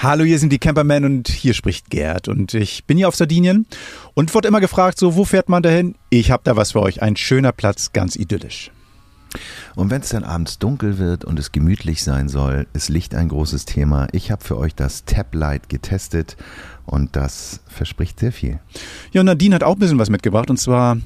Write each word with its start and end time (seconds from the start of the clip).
Hallo, 0.00 0.22
hier 0.22 0.38
sind 0.38 0.52
die 0.52 0.60
Campermen 0.60 1.04
und 1.04 1.26
hier 1.26 1.54
spricht 1.54 1.90
Gerd 1.90 2.28
und 2.28 2.54
ich 2.54 2.84
bin 2.84 2.96
hier 2.98 3.08
auf 3.08 3.16
Sardinien 3.16 3.66
und 4.14 4.32
wurde 4.32 4.46
immer 4.46 4.60
gefragt, 4.60 4.96
so 4.96 5.16
wo 5.16 5.24
fährt 5.24 5.48
man 5.48 5.60
dahin? 5.60 5.96
Ich 6.08 6.30
habe 6.30 6.44
da 6.44 6.54
was 6.54 6.70
für 6.70 6.82
euch, 6.82 7.02
ein 7.02 7.16
schöner 7.16 7.50
Platz, 7.50 7.92
ganz 7.92 8.14
idyllisch. 8.14 8.70
Und 9.74 9.90
wenn 9.90 10.00
es 10.00 10.10
dann 10.10 10.22
abends 10.22 10.60
dunkel 10.60 10.98
wird 10.98 11.24
und 11.24 11.36
es 11.40 11.50
gemütlich 11.50 12.04
sein 12.04 12.28
soll, 12.28 12.68
ist 12.74 12.90
Licht 12.90 13.12
ein 13.16 13.26
großes 13.26 13.64
Thema. 13.64 14.06
Ich 14.12 14.30
habe 14.30 14.44
für 14.44 14.56
euch 14.56 14.76
das 14.76 15.04
Taplight 15.04 15.68
getestet 15.68 16.36
und 16.86 17.16
das 17.16 17.58
verspricht 17.66 18.20
sehr 18.20 18.30
viel. 18.30 18.60
Ja, 19.10 19.22
und 19.22 19.26
Nadine 19.26 19.56
hat 19.56 19.64
auch 19.64 19.74
ein 19.74 19.80
bisschen 19.80 19.98
was 19.98 20.10
mitgebracht 20.10 20.48
und 20.48 20.58
zwar 20.58 20.98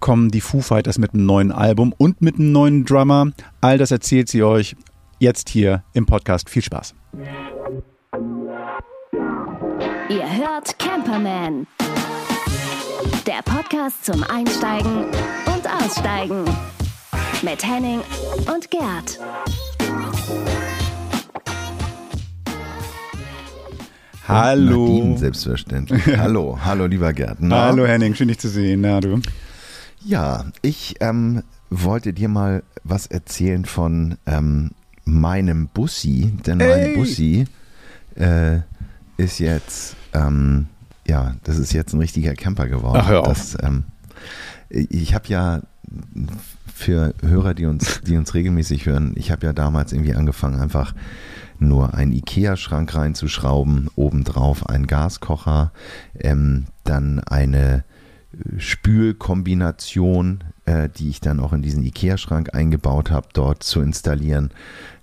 kommen 0.00 0.30
die 0.30 0.40
Foo 0.40 0.62
Fighters 0.62 0.96
mit 0.96 1.12
einem 1.12 1.26
neuen 1.26 1.52
Album 1.52 1.92
und 1.98 2.22
mit 2.22 2.36
einem 2.36 2.52
neuen 2.52 2.86
Drummer. 2.86 3.30
All 3.60 3.76
das 3.76 3.90
erzählt 3.90 4.30
sie 4.30 4.42
euch 4.42 4.74
jetzt 5.18 5.50
hier 5.50 5.84
im 5.92 6.06
Podcast. 6.06 6.48
Viel 6.48 6.62
Spaß. 6.62 6.94
Ihr 10.10 10.24
hört 10.24 10.78
Camperman. 10.78 11.66
Der 13.26 13.42
Podcast 13.44 14.06
zum 14.06 14.24
Einsteigen 14.24 15.04
und 15.04 15.68
Aussteigen. 15.82 16.46
Mit 17.42 17.62
Henning 17.62 18.00
und 18.50 18.70
Gerd. 18.70 19.20
Hallo. 24.26 24.86
Nadine, 24.86 25.18
selbstverständlich. 25.18 26.06
hallo, 26.16 26.58
hallo, 26.64 26.86
lieber 26.86 27.12
Gerd. 27.12 27.40
Na? 27.40 27.66
Hallo 27.66 27.86
Henning, 27.86 28.14
schön 28.14 28.28
dich 28.28 28.38
zu 28.38 28.48
sehen. 28.48 28.80
Na 28.80 29.00
du? 29.00 29.20
Ja, 30.02 30.46
ich 30.62 30.94
ähm, 31.00 31.42
wollte 31.68 32.14
dir 32.14 32.30
mal 32.30 32.62
was 32.82 33.08
erzählen 33.08 33.66
von 33.66 34.16
ähm, 34.24 34.70
meinem 35.04 35.68
Bussi, 35.68 36.32
denn 36.46 36.58
mein 36.58 36.94
Bussi 36.94 37.44
äh, 38.14 38.60
ist 39.18 39.40
jetzt, 39.40 39.96
ähm, 40.12 40.66
ja, 41.06 41.34
das 41.44 41.58
ist 41.58 41.72
jetzt 41.72 41.94
ein 41.94 42.00
richtiger 42.00 42.34
Camper 42.34 42.68
geworden. 42.68 43.00
Ach, 43.02 43.08
hör 43.08 43.20
auf. 43.22 43.28
Das, 43.28 43.56
ähm, 43.62 43.84
ich 44.68 45.14
habe 45.14 45.28
ja 45.28 45.62
für 46.74 47.14
Hörer, 47.22 47.54
die 47.54 47.66
uns, 47.66 48.02
die 48.02 48.16
uns 48.16 48.34
regelmäßig 48.34 48.86
hören, 48.86 49.12
ich 49.16 49.30
habe 49.30 49.46
ja 49.46 49.52
damals 49.52 49.92
irgendwie 49.92 50.14
angefangen, 50.14 50.60
einfach 50.60 50.94
nur 51.58 51.94
einen 51.94 52.12
Ikea-Schrank 52.12 52.94
reinzuschrauben, 52.94 53.88
obendrauf 53.96 54.68
einen 54.68 54.86
Gaskocher, 54.86 55.72
ähm, 56.20 56.66
dann 56.84 57.20
eine 57.20 57.84
Spülkombination, 58.58 60.44
äh, 60.66 60.88
die 60.88 61.08
ich 61.08 61.20
dann 61.20 61.40
auch 61.40 61.52
in 61.52 61.62
diesen 61.62 61.82
Ikea-Schrank 61.82 62.54
eingebaut 62.54 63.10
habe, 63.10 63.28
dort 63.32 63.62
zu 63.62 63.80
installieren 63.80 64.50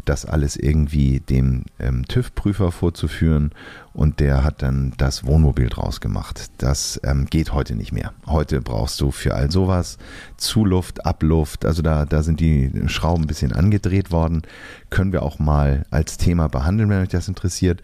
das 0.06 0.26
alles 0.26 0.56
irgendwie 0.56 1.20
dem 1.20 1.64
ähm, 1.80 2.08
TÜV-Prüfer 2.08 2.72
vorzuführen 2.72 3.52
und 3.96 4.20
der 4.20 4.44
hat 4.44 4.62
dann 4.62 4.94
das 4.98 5.26
Wohnmobil 5.26 5.70
draus 5.70 6.02
gemacht. 6.02 6.52
Das 6.58 7.00
ähm, 7.04 7.28
geht 7.28 7.54
heute 7.54 7.76
nicht 7.76 7.94
mehr. 7.94 8.12
Heute 8.28 8.62
brauchst 8.62 9.00
du 9.00 9.10
für 9.12 9.36
all 9.36 9.50
sowas 9.50 9.98
Zuluft, 10.36 11.06
Abluft, 11.06 11.66
also 11.66 11.82
da, 11.82 12.06
da 12.06 12.22
sind 12.22 12.42
die 12.42 12.72
Schrauben 12.88 13.24
ein 13.24 13.28
bisschen 13.28 13.54
angedreht 13.54 14.12
worden. 14.12 14.42
Können 14.90 15.14
wir 15.14 15.24
auch 15.24 15.40
mal 15.40 15.86
als 15.92 16.18
Thema 16.18 16.50
behandeln, 16.50 16.90
wenn 16.90 17.04
euch 17.04 17.10
das 17.10 17.30
interessiert. 17.30 17.84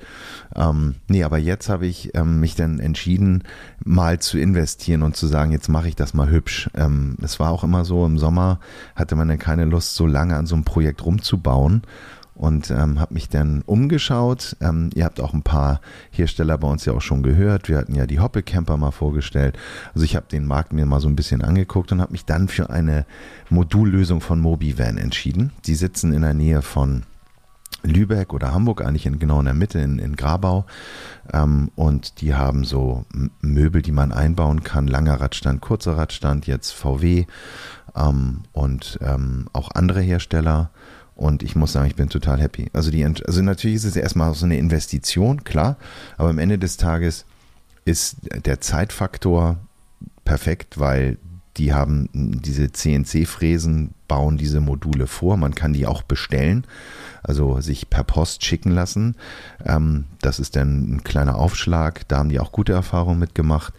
Ähm, 0.53 0.95
nee, 1.07 1.23
aber 1.23 1.37
jetzt 1.37 1.69
habe 1.69 1.87
ich 1.87 2.13
ähm, 2.13 2.41
mich 2.41 2.55
dann 2.55 2.79
entschieden, 2.79 3.45
mal 3.83 4.19
zu 4.19 4.37
investieren 4.37 5.03
und 5.03 5.15
zu 5.15 5.27
sagen, 5.27 5.53
jetzt 5.53 5.69
mache 5.69 5.87
ich 5.87 5.95
das 5.95 6.13
mal 6.13 6.29
hübsch. 6.29 6.69
Ähm, 6.75 7.15
es 7.21 7.39
war 7.39 7.51
auch 7.51 7.63
immer 7.63 7.85
so, 7.85 8.05
im 8.05 8.17
Sommer 8.17 8.59
hatte 8.97 9.15
man 9.15 9.29
dann 9.29 9.39
keine 9.39 9.63
Lust, 9.63 9.95
so 9.95 10.07
lange 10.07 10.35
an 10.35 10.45
so 10.45 10.55
einem 10.55 10.65
Projekt 10.65 11.05
rumzubauen 11.05 11.83
und 12.35 12.71
ähm, 12.71 12.99
habe 12.99 13.13
mich 13.13 13.29
dann 13.29 13.61
umgeschaut. 13.65 14.55
Ähm, 14.61 14.89
ihr 14.93 15.05
habt 15.05 15.19
auch 15.19 15.33
ein 15.33 15.43
paar 15.43 15.81
Hersteller 16.11 16.57
bei 16.57 16.67
uns 16.67 16.85
ja 16.85 16.93
auch 16.93 17.01
schon 17.01 17.23
gehört. 17.23 17.69
Wir 17.69 17.77
hatten 17.77 17.95
ja 17.95 18.05
die 18.05 18.19
Hoppe 18.19 18.43
Camper 18.43 18.77
mal 18.77 18.91
vorgestellt. 18.91 19.57
Also 19.93 20.05
ich 20.05 20.15
habe 20.15 20.27
den 20.31 20.45
Markt 20.45 20.73
mir 20.73 20.85
mal 20.85 20.99
so 20.99 21.07
ein 21.07 21.15
bisschen 21.15 21.41
angeguckt 21.41 21.91
und 21.91 22.01
habe 22.01 22.13
mich 22.13 22.25
dann 22.25 22.47
für 22.47 22.69
eine 22.69 23.05
Modullösung 23.49 24.21
von 24.21 24.39
MobiVan 24.39 24.97
entschieden. 24.97 25.51
Die 25.65 25.75
sitzen 25.75 26.13
in 26.13 26.21
der 26.21 26.33
Nähe 26.33 26.61
von 26.61 27.03
Lübeck 27.83 28.33
oder 28.33 28.53
Hamburg, 28.53 28.81
eigentlich 28.81 29.05
in, 29.05 29.19
genau 29.19 29.39
in 29.39 29.45
der 29.45 29.53
Mitte, 29.53 29.79
in, 29.79 29.99
in 29.99 30.15
Grabau. 30.15 30.65
Ähm, 31.33 31.71
und 31.75 32.21
die 32.21 32.33
haben 32.33 32.63
so 32.63 33.05
Möbel, 33.41 33.81
die 33.81 33.91
man 33.91 34.11
einbauen 34.11 34.63
kann. 34.63 34.87
Langer 34.87 35.19
Radstand, 35.19 35.61
kurzer 35.61 35.97
Radstand, 35.97 36.47
jetzt 36.47 36.71
VW 36.71 37.25
ähm, 37.95 38.41
und 38.51 38.99
ähm, 39.01 39.47
auch 39.53 39.71
andere 39.73 40.01
Hersteller. 40.01 40.71
Und 41.15 41.43
ich 41.43 41.55
muss 41.55 41.73
sagen, 41.73 41.87
ich 41.87 41.95
bin 41.95 42.09
total 42.09 42.41
happy. 42.41 42.69
Also, 42.73 42.89
die, 42.91 43.05
also 43.05 43.41
natürlich 43.41 43.75
ist 43.75 43.85
es 43.85 43.95
erstmal 43.95 44.33
so 44.33 44.45
eine 44.45 44.57
Investition, 44.57 45.43
klar, 45.43 45.77
aber 46.17 46.29
am 46.29 46.39
Ende 46.39 46.57
des 46.57 46.77
Tages 46.77 47.25
ist 47.85 48.17
der 48.45 48.61
Zeitfaktor 48.61 49.57
perfekt, 50.23 50.79
weil 50.79 51.17
die 51.57 51.73
haben 51.73 52.09
diese 52.13 52.71
CNC-Fräsen, 52.71 53.93
bauen 54.07 54.37
diese 54.37 54.61
Module 54.61 55.07
vor. 55.07 55.35
Man 55.37 55.53
kann 55.53 55.73
die 55.73 55.85
auch 55.85 56.01
bestellen, 56.01 56.65
also 57.23 57.59
sich 57.59 57.89
per 57.89 58.03
Post 58.03 58.45
schicken 58.45 58.71
lassen. 58.71 59.15
Ähm, 59.65 60.05
das 60.21 60.39
ist 60.39 60.55
dann 60.55 60.95
ein 60.95 61.03
kleiner 61.03 61.35
Aufschlag. 61.35 62.07
Da 62.07 62.19
haben 62.19 62.29
die 62.29 62.39
auch 62.39 62.51
gute 62.51 62.71
Erfahrungen 62.71 63.19
mitgemacht. 63.19 63.73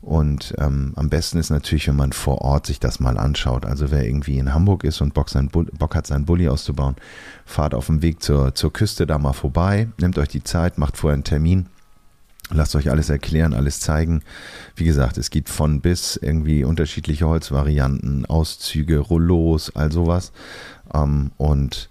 Und 0.00 0.54
ähm, 0.58 0.92
am 0.96 1.08
besten 1.08 1.38
ist 1.38 1.50
natürlich, 1.50 1.88
wenn 1.88 1.96
man 1.96 2.12
vor 2.12 2.42
Ort 2.42 2.66
sich 2.66 2.78
das 2.78 3.00
mal 3.00 3.18
anschaut. 3.18 3.66
Also 3.66 3.90
wer 3.90 4.04
irgendwie 4.04 4.38
in 4.38 4.54
Hamburg 4.54 4.84
ist 4.84 5.00
und 5.00 5.14
Bock, 5.14 5.28
sein 5.28 5.48
Bock 5.48 5.94
hat, 5.94 6.06
seinen 6.06 6.26
Bulli 6.26 6.48
auszubauen, 6.48 6.96
fahrt 7.44 7.74
auf 7.74 7.86
dem 7.86 8.02
Weg 8.02 8.22
zur, 8.22 8.54
zur 8.54 8.72
Küste 8.72 9.06
da 9.06 9.18
mal 9.18 9.32
vorbei, 9.32 9.88
nehmt 9.98 10.18
euch 10.18 10.28
die 10.28 10.44
Zeit, 10.44 10.78
macht 10.78 10.96
vorher 10.96 11.14
einen 11.14 11.24
Termin. 11.24 11.66
Lasst 12.52 12.76
euch 12.76 12.90
alles 12.90 13.10
erklären, 13.10 13.54
alles 13.54 13.80
zeigen. 13.80 14.22
Wie 14.76 14.84
gesagt, 14.84 15.18
es 15.18 15.30
gibt 15.30 15.48
von 15.48 15.80
bis 15.80 16.14
irgendwie 16.14 16.62
unterschiedliche 16.62 17.26
Holzvarianten, 17.26 18.24
Auszüge, 18.26 19.00
Rollos, 19.00 19.74
all 19.74 19.90
sowas. 19.90 20.30
Ähm, 20.94 21.32
und 21.38 21.88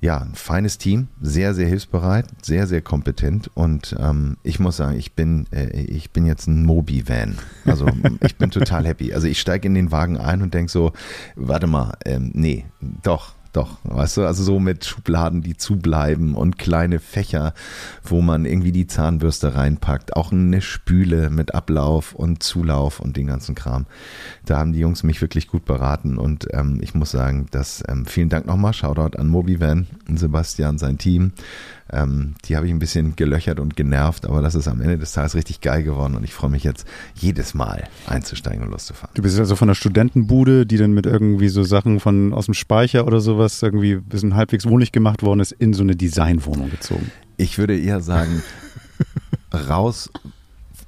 ja, 0.00 0.18
ein 0.18 0.34
feines 0.34 0.78
Team, 0.78 1.08
sehr, 1.20 1.54
sehr 1.54 1.66
hilfsbereit, 1.66 2.26
sehr, 2.42 2.66
sehr 2.66 2.80
kompetent 2.80 3.50
und 3.54 3.94
ähm, 3.98 4.38
ich 4.42 4.58
muss 4.58 4.78
sagen, 4.78 4.96
ich 4.98 5.12
bin, 5.12 5.46
äh, 5.52 5.68
ich 5.82 6.10
bin 6.10 6.24
jetzt 6.24 6.46
ein 6.46 6.64
Mobi-Van. 6.64 7.36
Also 7.66 7.86
ich 8.22 8.36
bin 8.36 8.50
total 8.50 8.86
happy. 8.86 9.12
Also 9.12 9.26
ich 9.26 9.40
steige 9.40 9.68
in 9.68 9.74
den 9.74 9.92
Wagen 9.92 10.16
ein 10.16 10.40
und 10.40 10.54
denke 10.54 10.72
so, 10.72 10.92
warte 11.36 11.66
mal, 11.66 11.98
ähm, 12.06 12.30
nee, 12.34 12.64
doch, 13.02 13.34
doch, 13.52 13.78
weißt 13.84 14.18
du, 14.18 14.26
also 14.26 14.44
so 14.44 14.60
mit 14.60 14.84
Schubladen, 14.84 15.42
die 15.42 15.56
zubleiben 15.56 16.34
und 16.34 16.58
kleine 16.58 17.00
Fächer, 17.00 17.52
wo 18.04 18.20
man 18.20 18.44
irgendwie 18.44 18.72
die 18.72 18.86
Zahnbürste 18.86 19.56
reinpackt, 19.56 20.16
auch 20.16 20.30
eine 20.30 20.60
Spüle 20.60 21.30
mit 21.30 21.54
Ablauf 21.54 22.14
und 22.14 22.42
Zulauf 22.42 23.00
und 23.00 23.16
den 23.16 23.26
ganzen 23.26 23.54
Kram. 23.54 23.86
Da 24.46 24.58
haben 24.58 24.72
die 24.72 24.78
Jungs 24.78 25.02
mich 25.02 25.20
wirklich 25.20 25.48
gut 25.48 25.64
beraten 25.64 26.16
und 26.16 26.46
ähm, 26.52 26.78
ich 26.80 26.94
muss 26.94 27.10
sagen, 27.10 27.46
dass 27.50 27.82
ähm, 27.88 28.06
vielen 28.06 28.28
Dank 28.28 28.46
nochmal, 28.46 28.72
Shoutout 28.72 29.18
an 29.18 29.28
Mobivan 29.28 29.86
Sebastian, 30.14 30.78
sein 30.78 30.98
Team. 30.98 31.32
Ähm, 31.92 32.34
die 32.44 32.56
habe 32.56 32.66
ich 32.66 32.72
ein 32.72 32.78
bisschen 32.78 33.16
gelöchert 33.16 33.60
und 33.60 33.76
genervt, 33.76 34.26
aber 34.26 34.42
das 34.42 34.54
ist 34.54 34.68
am 34.68 34.80
Ende 34.80 34.98
des 34.98 35.12
Tages 35.12 35.34
richtig 35.34 35.60
geil 35.60 35.82
geworden 35.82 36.14
und 36.14 36.24
ich 36.24 36.34
freue 36.34 36.50
mich 36.50 36.64
jetzt 36.64 36.86
jedes 37.14 37.54
Mal 37.54 37.88
einzusteigen 38.06 38.62
und 38.62 38.70
loszufahren. 38.70 39.12
Du 39.14 39.22
bist 39.22 39.38
also 39.38 39.56
von 39.56 39.68
der 39.68 39.74
Studentenbude, 39.74 40.66
die 40.66 40.76
dann 40.76 40.92
mit 40.92 41.06
irgendwie 41.06 41.48
so 41.48 41.62
Sachen 41.62 42.00
von 42.00 42.32
aus 42.32 42.46
dem 42.46 42.54
Speicher 42.54 43.06
oder 43.06 43.20
sowas 43.20 43.62
irgendwie 43.62 43.94
ein 43.94 44.04
bisschen 44.04 44.34
halbwegs 44.36 44.66
wohnlich 44.66 44.92
gemacht 44.92 45.22
worden 45.22 45.40
ist, 45.40 45.52
in 45.52 45.72
so 45.72 45.82
eine 45.82 45.96
Designwohnung 45.96 46.70
gezogen. 46.70 47.10
Ich 47.36 47.58
würde 47.58 47.78
eher 47.78 48.00
sagen, 48.00 48.42
raus 49.68 50.10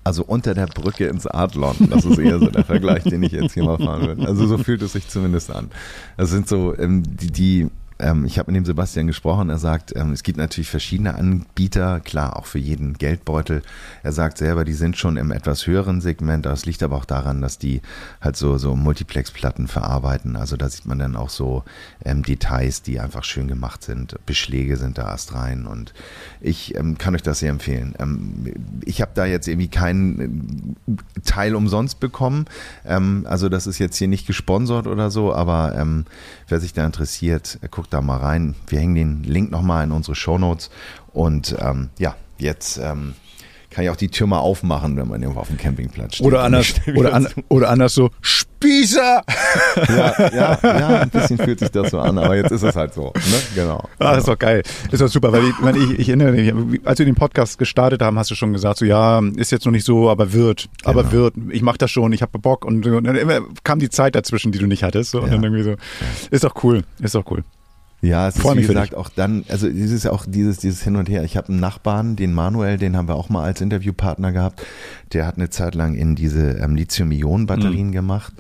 also 0.05 0.25
unter 0.25 0.55
der 0.55 0.67
Brücke 0.67 1.07
ins 1.07 1.27
Adlon. 1.27 1.77
Das 1.91 2.05
ist 2.05 2.19
eher 2.19 2.39
so 2.39 2.47
der 2.47 2.65
Vergleich, 2.65 3.05
den 3.05 3.23
ich 3.23 3.33
jetzt 3.33 3.55
hier 3.55 3.65
mal 3.65 3.79
fahren 3.79 4.07
würde. 4.07 4.27
Also 4.27 4.47
so 4.47 4.59
fühlt 4.59 4.83
es 4.83 4.93
sich 4.93 5.09
zumindest 5.09 5.51
an. 5.51 5.71
Das 6.17 6.31
sind 6.31 6.49
so 6.49 6.77
ähm, 6.77 7.03
die, 7.07 7.31
die 7.31 7.69
ähm, 8.03 8.25
ich 8.25 8.39
habe 8.39 8.51
mit 8.51 8.57
dem 8.59 8.65
Sebastian 8.65 9.07
gesprochen, 9.07 9.49
er 9.49 9.59
sagt, 9.59 9.95
ähm, 9.97 10.13
es 10.13 10.23
gibt 10.23 10.37
natürlich 10.37 10.69
verschiedene 10.69 11.15
Anbieter, 11.15 12.01
klar, 12.01 12.37
auch 12.37 12.47
für 12.47 12.59
jeden 12.59 12.95
Geldbeutel. 12.95 13.63
Er 14.03 14.13
sagt 14.13 14.39
selber, 14.39 14.65
die 14.65 14.73
sind 14.73 14.97
schon 14.97 15.17
im 15.17 15.31
etwas 15.31 15.67
höheren 15.67 16.01
Segment, 16.01 16.45
das 16.45 16.67
liegt 16.67 16.83
aber 16.83 16.97
auch 16.97 17.05
daran, 17.05 17.41
dass 17.41 17.59
die 17.59 17.81
halt 18.21 18.37
so, 18.37 18.59
so 18.59 18.75
Multiplex-Platten 18.75 19.69
verarbeiten. 19.69 20.37
Also 20.37 20.57
da 20.57 20.69
sieht 20.69 20.85
man 20.85 20.99
dann 20.99 21.17
auch 21.17 21.31
so 21.31 21.63
ähm, 22.05 22.23
Details, 22.23 22.83
die 22.83 22.99
einfach 22.99 23.25
schön 23.25 23.47
gemacht 23.47 23.85
sind. 23.85 24.17
Beschläge 24.27 24.77
sind 24.77 24.99
da 24.99 25.09
erst 25.09 25.35
rein 25.35 25.67
und 25.67 25.95
ich 26.41 26.75
ähm, 26.75 26.99
kann 26.99 27.15
euch 27.15 27.23
das 27.23 27.39
sehr 27.39 27.51
empfehlen. 27.51 27.95
Ähm, 28.01 28.81
ich 28.85 29.01
habe 29.01 29.13
da 29.15 29.25
jetzt 29.27 29.47
irgendwie 29.47 29.69
keinen 29.69 30.77
äh, 30.89 31.21
Teil 31.25 31.55
umsonst 31.55 32.01
bekommen. 32.01 32.47
Ähm, 32.85 33.27
also 33.29 33.49
das 33.49 33.69
ist 33.69 33.79
jetzt 33.79 33.97
hier 33.97 34.09
nicht 34.09 34.27
gesponsert 34.27 34.89
oder 34.89 35.11
so, 35.11 35.33
aber 35.33 35.75
wer 36.53 36.61
sich 36.61 36.75
da 36.75 36.85
interessiert, 36.85 37.59
guckt 37.71 37.95
da 37.95 38.03
mal 38.03 38.19
rein. 38.19 38.55
Wir 38.67 38.79
hängen 38.79 38.95
den 38.95 39.25
Link 39.25 39.51
nochmal 39.51 39.85
in 39.85 39.91
unsere 39.91 40.15
Show 40.15 40.37
Notes. 40.37 40.71
Und 41.15 41.57
ähm, 41.59 41.89
ja, 41.99 42.15
jetzt 42.37 42.77
ähm, 42.77 43.15
kann 43.73 43.85
ich 43.85 43.91
auch 43.91 43.97
die 43.97 44.09
Tür 44.09 44.27
mal 44.27 44.39
aufmachen, 44.39 44.97
wenn 44.97 45.09
man 45.09 45.21
irgendwo 45.23 45.41
auf 45.41 45.49
dem 45.49 45.57
Campingplatz 45.57 46.17
steht. 46.17 46.27
Oder 46.27 46.43
anders, 46.43 46.75
oder, 46.95 47.15
an, 47.15 47.29
oder 47.49 47.71
anders 47.71 47.95
so, 47.95 48.11
Spießer! 48.21 49.23
Ja, 49.89 50.15
ja, 50.33 50.59
ja, 50.63 50.89
ein 51.01 51.11
bisschen 51.11 51.39
fühlt 51.39 51.59
sich 51.59 51.71
das 51.71 51.91
so 51.91 51.99
an, 51.99 52.17
aber 52.19 52.37
jetzt 52.37 52.53
ist 52.53 52.63
es 52.63 52.77
halt 52.77 52.95
so. 52.95 53.07
Ne? 53.15 53.41
Genau. 53.55 53.89
Ah, 53.99 54.13
ist 54.15 54.29
doch 54.29 54.39
geil. 54.39 54.63
Ist 54.91 55.01
doch 55.01 55.09
super, 55.09 55.33
weil 55.33 55.43
ich, 55.45 55.83
ich, 55.91 55.99
ich 56.01 56.09
erinnere 56.09 56.33
mich, 56.33 56.81
als 56.87 56.99
wir 56.99 57.07
den 57.07 57.15
Podcast 57.15 57.59
gestartet 57.59 58.03
haben, 58.03 58.19
hast 58.19 58.31
du 58.31 58.35
schon 58.35 58.53
gesagt, 58.53 58.79
so 58.79 58.85
ja, 58.85 59.21
ist 59.37 59.51
jetzt 59.51 59.65
noch 59.65 59.73
nicht 59.73 59.85
so, 59.87 60.11
aber 60.11 60.33
wird, 60.33 60.69
aber 60.85 61.03
Genau. 61.03 61.13
wird. 61.13 61.35
Ich 61.51 61.63
mach 61.63 61.77
das 61.77 61.91
schon, 61.91 62.13
ich 62.13 62.23
habe 62.23 62.39
Bock 62.39 62.65
und, 62.65 62.87
und 62.87 63.05
dann 63.05 63.17
immer 63.17 63.41
kam 63.65 63.79
die 63.81 63.91
Zeit 63.91 64.15
dazwischen, 64.15 64.53
die 64.53 64.59
du 64.59 64.67
nicht 64.67 64.83
hattest. 64.85 65.11
So, 65.11 65.19
und 65.21 65.27
Ja. 65.27 65.33
dann 65.33 65.43
irgendwie 65.45 65.63
so. 65.65 65.75
Ist 66.31 66.45
doch 66.45 66.55
cool, 66.63 66.85
ist 67.01 67.15
doch 67.15 67.25
cool. 67.31 67.43
Ja, 68.03 68.27
es 68.29 68.37
Freu 68.37 68.53
ist 68.53 68.59
wie 68.59 68.67
gesagt 68.67 68.97
auch 68.97 69.09
dann, 69.09 69.45
also 69.49 69.69
es 69.69 69.93
ist 69.93 70.07
auch 70.09 70.27
dieses, 70.27 70.59
dieses 70.59 70.83
Hin 70.83 70.97
und 70.97 71.09
Her. 71.09 71.23
Ich 71.23 71.37
habe 71.37 71.49
einen 71.51 71.61
Nachbarn, 71.61 72.17
den 72.17 72.33
Manuel, 72.35 72.77
den 72.77 72.97
haben 72.97 73.07
wir 73.09 73.15
auch 73.15 73.29
mal 73.29 73.45
als 73.45 73.61
Interviewpartner 73.61 74.33
gehabt. 74.33 74.67
Der 75.13 75.25
hat 75.25 75.37
eine 75.37 75.51
Zeit 75.51 75.77
lang 75.77 75.95
in 75.95 76.17
diese 76.17 76.59
ähm, 76.59 76.75
Lithium-Ionen-Batterien 76.75 77.89
Mhm. 77.89 77.93
gemacht 77.93 78.33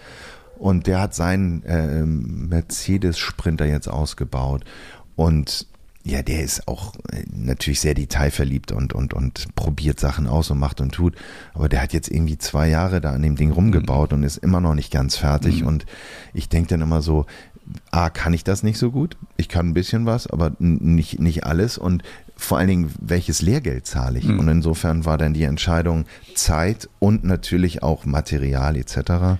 und 0.58 0.88
der 0.88 1.00
hat 1.00 1.14
seinen 1.14 1.62
ähm, 1.66 2.48
Mercedes-Sprinter 2.48 3.64
jetzt 3.64 3.88
ausgebaut 3.88 4.64
und 5.16 5.66
ja, 6.04 6.20
der 6.22 6.42
ist 6.42 6.66
auch 6.66 6.96
äh, 7.12 7.22
natürlich 7.32 7.78
sehr 7.78 7.94
detailverliebt 7.94 8.72
und, 8.72 8.92
und, 8.92 9.14
und 9.14 9.54
probiert 9.54 10.00
Sachen 10.00 10.26
aus 10.26 10.50
und 10.50 10.58
macht 10.58 10.80
und 10.80 10.90
tut. 10.92 11.14
Aber 11.54 11.68
der 11.68 11.80
hat 11.80 11.92
jetzt 11.92 12.10
irgendwie 12.10 12.38
zwei 12.38 12.68
Jahre 12.68 13.00
da 13.00 13.12
an 13.12 13.22
dem 13.22 13.36
Ding 13.36 13.52
rumgebaut 13.52 14.12
und 14.12 14.24
ist 14.24 14.38
immer 14.38 14.60
noch 14.60 14.74
nicht 14.74 14.90
ganz 14.90 15.16
fertig. 15.16 15.62
Und 15.62 15.86
ich 16.34 16.48
denke 16.48 16.70
dann 16.70 16.80
immer 16.80 17.02
so, 17.02 17.26
A, 17.90 18.10
kann 18.10 18.32
ich 18.32 18.44
das 18.44 18.62
nicht 18.62 18.78
so 18.78 18.90
gut? 18.90 19.16
Ich 19.36 19.48
kann 19.48 19.68
ein 19.68 19.74
bisschen 19.74 20.06
was, 20.06 20.26
aber 20.26 20.52
nicht, 20.58 21.20
nicht 21.20 21.44
alles. 21.44 21.78
Und 21.78 22.02
vor 22.36 22.58
allen 22.58 22.68
Dingen, 22.68 22.92
welches 23.00 23.42
Lehrgeld 23.42 23.86
zahle 23.86 24.18
ich? 24.18 24.28
Und 24.28 24.48
insofern 24.48 25.04
war 25.04 25.18
dann 25.18 25.34
die 25.34 25.44
Entscheidung 25.44 26.06
Zeit 26.34 26.88
und 26.98 27.24
natürlich 27.24 27.82
auch 27.82 28.04
Material 28.04 28.76
etc. 28.76 29.38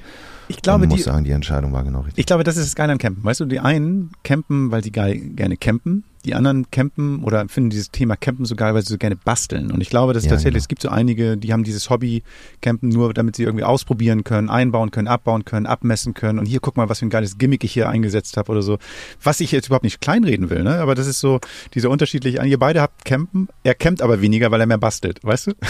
Ich 0.48 0.60
glaube, 0.62 0.84
und 0.84 0.90
muss 0.90 0.98
die, 0.98 1.04
sagen, 1.04 1.24
die 1.24 1.30
Entscheidung 1.30 1.72
war 1.72 1.84
genau 1.84 2.00
richtig. 2.00 2.18
ich 2.18 2.26
glaube, 2.26 2.44
das 2.44 2.56
ist 2.56 2.66
das 2.66 2.74
Geile 2.74 2.92
an 2.92 2.98
Campen. 2.98 3.24
Weißt 3.24 3.40
du, 3.40 3.44
die 3.46 3.60
einen 3.60 4.10
campen, 4.22 4.70
weil 4.70 4.84
sie 4.84 4.92
geil, 4.92 5.18
gerne 5.18 5.56
campen. 5.56 6.04
Die 6.24 6.34
anderen 6.34 6.70
campen 6.70 7.24
oder 7.24 7.48
finden 7.48 7.70
dieses 7.70 7.90
Thema 7.90 8.16
Campen 8.16 8.44
so 8.44 8.54
geil, 8.54 8.74
weil 8.74 8.82
sie 8.82 8.92
so 8.92 8.98
gerne 8.98 9.16
basteln. 9.16 9.70
Und 9.70 9.80
ich 9.80 9.90
glaube, 9.90 10.12
dass 10.12 10.24
Ja, 10.24 10.30
tatsächlich, 10.30 10.54
genau. 10.54 10.62
es 10.62 10.68
gibt 10.68 10.82
so 10.82 10.88
einige, 10.88 11.36
die 11.36 11.52
haben 11.52 11.64
dieses 11.64 11.90
Hobby 11.90 12.22
Campen 12.60 12.90
nur, 12.90 13.12
damit 13.12 13.36
sie 13.36 13.42
irgendwie 13.42 13.64
ausprobieren 13.64 14.24
können, 14.24 14.48
einbauen 14.48 14.90
können, 14.90 15.08
abbauen 15.08 15.44
können, 15.44 15.66
abmessen 15.66 16.14
können. 16.14 16.38
Und 16.38 16.46
hier, 16.46 16.60
guck 16.60 16.76
mal, 16.76 16.88
was 16.88 17.00
für 17.00 17.06
ein 17.06 17.10
geiles 17.10 17.38
Gimmick 17.38 17.64
ich 17.64 17.72
hier 17.72 17.88
eingesetzt 17.88 18.36
habe 18.36 18.52
oder 18.52 18.62
so. 18.62 18.78
Was 19.22 19.40
ich 19.40 19.52
jetzt 19.52 19.66
überhaupt 19.66 19.84
nicht 19.84 20.00
kleinreden 20.00 20.50
will, 20.50 20.62
ne? 20.62 20.80
Aber 20.80 20.94
das 20.94 21.06
ist 21.06 21.20
so 21.20 21.40
dieser 21.74 21.90
unterschiedliche. 21.90 22.44
Ihr 22.44 22.58
beide 22.58 22.80
habt 22.80 23.04
campen. 23.04 23.48
Er 23.64 23.74
campt 23.74 24.02
aber 24.02 24.20
weniger, 24.20 24.50
weil 24.50 24.60
er 24.60 24.66
mehr 24.66 24.78
bastelt, 24.78 25.18
weißt 25.22 25.48
du? 25.48 25.52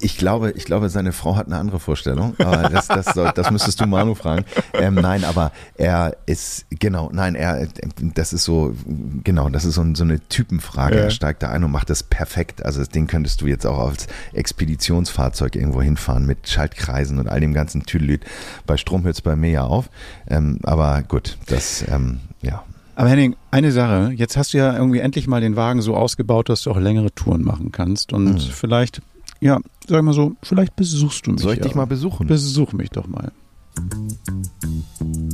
Ich 0.00 0.16
glaube, 0.16 0.52
ich 0.52 0.64
glaube, 0.64 0.88
seine 0.88 1.12
Frau 1.12 1.36
hat 1.36 1.46
eine 1.46 1.58
andere 1.58 1.78
Vorstellung. 1.78 2.34
Aber 2.38 2.70
das, 2.70 2.88
das, 2.88 3.06
das 3.34 3.50
müsstest 3.50 3.80
du 3.80 3.86
Manu 3.86 4.14
fragen. 4.14 4.44
Ähm, 4.72 4.94
nein, 4.94 5.24
aber 5.24 5.52
er 5.76 6.16
ist, 6.24 6.64
genau, 6.70 7.10
nein, 7.12 7.34
er, 7.34 7.68
das 8.14 8.32
ist 8.32 8.44
so, 8.44 8.74
genau, 9.24 9.48
das 9.48 9.64
ist 9.64 9.74
so, 9.74 9.80
ein- 9.82 9.94
so 9.94 10.04
eine 10.04 10.20
Typenfrage. 10.28 10.96
Ja. 10.96 11.02
Er 11.04 11.10
steigt 11.10 11.42
da 11.42 11.50
ein 11.50 11.64
und 11.64 11.70
macht 11.70 11.90
das 11.90 12.02
perfekt. 12.02 12.64
Also 12.64 12.80
das 12.80 12.88
Ding 12.88 13.06
könntest 13.06 13.40
du 13.40 13.46
jetzt 13.46 13.66
auch 13.66 13.78
als 13.78 14.06
Expeditionsfahrzeug 14.32 15.56
irgendwo 15.56 15.82
hinfahren 15.82 16.26
mit 16.26 16.48
Schaltkreisen 16.48 17.18
und 17.18 17.28
all 17.28 17.40
dem 17.40 17.54
ganzen 17.54 17.84
Tüdelüt. 17.84 18.22
Bei 18.66 18.76
Strom 18.76 19.04
hört 19.04 19.14
es 19.16 19.20
bei 19.22 19.36
mir 19.36 19.50
ja 19.50 19.62
auf. 19.64 19.90
Ähm, 20.28 20.58
aber 20.62 21.02
gut, 21.02 21.38
das, 21.46 21.84
ähm, 21.88 22.20
ja. 22.42 22.62
Aber 22.96 23.08
Henning, 23.08 23.34
eine 23.50 23.72
Sache. 23.72 24.12
Jetzt 24.14 24.36
hast 24.36 24.54
du 24.54 24.58
ja 24.58 24.74
irgendwie 24.76 25.00
endlich 25.00 25.26
mal 25.26 25.40
den 25.40 25.56
Wagen 25.56 25.82
so 25.82 25.96
ausgebaut, 25.96 26.48
dass 26.48 26.62
du 26.62 26.70
auch 26.70 26.78
längere 26.78 27.12
Touren 27.12 27.42
machen 27.42 27.72
kannst. 27.72 28.12
Und 28.12 28.34
Mhm. 28.34 28.38
vielleicht, 28.38 29.02
ja, 29.40 29.58
sag 29.88 30.02
mal 30.04 30.14
so, 30.14 30.36
vielleicht 30.42 30.76
besuchst 30.76 31.26
du 31.26 31.32
mich. 31.32 31.40
Soll 31.40 31.54
ich 31.54 31.58
ja. 31.58 31.64
dich 31.64 31.74
mal 31.74 31.86
besuchen? 31.86 32.26
Besuch 32.28 32.72
mich 32.72 32.90
doch 32.90 33.08
mal. 33.08 33.32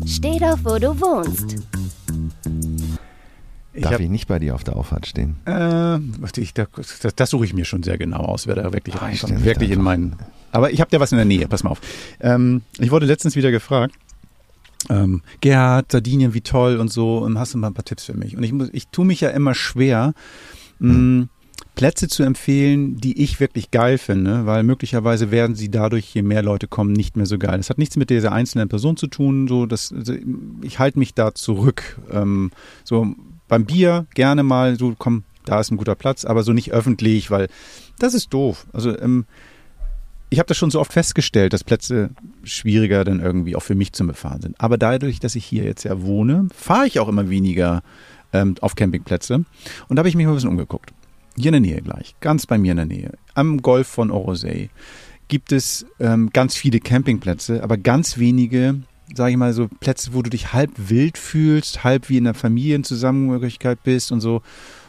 Steh 0.07 0.39
doch, 0.39 0.59
wo 0.65 0.79
du 0.79 0.99
wohnst. 1.01 1.57
Ich 3.73 3.83
Darf 3.83 3.95
hab, 3.95 4.01
ich 4.01 4.09
nicht 4.11 4.27
bei 4.27 4.39
dir 4.39 4.55
auf 4.55 4.65
der 4.65 4.77
Auffahrt 4.77 5.07
stehen? 5.07 5.37
äh, 5.47 5.99
ich, 6.41 6.55
das, 6.55 6.69
das 7.15 7.31
suche 7.31 7.45
ich 7.45 7.55
mir 7.55 7.65
schon 7.65 7.83
sehr 7.83 7.99
genau 7.99 8.19
aus, 8.19 8.47
wer 8.47 8.57
da 8.57 8.73
wirklich 8.73 8.97
ich 8.97 9.03
reinkommt. 9.03 9.45
Wirklich 9.45 9.71
da 9.71 9.77
in 9.77 9.83
meinen. 9.83 10.17
Aber 10.51 10.73
ich 10.73 10.81
habe 10.81 10.91
ja 10.93 10.99
was 10.99 11.13
in 11.13 11.19
der 11.19 11.25
Nähe, 11.25 11.47
pass 11.47 11.63
mal 11.63 11.71
auf. 11.71 11.81
Ähm, 12.21 12.63
ich 12.79 12.91
wurde 12.91 13.07
letztens 13.07 13.37
wieder 13.37 13.53
gefragt, 13.53 13.95
ähm, 14.89 15.23
Gerhard, 15.41 15.93
Sardinien, 15.93 16.35
wie 16.35 16.41
toll 16.41 16.79
und 16.79 16.91
so, 16.91 17.19
und 17.19 17.39
hast 17.39 17.55
du 17.55 17.59
mal 17.59 17.69
ein 17.69 17.75
paar 17.75 17.85
Tipps 17.85 18.05
für 18.05 18.15
mich? 18.15 18.37
Und 18.37 18.43
ich 18.43 18.53
muss, 18.53 18.71
ich 18.73 18.89
tue 18.89 19.05
mich 19.05 19.21
ja 19.21 19.29
immer 19.31 19.55
schwer, 19.55 20.15
mh, 20.81 21.29
Plätze 21.77 22.09
zu 22.09 22.23
empfehlen, 22.25 22.97
die 22.97 23.23
ich 23.23 23.41
wirklich 23.41 23.71
geil 23.71 23.97
finde, 23.99 24.45
weil 24.47 24.65
möglicherweise 24.65 25.31
werden 25.31 25.55
sie 25.55 25.71
dadurch, 25.71 26.13
je 26.13 26.23
mehr 26.23 26.43
Leute 26.43 26.67
kommen, 26.67 26.93
nicht 26.93 27.17
mehr 27.17 27.27
so 27.27 27.39
geil. 27.39 27.57
Das 27.59 27.71
hat 27.71 27.79
nichts 27.79 27.97
mit 27.97 28.11
dieser 28.11 28.33
einzelnen 28.33 28.69
Person 28.69 28.97
zu 28.97 29.07
tun, 29.07 29.49
so 29.49 29.67
dass 29.67 29.93
also 29.93 30.15
ich 30.63 30.79
halte 30.79 30.99
mich 30.99 31.15
da 31.15 31.35
zurück. 31.35 31.99
Ähm, 32.11 32.51
so 32.85 33.15
beim 33.51 33.67
Bier 33.67 34.07
gerne 34.15 34.43
mal, 34.43 34.79
so 34.79 34.95
komm, 34.97 35.25
da 35.45 35.61
ist 35.61 35.71
ein 35.71 35.77
guter 35.77 35.97
Platz, 35.97 36.25
aber 36.25 36.43
so 36.43 36.53
nicht 36.53 36.73
öffentlich, 36.73 37.31
weil 37.31 37.49
das 37.99 38.15
ist 38.15 38.33
doof. 38.33 38.67
Also 38.73 38.99
ähm, 38.99 39.27
ich 40.31 40.39
habe 40.39 40.47
das 40.47 40.57
schon 40.57 40.71
so 40.71 40.81
oft 40.81 40.93
festgestellt, 40.93 41.53
dass 41.53 41.65
Plätze 41.65 42.11
schwieriger 42.45 43.05
dann 43.05 43.21
irgendwie 43.21 43.57
auch 43.57 43.63
für 43.63 43.75
mich 43.75 43.93
zum 43.93 44.07
Befahren 44.07 44.41
sind. 44.41 44.55
Aber 44.59 44.79
dadurch, 44.79 45.19
dass 45.19 45.35
ich 45.35 45.45
hier 45.45 45.65
jetzt 45.65 45.83
ja 45.83 46.01
wohne, 46.01 46.49
fahre 46.55 46.87
ich 46.87 47.01
auch 47.01 47.09
immer 47.09 47.29
weniger 47.29 47.83
ähm, 48.33 48.55
auf 48.61 48.77
Campingplätze. 48.77 49.35
Und 49.35 49.97
da 49.97 49.99
habe 49.99 50.09
ich 50.09 50.15
mich 50.15 50.25
mal 50.25 50.33
ein 50.33 50.37
bisschen 50.37 50.51
umgeguckt. 50.51 50.93
Hier 51.37 51.53
in 51.53 51.63
der 51.63 51.73
Nähe 51.73 51.83
gleich, 51.83 52.15
ganz 52.21 52.47
bei 52.47 52.59
mir 52.59 52.71
in 52.71 52.77
der 52.77 52.87
Nähe, 52.87 53.13
am 53.35 53.61
Golf 53.63 53.89
von 53.89 54.11
Orosei, 54.11 54.71
gibt 55.27 55.53
es 55.53 55.87
ähm, 55.99 56.31
ganz 56.33 56.55
viele 56.55 56.81
Campingplätze, 56.81 57.63
aber 57.63 57.77
ganz 57.77 58.19
wenige, 58.19 58.81
sage 59.15 59.33
ich 59.33 59.37
mal, 59.37 59.53
so 59.53 59.69
Plätze, 59.81 60.15
wo 60.15 60.23
du 60.23 60.31
dich 60.31 60.53
halb 60.53 60.71
wild 60.77 61.19
fühlst, 61.19 61.85
halb 61.85 62.09
wie 62.09 62.19
in 62.19 62.27
einer 62.27 62.35
Familienzusammengehörigkeit 62.35 63.83
bist 63.83 64.13
und 64.13 64.21
so. 64.21 64.43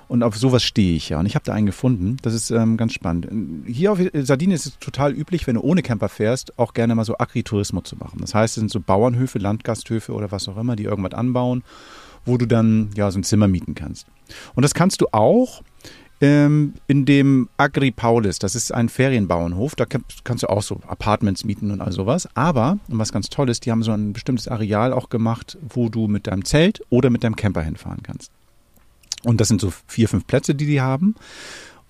Und 0.08 0.24
auf 0.24 0.36
sowas 0.36 0.62
stehe 0.62 0.98
ich 0.98 1.08
ja. 1.08 1.20
Und 1.20 1.26
ich 1.26 1.36
habe 1.36 1.46
da 1.46 1.54
einen 1.54 1.66
gefunden. 1.66 2.18
Das 2.22 2.34
ist 2.34 2.52
ähm, 2.52 2.76
ganz 2.76 2.92
spannend. 2.92 3.30
Hier 3.66 3.94
auf 3.94 4.00
Sardinien 4.14 4.56
ist 4.56 4.66
es 4.66 4.78
total 4.80 5.14
üblich, 5.14 5.48
wenn 5.48 5.56
du 5.56 5.62
ohne 5.62 5.82
Camper 5.84 6.10
fährst, 6.10 6.60
auch 6.60 6.74
gerne 6.74 6.96
mal 6.96 7.06
so 7.06 7.18
Agritourismus 7.18 7.84
zu 7.86 7.96
machen. 7.96 8.20
Das 8.20 8.36
heißt, 8.36 8.58
es 8.58 8.60
sind 8.60 8.72
so 8.72 8.82
Bauernhöfe, 8.82 9.40
Landgasthöfe 9.40 10.12
oder 10.12 10.30
was 10.30 10.50
auch 10.50 10.58
immer, 10.58 10.76
die 10.76 10.84
irgendwas 10.84 11.14
anbauen, 11.14 11.64
wo 12.26 12.38
du 12.38 12.46
dann 12.46 12.90
ja 12.94 13.10
so 13.10 13.20
ein 13.20 13.24
Zimmer 13.24 13.48
mieten 13.48 13.74
kannst. 13.74 14.06
Und 14.54 14.64
das 14.64 14.74
kannst 14.74 15.00
du 15.00 15.08
auch 15.14 15.64
ähm, 16.22 16.76
in 16.88 17.06
dem 17.06 17.50
Agri 17.58 17.92
Paulis. 17.92 18.40
Das 18.40 18.56
ist 18.56 18.72
ein 18.72 18.90
Ferienbauernhof. 18.90 19.76
Da 19.76 19.86
kann, 19.86 20.06
kannst 20.24 20.44
du 20.44 20.50
auch 20.50 20.62
so 20.62 20.80
Apartments 20.88 21.44
mieten 21.44 21.72
und 21.72 21.82
all 21.82 21.92
sowas. 21.92 22.30
Aber, 22.36 22.78
und 22.88 23.00
was 23.00 23.12
ganz 23.12 23.30
toll 23.30 23.50
ist, 23.50 23.66
die 23.66 23.72
haben 23.72 23.84
so 23.84 23.92
ein 23.92 24.14
bestimmtes 24.14 24.48
Areal 24.48 24.94
auch 24.94 25.10
gemacht, 25.10 25.58
wo 25.68 25.90
du 25.90 26.08
mit 26.08 26.28
deinem 26.28 26.46
Zelt 26.46 26.82
oder 26.90 27.10
mit 27.10 27.24
deinem 27.24 27.36
Camper 27.36 27.64
hinfahren 27.64 28.04
kannst. 28.04 28.32
Und 29.24 29.42
das 29.42 29.48
sind 29.48 29.62
so 29.62 29.74
vier, 29.88 30.08
fünf 30.08 30.26
Plätze, 30.28 30.56
die 30.56 30.66
die 30.66 30.82
haben. 30.82 31.16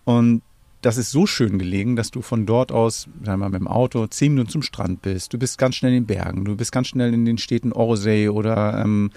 Und 0.06 0.42
das 0.82 0.98
ist 0.98 1.12
so 1.12 1.28
schön 1.28 1.60
gelegen, 1.60 1.96
dass 1.96 2.12
du 2.12 2.22
von 2.22 2.46
dort 2.46 2.72
aus, 2.72 3.08
sagen 3.24 3.40
wir 3.40 3.50
mal, 3.50 3.50
mit 3.50 3.62
dem 3.62 3.68
Auto 3.68 4.08
zehn 4.08 4.34
Minuten 4.34 4.50
zum 4.50 4.62
Strand 4.64 5.02
bist. 5.02 5.32
Du 5.34 5.38
bist 5.38 5.58
ganz 5.58 5.76
schnell 5.76 5.94
in 5.94 6.04
den 6.04 6.08
Bergen. 6.08 6.44
Du 6.46 6.56
bist 6.56 6.72
ganz 6.72 6.88
schnell 6.88 7.14
in 7.14 7.26
den 7.26 7.38
Städten 7.38 7.72
Orosei 7.72 8.32
oder 8.32 8.82
ähm, 8.84 9.12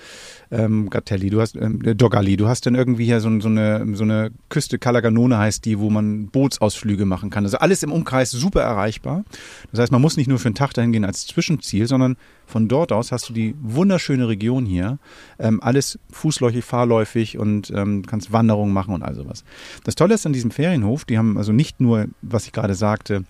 ähm, 0.51 0.91
Gatelli. 0.91 1.31
Du 1.31 1.41
hast 1.41 1.57
ähm, 1.57 1.81
Dogali. 1.97 2.37
Du 2.37 2.49
hast 2.49 2.67
dann 2.67 2.75
irgendwie 2.75 3.07
hier 3.07 3.21
so, 3.21 3.41
so, 3.41 3.49
eine, 3.49 3.87
so 3.95 4.05
eine 4.05 4.31
Küste, 4.51 4.79
Calaganone 4.79 5.39
heißt 5.39 5.65
die, 5.65 5.79
wo 5.79 5.91
man 5.91 6.29
Bootsausflüge 6.29 7.07
machen 7.07 7.31
kann. 7.31 7.45
Also 7.45 7.59
alles 7.59 7.83
im 7.83 7.93
Umkreis 7.93 8.31
super 8.31 8.61
erreichbar. 8.61 9.25
Das 9.71 9.81
heißt, 9.81 9.93
man 9.93 10.03
muss 10.03 10.17
nicht 10.17 10.29
nur 10.29 10.39
für 10.39 10.49
einen 10.49 10.55
Tag 10.55 10.75
dahin 10.75 10.93
gehen 10.93 11.05
als 11.05 11.27
Zwischenziel, 11.27 11.87
sondern 11.87 12.17
von 12.47 12.69
dort 12.69 12.93
aus 12.93 13.13
hast 13.13 13.29
du 13.29 13.33
die 13.33 13.55
wunderschöne 13.61 14.29
Region 14.29 14.67
hier. 14.67 14.99
Ähm, 15.39 15.63
alles 15.63 15.99
fußläufig, 16.11 16.65
fahrläufig 16.65 17.39
und 17.39 17.71
ähm, 17.75 18.05
kannst 18.07 18.33
Wanderungen 18.33 18.73
machen 18.73 18.95
und 18.95 19.03
all 19.03 19.15
sowas. 19.15 19.45
Das 19.85 19.95
Tolle 19.95 20.15
ist 20.15 20.27
an 20.27 20.33
diesem 20.33 20.51
Ferienhof, 20.51 21.05
die 21.05 21.19
haben 21.19 21.39
also 21.39 21.53
nicht 21.53 21.81
nur, 21.81 22.07
was 22.23 22.47
ich 22.47 22.53
gerade 22.53 22.75
sagte, 22.75 23.25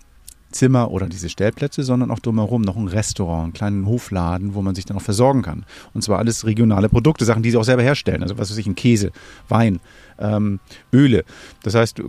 Zimmer 0.55 0.89
oder 0.89 1.07
diese 1.07 1.29
Stellplätze, 1.29 1.83
sondern 1.83 2.11
auch 2.11 2.19
drumherum 2.19 2.61
noch 2.61 2.77
ein 2.77 2.87
Restaurant, 2.87 3.43
einen 3.43 3.53
kleinen 3.53 3.85
Hofladen, 3.85 4.55
wo 4.55 4.61
man 4.61 4.73
sich 4.73 4.85
dann 4.85 4.95
auch 4.97 5.01
versorgen 5.01 5.41
kann. 5.41 5.65
Und 5.93 6.01
zwar 6.01 6.17
alles 6.17 6.45
regionale 6.45 6.87
Produkte, 6.89 7.25
Sachen, 7.25 7.43
die 7.43 7.51
sie 7.51 7.57
auch 7.57 7.63
selber 7.63 7.83
herstellen. 7.83 8.23
Also 8.23 8.37
was 8.37 8.49
weiß 8.49 8.57
ich, 8.57 8.65
ein 8.65 8.75
Käse, 8.75 9.11
Wein, 9.49 9.79
ähm, 10.17 10.59
Öle. 10.93 11.25
Das 11.63 11.75
heißt, 11.75 12.01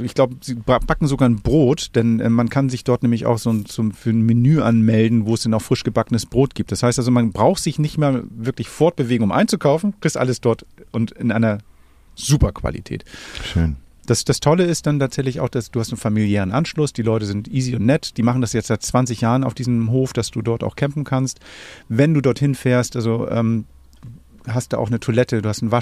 ich 0.00 0.14
glaube, 0.14 0.36
sie 0.40 0.54
ba- 0.54 0.78
backen 0.78 1.08
sogar 1.08 1.28
ein 1.28 1.36
Brot, 1.42 1.90
denn 1.96 2.20
äh, 2.20 2.30
man 2.30 2.48
kann 2.48 2.68
sich 2.68 2.84
dort 2.84 3.02
nämlich 3.02 3.26
auch 3.26 3.38
so 3.38 3.50
ein, 3.50 3.66
zum, 3.66 3.90
für 3.90 4.10
ein 4.10 4.22
Menü 4.22 4.60
anmelden, 4.60 5.26
wo 5.26 5.34
es 5.34 5.42
dann 5.42 5.52
auch 5.54 5.62
frisch 5.62 5.82
gebackenes 5.82 6.24
Brot 6.26 6.54
gibt. 6.54 6.70
Das 6.70 6.84
heißt 6.84 6.98
also, 7.00 7.10
man 7.10 7.32
braucht 7.32 7.62
sich 7.62 7.80
nicht 7.80 7.98
mehr 7.98 8.22
wirklich 8.30 8.68
fortbewegen, 8.68 9.24
um 9.24 9.32
einzukaufen, 9.32 9.94
kriegst 10.00 10.16
alles 10.16 10.40
dort 10.40 10.64
und 10.92 11.10
in 11.10 11.32
einer 11.32 11.58
super 12.14 12.52
Qualität. 12.52 13.04
Schön. 13.44 13.76
Das, 14.06 14.24
das 14.24 14.40
Tolle 14.40 14.64
ist 14.64 14.86
dann 14.86 14.98
tatsächlich 14.98 15.40
auch, 15.40 15.48
dass 15.48 15.70
du 15.70 15.80
hast 15.80 15.90
einen 15.90 15.98
familiären 15.98 16.52
Anschluss. 16.52 16.92
Die 16.92 17.02
Leute 17.02 17.26
sind 17.26 17.48
easy 17.48 17.74
und 17.76 17.84
nett. 17.86 18.16
Die 18.16 18.22
machen 18.22 18.40
das 18.40 18.52
jetzt 18.52 18.68
seit 18.68 18.82
20 18.82 19.20
Jahren 19.20 19.44
auf 19.44 19.54
diesem 19.54 19.90
Hof, 19.90 20.12
dass 20.12 20.30
du 20.30 20.42
dort 20.42 20.62
auch 20.64 20.76
campen 20.76 21.04
kannst. 21.04 21.40
Wenn 21.88 22.14
du 22.14 22.20
dorthin 22.20 22.54
fährst, 22.54 22.96
also 22.96 23.28
ähm, 23.28 23.64
hast 24.46 24.72
du 24.72 24.78
auch 24.78 24.88
eine 24.88 25.00
Toilette, 25.00 25.42
du 25.42 25.48
hast 25.48 25.62
einen 25.62 25.72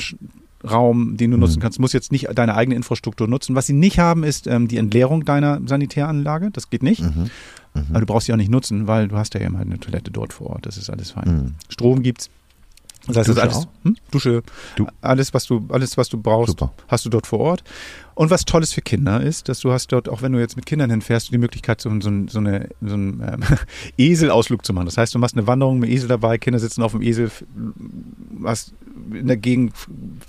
Raum, 0.69 1.17
den 1.19 1.31
du 1.31 1.37
nutzen 1.37 1.61
kannst. 1.61 1.77
Du 1.79 1.83
musst 1.83 1.93
jetzt 1.93 2.11
nicht 2.11 2.27
deine 2.35 2.55
eigene 2.55 2.75
Infrastruktur 2.75 3.29
nutzen. 3.29 3.55
Was 3.55 3.67
sie 3.67 3.75
nicht 3.75 3.99
haben, 3.99 4.25
ist 4.25 4.47
ähm, 4.47 4.67
die 4.67 4.79
Entleerung 4.79 5.25
deiner 5.27 5.61
Sanitäranlage. 5.67 6.51
Das 6.51 6.71
geht 6.71 6.83
nicht. 6.83 7.03
Mhm. 7.03 7.31
Aber 7.91 8.01
du 8.01 8.07
brauchst 8.07 8.27
sie 8.27 8.33
auch 8.33 8.37
nicht 8.39 8.51
nutzen, 8.51 8.87
weil 8.87 9.09
du 9.09 9.17
hast 9.17 9.35
ja 9.35 9.41
immer 9.41 9.59
eine 9.59 9.79
Toilette 9.79 10.11
dort 10.11 10.33
vor 10.33 10.51
Ort. 10.51 10.65
Das 10.65 10.79
ist 10.79 10.89
alles 10.89 11.11
fein. 11.11 11.25
Mhm. 11.29 11.55
Strom 11.69 12.03
gibt's. 12.03 12.31
Das 13.07 13.19
heißt, 13.19 13.29
Dusche 13.29 13.43
alles, 13.43 13.69
hm? 13.83 13.97
Dusche, 14.11 14.43
Du- 14.77 14.87
alles, 15.03 15.35
was 15.35 15.45
du, 15.45 15.67
alles, 15.69 15.99
was 15.99 16.09
du 16.09 16.17
brauchst, 16.23 16.53
Super. 16.59 16.73
hast 16.89 17.05
du 17.05 17.11
dort 17.11 17.27
vor 17.27 17.41
Ort. 17.41 17.63
Und 18.15 18.31
was 18.31 18.45
Tolles 18.45 18.73
für 18.73 18.81
Kinder 18.81 19.21
ist, 19.21 19.49
dass 19.49 19.61
du 19.61 19.73
hast 19.73 19.89
dort, 19.89 20.09
auch 20.09 20.23
wenn 20.23 20.33
du 20.33 20.39
jetzt 20.39 20.57
mit 20.57 20.67
Kindern 20.67 20.91
hinfährst, 20.91 21.33
die 21.33 21.39
Möglichkeit, 21.39 21.81
so, 21.81 21.91
so, 22.01 22.11
so, 22.29 22.39
eine, 22.39 22.69
so 22.81 22.95
einen 22.95 23.21
ähm, 23.21 23.45
Eselausflug 23.99 24.65
zu 24.65 24.73
machen. 24.73 24.87
Das 24.87 24.97
heißt, 24.97 25.15
du 25.15 25.19
machst 25.19 25.37
eine 25.37 25.47
Wanderung 25.47 25.79
mit 25.79 25.91
Esel 25.91 26.09
dabei, 26.09 26.39
Kinder 26.39 26.59
sitzen 26.59 26.83
auf 26.83 26.93
dem 26.93 27.03
Esel, 27.03 27.31
hast 28.45 28.75
in 29.13 29.27
der 29.27 29.37
Gegend 29.37 29.75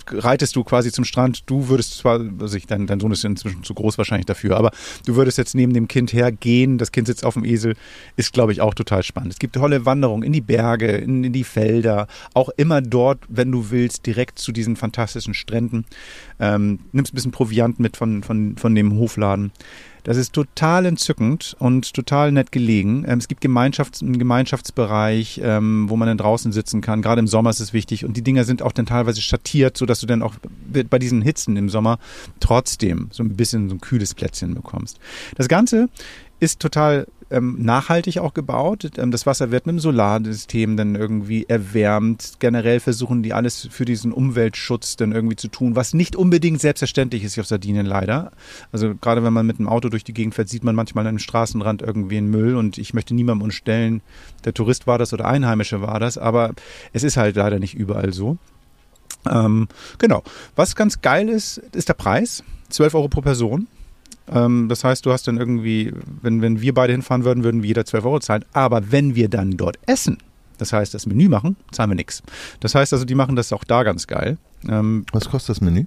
reitest 0.08 0.56
du 0.56 0.64
quasi 0.64 0.92
zum 0.92 1.06
Strand. 1.06 1.44
Du 1.46 1.70
würdest 1.70 1.98
zwar, 1.98 2.20
also 2.40 2.58
ich, 2.58 2.66
dein, 2.66 2.88
dein 2.88 3.00
Sohn 3.00 3.12
ist 3.12 3.24
inzwischen 3.24 3.64
zu 3.64 3.74
groß 3.74 3.98
wahrscheinlich 3.98 4.26
dafür, 4.26 4.58
aber 4.58 4.72
du 5.06 5.16
würdest 5.16 5.38
jetzt 5.38 5.56
neben 5.56 5.74
dem 5.74 5.88
Kind 5.88 6.14
hergehen. 6.14 6.78
Das 6.78 6.92
Kind 6.92 7.08
sitzt 7.08 7.26
auf 7.26 7.36
dem 7.36 7.46
Esel, 7.46 7.76
ist 8.18 8.34
glaube 8.34 8.52
ich 8.52 8.62
auch 8.62 8.74
total 8.74 9.04
spannend. 9.04 9.34
Es 9.34 9.40
gibt 9.40 9.56
tolle 9.56 9.86
Wanderungen 9.86 10.24
in 10.24 10.34
die 10.34 10.42
Berge, 10.42 10.88
in, 10.88 11.24
in 11.24 11.34
die 11.34 11.44
Felder, 11.44 12.08
auch 12.34 12.50
immer 12.58 12.82
dort, 12.82 13.20
wenn 13.30 13.52
du 13.52 13.72
willst, 13.72 14.06
direkt 14.06 14.40
zu 14.40 14.52
diesen 14.52 14.76
fantastischen 14.76 15.34
Stränden. 15.34 15.86
Ähm, 16.40 16.80
nimmst 16.92 17.14
ein 17.14 17.16
bisschen 17.16 17.32
Proviant 17.32 17.75
mit 17.80 17.98
von, 17.98 18.24
von, 18.24 18.58
von 18.58 18.76
dem 18.76 18.98
Hofladen. 18.98 19.52
Das 20.06 20.18
ist 20.18 20.34
total 20.34 20.86
entzückend 20.86 21.56
und 21.58 21.92
total 21.94 22.32
nett 22.32 22.52
gelegen. 22.52 23.06
Ähm, 23.08 23.18
es 23.18 23.28
gibt 23.28 23.44
Gemeinschafts-, 23.44 24.04
einen 24.04 24.20
Gemeinschaftsbereich, 24.20 25.42
ähm, 25.44 25.90
wo 25.90 25.98
man 25.98 26.08
dann 26.08 26.20
draußen 26.20 26.52
sitzen 26.52 26.82
kann. 26.82 27.02
Gerade 27.02 27.20
im 27.20 27.28
Sommer 27.28 27.50
ist 27.50 27.60
es 27.60 27.74
wichtig. 27.74 28.06
Und 28.06 28.16
die 28.16 28.22
Dinger 28.22 28.44
sind 28.44 28.62
auch 28.62 28.72
dann 28.72 28.86
teilweise 28.86 29.20
schattiert, 29.20 29.76
sodass 29.78 30.02
du 30.02 30.06
dann 30.06 30.22
auch 30.22 30.36
bei 30.90 31.00
diesen 31.00 31.24
Hitzen 31.24 31.58
im 31.58 31.70
Sommer 31.70 31.98
trotzdem 32.40 33.08
so 33.12 33.24
ein 33.24 33.36
bisschen 33.36 33.68
so 33.68 33.76
ein 33.76 33.82
kühles 33.82 34.14
Plätzchen 34.14 34.54
bekommst. 34.54 35.00
Das 35.38 35.48
Ganze 35.48 35.90
ist 36.40 36.60
total 36.60 37.08
ähm, 37.32 37.56
nachhaltig 37.60 38.20
auch 38.20 38.34
gebaut. 38.34 38.92
Ähm, 38.98 39.12
das 39.12 39.26
Wasser 39.26 39.52
wird 39.52 39.66
mit 39.66 39.76
dem 39.76 39.80
Solarsystem 39.80 40.78
dann 40.78 40.96
irgendwie 40.96 41.46
erwärmt. 41.48 42.34
Generell 42.40 42.80
versuchen 42.80 43.24
die 43.24 43.34
alles 43.34 43.68
für 43.72 43.86
diesen 43.86 44.12
Umweltschutz 44.12 44.96
dann 44.96 45.12
irgendwie 45.12 45.36
zu 45.36 45.48
tun, 45.48 45.76
was 45.76 45.94
nicht 45.94 46.16
unbedingt 46.16 46.62
selbstverständlich 46.62 47.24
ist 47.24 47.34
hier 47.34 47.42
auf 47.42 47.48
Sardinien 47.48 47.86
leider. 47.86 48.32
Also 48.72 48.96
gerade 48.96 49.24
wenn 49.24 49.34
man 49.34 49.46
mit 49.46 49.60
dem 49.60 49.68
Auto 49.68 49.90
durch 49.90 50.04
die 50.04 50.14
Gegend 50.14 50.36
fährt, 50.36 50.50
sieht 50.50 50.64
man 50.64 50.76
manchmal 50.76 51.08
an 51.08 51.16
dem 51.16 51.20
Straßenrand 51.20 51.82
irgendwie 51.82 52.18
einen 52.18 52.30
Müll 52.30 52.56
und 52.56 52.78
ich 52.78 52.94
möchte 52.94 53.16
niemandem 53.16 53.44
unterstellen, 53.44 54.02
der 54.44 54.54
Tourist 54.54 54.88
war 54.88 54.98
das 54.98 55.14
oder 55.14 55.26
Einheimische 55.26 55.82
war 55.82 56.00
das, 56.00 56.18
aber 56.18 56.52
es 56.94 57.04
ist 57.04 57.18
halt 57.18 57.36
leider 57.36 57.60
nicht 57.60 57.74
überall 57.74 58.14
so. 58.14 58.38
Ähm, 59.30 59.68
genau. 59.98 60.24
Was 60.56 60.76
ganz 60.76 61.02
geil 61.02 61.30
ist, 61.30 61.58
ist 61.74 61.90
der 61.90 61.94
Preis. 61.96 62.44
12 62.70 62.94
Euro 62.96 63.08
pro 63.08 63.22
Person. 63.22 63.68
Ähm, 64.32 64.68
das 64.70 64.84
heißt, 64.84 65.06
du 65.06 65.12
hast 65.12 65.28
dann 65.28 65.38
irgendwie, 65.38 65.92
wenn, 66.22 66.42
wenn 66.42 66.62
wir 66.62 66.74
beide 66.74 66.94
hinfahren 66.94 67.24
würden, 67.26 67.44
würden 67.44 67.62
wir 67.64 67.68
jeder 67.68 67.86
12 67.86 68.06
Euro 68.06 68.20
zahlen. 68.20 68.44
Aber 68.54 68.92
wenn 68.92 69.16
wir 69.16 69.30
dann 69.30 69.52
dort 69.58 69.78
essen, 69.86 70.18
das 70.58 70.74
heißt, 70.74 70.94
das 70.94 71.06
Menü 71.06 71.28
machen, 71.30 71.58
zahlen 71.72 71.90
wir 71.92 71.96
nichts. 71.96 72.24
Das 72.60 72.74
heißt 72.76 72.94
also, 72.94 73.06
die 73.06 73.16
machen 73.16 73.36
das 73.36 73.52
auch 73.54 73.64
da 73.64 73.84
ganz 73.84 74.08
geil. 74.08 74.38
Ähm, 74.68 75.06
Was 75.12 75.30
kostet 75.30 75.50
das 75.58 75.62
Menü? 75.62 75.86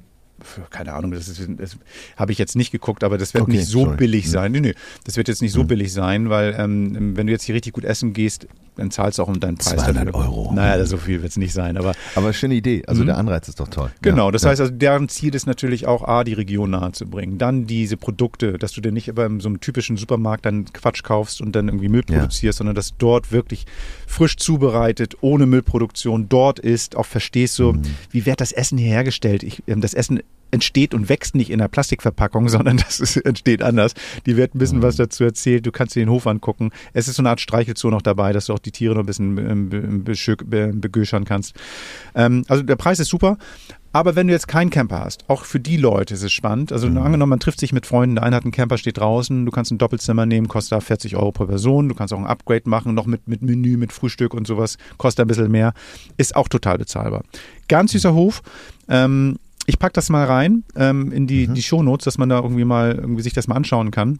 keine 0.70 0.92
Ahnung, 0.92 1.10
das, 1.10 1.26
ist- 1.26 1.48
das 1.56 1.76
habe 2.16 2.30
ich 2.30 2.38
jetzt 2.38 2.54
nicht 2.54 2.70
geguckt, 2.70 3.02
aber 3.02 3.18
das 3.18 3.34
wird 3.34 3.42
Okay, 3.42 3.56
nicht 3.56 3.66
so 3.66 3.86
sorry. 3.86 3.96
billig 3.96 4.30
sein. 4.30 4.52
Nee, 4.52 4.60
nee, 4.60 4.74
das 5.02 5.16
wird 5.16 5.26
jetzt 5.26 5.42
nicht 5.42 5.50
so 5.50 5.62
Hm. 5.62 5.66
billig 5.66 5.92
sein, 5.92 6.30
weil 6.30 6.54
ähm, 6.56 7.16
wenn 7.16 7.26
du 7.26 7.32
jetzt 7.32 7.42
hier 7.42 7.56
richtig 7.56 7.72
gut 7.72 7.82
essen 7.84 8.12
gehst, 8.12 8.46
dann 8.78 8.90
zahlst 8.90 9.18
du 9.18 9.22
auch 9.22 9.28
um 9.28 9.38
deinen 9.40 9.56
Preis 9.58 9.74
200 9.76 10.08
dafür. 10.08 10.14
Euro. 10.20 10.52
Naja, 10.54 10.84
so 10.86 10.96
viel 10.96 11.20
wird 11.20 11.30
es 11.30 11.36
nicht 11.36 11.52
sein, 11.52 11.76
aber 11.76 11.92
Aber 12.14 12.32
schöne 12.32 12.54
Idee. 12.54 12.82
Also 12.86 13.02
Mhm. 13.02 13.06
der 13.08 13.18
Anreiz 13.18 13.48
ist 13.48 13.60
doch 13.60 13.68
toll. 13.68 13.90
Genau, 14.02 14.30
das 14.30 14.42
ja. 14.42 14.50
heißt 14.50 14.60
also, 14.60 14.72
deren 14.72 15.08
Ziel 15.08 15.34
ist 15.34 15.46
natürlich 15.46 15.86
auch, 15.86 16.02
A, 16.08 16.24
die 16.24 16.32
Region 16.32 16.70
nahe 16.70 16.92
zu 16.92 17.06
bringen. 17.06 17.38
Dann 17.38 17.66
diese 17.66 17.96
Produkte, 17.96 18.58
dass 18.58 18.72
du 18.72 18.80
dir 18.80 18.92
nicht 18.92 19.14
bei 19.14 19.28
so 19.38 19.48
einem 19.48 19.60
typischen 19.60 19.96
Supermarkt 19.96 20.46
dann 20.46 20.64
Quatsch 20.72 21.02
kaufst 21.02 21.40
und 21.40 21.54
dann 21.54 21.68
irgendwie 21.68 21.88
Müll 21.88 22.04
Ja. 22.08 22.18
produzierst, 22.20 22.58
sondern 22.58 22.74
dass 22.74 22.96
dort 22.96 23.30
wirklich 23.32 23.66
frisch 24.06 24.36
zubereitet, 24.36 25.16
ohne 25.20 25.46
Müllproduktion 25.46 26.28
dort 26.28 26.58
ist, 26.58 26.96
auch 26.96 27.06
verstehst 27.06 27.54
so, 27.54 27.72
Mhm. 27.74 27.82
wie 28.10 28.24
wird 28.26 28.40
das 28.40 28.52
Essen 28.52 28.78
hier 28.78 28.88
hergestellt? 28.88 29.42
Ich, 29.42 29.62
ähm, 29.66 29.80
das 29.80 29.94
Essen 29.94 30.20
entsteht 30.50 30.94
und 30.94 31.08
wächst 31.08 31.34
nicht 31.34 31.50
in 31.50 31.60
einer 31.60 31.68
Plastikverpackung, 31.68 32.48
sondern 32.48 32.76
das 32.78 33.00
ist, 33.00 33.16
entsteht 33.18 33.62
anders. 33.62 33.94
Die 34.26 34.36
wird 34.36 34.54
ein 34.54 34.58
bisschen 34.58 34.78
Mhm. 34.78 34.82
was 34.82 34.96
dazu 34.96 35.24
erzählt. 35.24 35.66
Du 35.66 35.72
kannst 35.72 35.94
dir 35.96 36.00
den 36.00 36.10
Hof 36.10 36.26
angucken. 36.26 36.70
Es 36.92 37.08
ist 37.08 37.16
so 37.16 37.22
eine 37.22 37.30
Art 37.30 37.40
Streichelzoo 37.40 37.90
noch 37.90 38.02
dabei, 38.02 38.32
dass 38.32 38.46
du 38.46 38.54
auch 38.54 38.58
die 38.58 38.72
Tiere 38.72 38.94
noch 38.94 39.02
ein 39.02 39.06
bisschen 39.06 39.38
ähm, 39.38 40.04
be- 40.04 40.72
begöschern 40.74 41.24
kannst. 41.24 41.54
Ähm, 42.14 42.44
also 42.48 42.62
der 42.62 42.76
Preis 42.76 42.98
ist 43.00 43.08
super. 43.08 43.36
Aber 43.90 44.14
wenn 44.16 44.26
du 44.26 44.34
jetzt 44.34 44.48
keinen 44.48 44.68
Camper 44.68 45.00
hast, 45.00 45.24
auch 45.28 45.44
für 45.44 45.58
die 45.60 45.78
Leute 45.78 46.12
ist 46.12 46.22
es 46.22 46.30
spannend. 46.30 46.72
Also 46.72 46.88
Mhm. 46.88 46.98
angenommen, 46.98 47.30
man 47.30 47.40
trifft 47.40 47.58
sich 47.58 47.72
mit 47.72 47.86
Freunden, 47.86 48.16
der 48.16 48.24
eine 48.24 48.36
hat 48.36 48.42
einen 48.44 48.52
Camper, 48.52 48.76
steht 48.76 48.98
draußen, 48.98 49.46
du 49.46 49.50
kannst 49.50 49.70
ein 49.72 49.78
Doppelzimmer 49.78 50.26
nehmen, 50.26 50.46
kostet 50.46 50.72
da 50.72 50.80
40 50.80 51.16
Euro 51.16 51.32
pro 51.32 51.46
Person, 51.46 51.88
du 51.88 51.94
kannst 51.94 52.12
auch 52.12 52.18
ein 52.18 52.26
Upgrade 52.26 52.68
machen, 52.68 52.94
noch 52.94 53.06
mit, 53.06 53.26
mit 53.26 53.40
Menü, 53.40 53.78
mit 53.78 53.92
Frühstück 53.94 54.34
und 54.34 54.46
sowas, 54.46 54.76
kostet 54.98 55.24
ein 55.24 55.28
bisschen 55.28 55.50
mehr, 55.50 55.72
ist 56.18 56.36
auch 56.36 56.48
total 56.48 56.76
bezahlbar. 56.76 57.22
Ganz 57.68 57.92
süßer 57.92 58.12
Hof. 58.12 58.42
Ähm, 58.90 59.38
ich 59.68 59.78
pack 59.78 59.92
das 59.92 60.08
mal 60.08 60.24
rein 60.24 60.64
ähm, 60.76 61.12
in 61.12 61.26
die, 61.26 61.46
Mhm. 61.46 61.54
die 61.54 61.62
Shownotes, 61.62 62.04
dass 62.04 62.16
man 62.16 62.30
da 62.30 62.40
irgendwie 62.40 62.64
mal 62.64 62.94
irgendwie 62.96 63.22
sich 63.22 63.34
das 63.34 63.48
mal 63.48 63.54
anschauen 63.56 63.90
kann. 63.90 64.18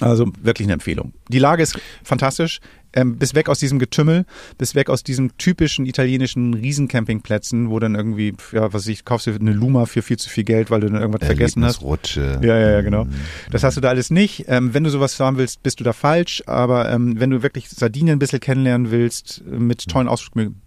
Also 0.00 0.26
wirklich 0.42 0.66
eine 0.66 0.72
Empfehlung. 0.72 1.12
Die 1.28 1.38
Lage 1.38 1.62
ist 1.62 1.78
fantastisch. 2.02 2.60
Ähm, 2.94 3.16
bis 3.16 3.34
weg 3.34 3.48
aus 3.48 3.58
diesem 3.58 3.78
Getümmel, 3.78 4.24
bis 4.58 4.74
weg 4.74 4.90
aus 4.90 5.02
diesen 5.02 5.36
typischen 5.38 5.86
italienischen 5.86 6.52
Riesencampingplätzen, 6.54 7.70
wo 7.70 7.78
dann 7.78 7.94
irgendwie, 7.94 8.34
ja, 8.52 8.64
was 8.64 8.74
weiß 8.82 8.88
ich, 8.88 9.04
kaufst 9.06 9.26
du 9.26 9.32
eine 9.32 9.52
Luma 9.52 9.86
für 9.86 10.02
viel 10.02 10.18
zu 10.18 10.28
viel 10.28 10.44
Geld, 10.44 10.70
weil 10.70 10.80
du 10.80 10.88
dann 10.90 11.00
irgendwas 11.00 11.24
vergessen 11.26 11.64
hast. 11.64 11.76
Erlebnisrutsche. 11.82 12.40
Ja, 12.42 12.58
ja, 12.58 12.70
ja, 12.72 12.80
genau. 12.82 13.04
Mhm. 13.04 13.12
Das 13.50 13.62
hast 13.64 13.76
du 13.76 13.80
da 13.80 13.88
alles 13.90 14.10
nicht. 14.10 14.44
Ähm, 14.48 14.74
wenn 14.74 14.84
du 14.84 14.90
sowas 14.90 15.18
haben 15.20 15.38
willst, 15.38 15.62
bist 15.62 15.80
du 15.80 15.84
da 15.84 15.92
falsch. 15.94 16.42
Aber 16.46 16.90
ähm, 16.90 17.18
wenn 17.20 17.30
du 17.30 17.42
wirklich 17.42 17.68
Sardinien 17.70 18.16
ein 18.16 18.18
bisschen 18.18 18.40
kennenlernen 18.40 18.90
willst, 18.90 19.42
äh, 19.50 19.56
mit 19.58 19.86
tollen 19.88 20.08
Ausflügen, 20.08 20.60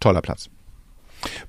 toller 0.00 0.20
Platz. 0.22 0.48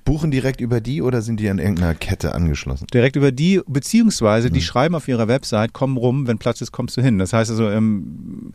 Buchen 0.06 0.32
direkt 0.32 0.62
über 0.62 0.82
die 0.82 1.02
oder 1.02 1.22
sind 1.22 1.40
die 1.40 1.50
an 1.50 1.60
irgendeiner 1.60 1.96
Kette 1.96 2.34
angeschlossen? 2.36 2.88
Direkt 2.94 3.16
über 3.16 3.32
die, 3.32 3.62
beziehungsweise 3.68 4.50
die 4.52 4.60
Mhm. 4.60 4.64
schreiben 4.64 4.96
auf 4.96 5.08
ihrer 5.08 5.28
Website, 5.28 5.72
komm 5.74 5.98
rum, 5.98 6.28
wenn 6.28 6.38
Platz 6.38 6.62
ist, 6.62 6.72
kommst 6.72 6.96
du 6.98 7.02
hin. 7.02 7.18
Das 7.20 7.34
heißt 7.34 7.50
also, 7.52 7.70
ähm, 7.70 8.54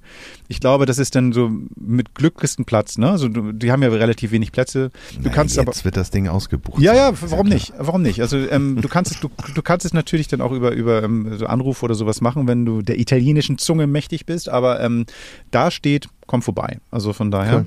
ich 0.49 0.61
glaube, 0.61 0.87
das 0.87 0.99
ist 0.99 1.15
dann 1.15 1.33
so 1.33 1.51
mit 1.77 2.15
Glück 2.15 2.37
kriegst 2.37 2.59
du 2.59 2.61
einen 2.61 2.67
Platz, 2.67 2.99
ne? 2.99 3.11
Also 3.11 3.29
du, 3.29 3.53
die 3.53 3.73
haben 3.73 3.83
ja 3.83 3.89
relativ 3.89 4.31
wenig 4.31 4.53
Plätze. 4.53 4.91
Du 5.15 5.21
Na, 5.25 5.31
kannst 5.31 5.57
jetzt 5.57 5.67
aber. 5.69 5.85
wird 5.85 5.97
das 5.97 6.11
Ding 6.11 6.29
ausgebucht. 6.29 6.81
Ja, 6.83 6.95
ja, 6.95 7.13
warum 7.21 7.47
klar. 7.47 7.55
nicht? 7.55 7.73
Warum 7.79 8.03
nicht? 8.03 8.21
Also 8.21 8.37
ähm, 8.39 8.81
du 8.81 8.89
kannst 8.89 9.13
es, 9.13 9.21
du, 9.21 9.29
du 9.55 9.63
kannst 9.63 9.85
es 9.87 9.93
natürlich 9.95 10.29
dann 10.29 10.41
auch 10.41 10.53
über 10.53 10.73
über 10.73 11.03
ähm, 11.03 11.37
so 11.37 11.47
Anrufe 11.47 11.85
oder 11.85 11.95
sowas 11.95 12.21
machen, 12.21 12.47
wenn 12.47 12.65
du 12.65 12.83
der 12.83 12.99
italienischen 12.99 13.59
Zunge 13.59 13.87
mächtig 13.87 14.27
bist. 14.27 14.49
Aber 14.49 14.81
ähm, 14.81 15.07
da 15.51 15.71
steht, 15.71 16.09
komm 16.27 16.43
vorbei. 16.43 16.79
Also 16.91 17.13
von 17.13 17.31
daher, 17.31 17.67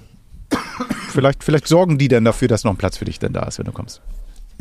Cool. 0.52 0.60
Vielleicht 1.12 1.44
vielleicht 1.44 1.68
sorgen 1.68 1.98
die 1.98 2.08
dann 2.08 2.24
dafür, 2.26 2.48
dass 2.48 2.64
noch 2.64 2.72
ein 2.72 2.78
Platz 2.78 2.98
für 2.98 3.06
dich 3.06 3.20
denn 3.20 3.34
da 3.34 3.44
ist, 3.44 3.60
wenn 3.60 3.66
du 3.66 3.72
kommst. 3.72 4.02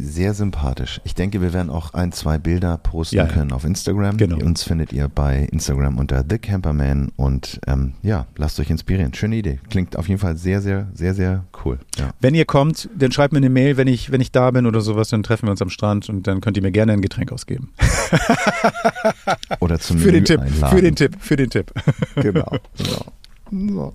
Sehr 0.03 0.33
sympathisch. 0.33 0.99
Ich 1.05 1.15
denke, 1.15 1.43
wir 1.43 1.53
werden 1.53 1.69
auch 1.69 1.93
ein, 1.93 2.11
zwei 2.13 2.39
Bilder 2.39 2.79
posten 2.79 3.17
Ja, 3.17 3.27
ja. 3.27 3.31
können 3.33 3.53
auf 3.53 3.65
Instagram. 3.65 4.17
Genau. 4.17 4.43
Uns 4.43 4.63
findet 4.63 4.95
ihr 4.95 5.09
bei 5.09 5.47
Instagram 5.53 5.99
unter 5.99 6.25
The 6.27 6.39
Camperman 6.39 7.13
und 7.17 7.61
ähm, 7.67 7.93
ja, 8.03 8.27
lasst 8.39 8.59
euch 8.61 8.71
inspirieren. 8.71 9.13
Schöne 9.13 9.37
Idee. 9.37 9.61
Klingt 9.69 9.97
auf 9.97 10.09
jeden 10.09 10.19
Fall 10.19 10.39
sehr, 10.39 10.63
sehr, 10.63 10.89
sehr, 10.95 11.13
sehr 11.13 11.45
cool. 11.67 11.79
Ja. 11.99 12.13
Wenn 12.19 12.35
ihr 12.35 12.47
kommt, 12.47 12.89
dann 12.97 13.13
schreibt 13.13 13.35
mir 13.35 13.39
eine 13.39 13.51
Mail, 13.51 13.77
wenn 13.77 13.89
ich, 13.89 14.11
wenn 14.11 14.23
ich 14.23 14.33
da 14.33 14.51
bin 14.53 14.65
oder 14.65 14.81
sowas, 14.81 15.09
dann 15.11 15.23
treffen 15.23 15.49
wir 15.49 15.51
uns 15.51 15.61
am 15.61 15.69
Strand 15.69 16.09
und 16.09 16.27
dann 16.27 16.41
könnt 16.41 16.57
ihr 16.57 16.63
mir 16.63 16.73
gerne 16.73 16.93
ein 16.95 17.03
Getränk 17.03 17.31
ausgeben. 17.31 17.71
Oder 19.61 19.79
zum 19.79 19.99
Für 19.99 20.13
den 20.13 20.23
Menü 20.23 20.25
Tipp, 20.25 20.41
einladen. 20.41 20.77
für 20.77 20.83
den 20.83 20.97
Tipp, 20.97 21.17
für 21.21 21.37
den 21.37 21.51
Tipp. 21.51 21.73
Genau. 22.15 22.57
genau. 22.79 23.05
So. 23.53 23.93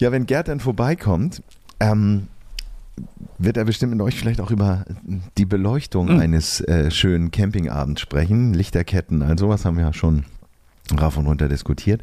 Ja, 0.00 0.10
wenn 0.12 0.26
Gerd 0.26 0.48
dann 0.48 0.60
vorbeikommt, 0.60 1.42
ähm, 1.78 2.26
wird 3.38 3.56
er 3.56 3.64
bestimmt 3.64 3.92
mit 3.92 4.00
euch 4.02 4.18
vielleicht 4.18 4.40
auch 4.40 4.50
über 4.50 4.84
die 5.38 5.46
Beleuchtung 5.46 6.06
Mhm. 6.14 6.20
eines 6.20 6.60
äh, 6.62 6.90
schönen 6.90 7.30
Campingabends 7.30 8.00
sprechen. 8.00 8.52
Lichterketten, 8.52 9.22
all 9.22 9.38
sowas 9.38 9.64
haben 9.64 9.76
wir 9.76 9.84
ja 9.84 9.92
schon 9.92 10.24
rauf 10.98 11.16
und 11.16 11.26
runter 11.26 11.48
diskutiert. 11.48 12.02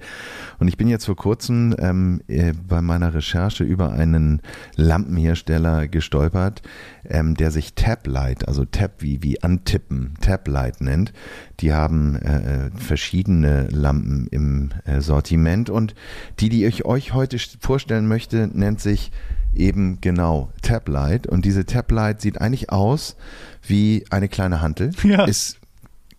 Und 0.59 0.67
ich 0.67 0.77
bin 0.77 0.87
jetzt 0.87 1.05
vor 1.05 1.15
kurzem 1.15 1.75
ähm, 1.79 2.21
äh, 2.27 2.53
bei 2.67 2.81
meiner 2.81 3.13
Recherche 3.13 3.63
über 3.63 3.91
einen 3.91 4.41
Lampenhersteller 4.75 5.87
gestolpert, 5.87 6.61
ähm, 7.05 7.35
der 7.35 7.51
sich 7.51 7.73
Taplight, 7.73 8.47
also 8.47 8.65
Tap 8.65 8.95
wie, 8.99 9.21
wie 9.23 9.41
antippen, 9.43 10.13
Taplight 10.21 10.81
nennt. 10.81 11.13
Die 11.59 11.73
haben 11.73 12.15
äh, 12.15 12.67
äh, 12.67 12.71
verschiedene 12.75 13.67
Lampen 13.69 14.27
im 14.31 14.69
äh, 14.85 15.01
Sortiment 15.01 15.69
und 15.69 15.95
die, 16.39 16.49
die 16.49 16.65
ich 16.65 16.85
euch 16.85 17.13
heute 17.13 17.37
st- 17.37 17.57
vorstellen 17.59 18.07
möchte, 18.07 18.49
nennt 18.53 18.79
sich 18.81 19.11
eben 19.53 19.99
genau 20.01 20.51
Taplight. 20.61 21.25
Und 21.25 21.45
diese 21.45 21.65
Taplight 21.65 22.21
sieht 22.21 22.39
eigentlich 22.41 22.69
aus 22.69 23.15
wie 23.65 24.05
eine 24.09 24.27
kleine 24.27 24.61
Hantel. 24.61 24.91
Ja. 25.03 25.25
Ist 25.25 25.59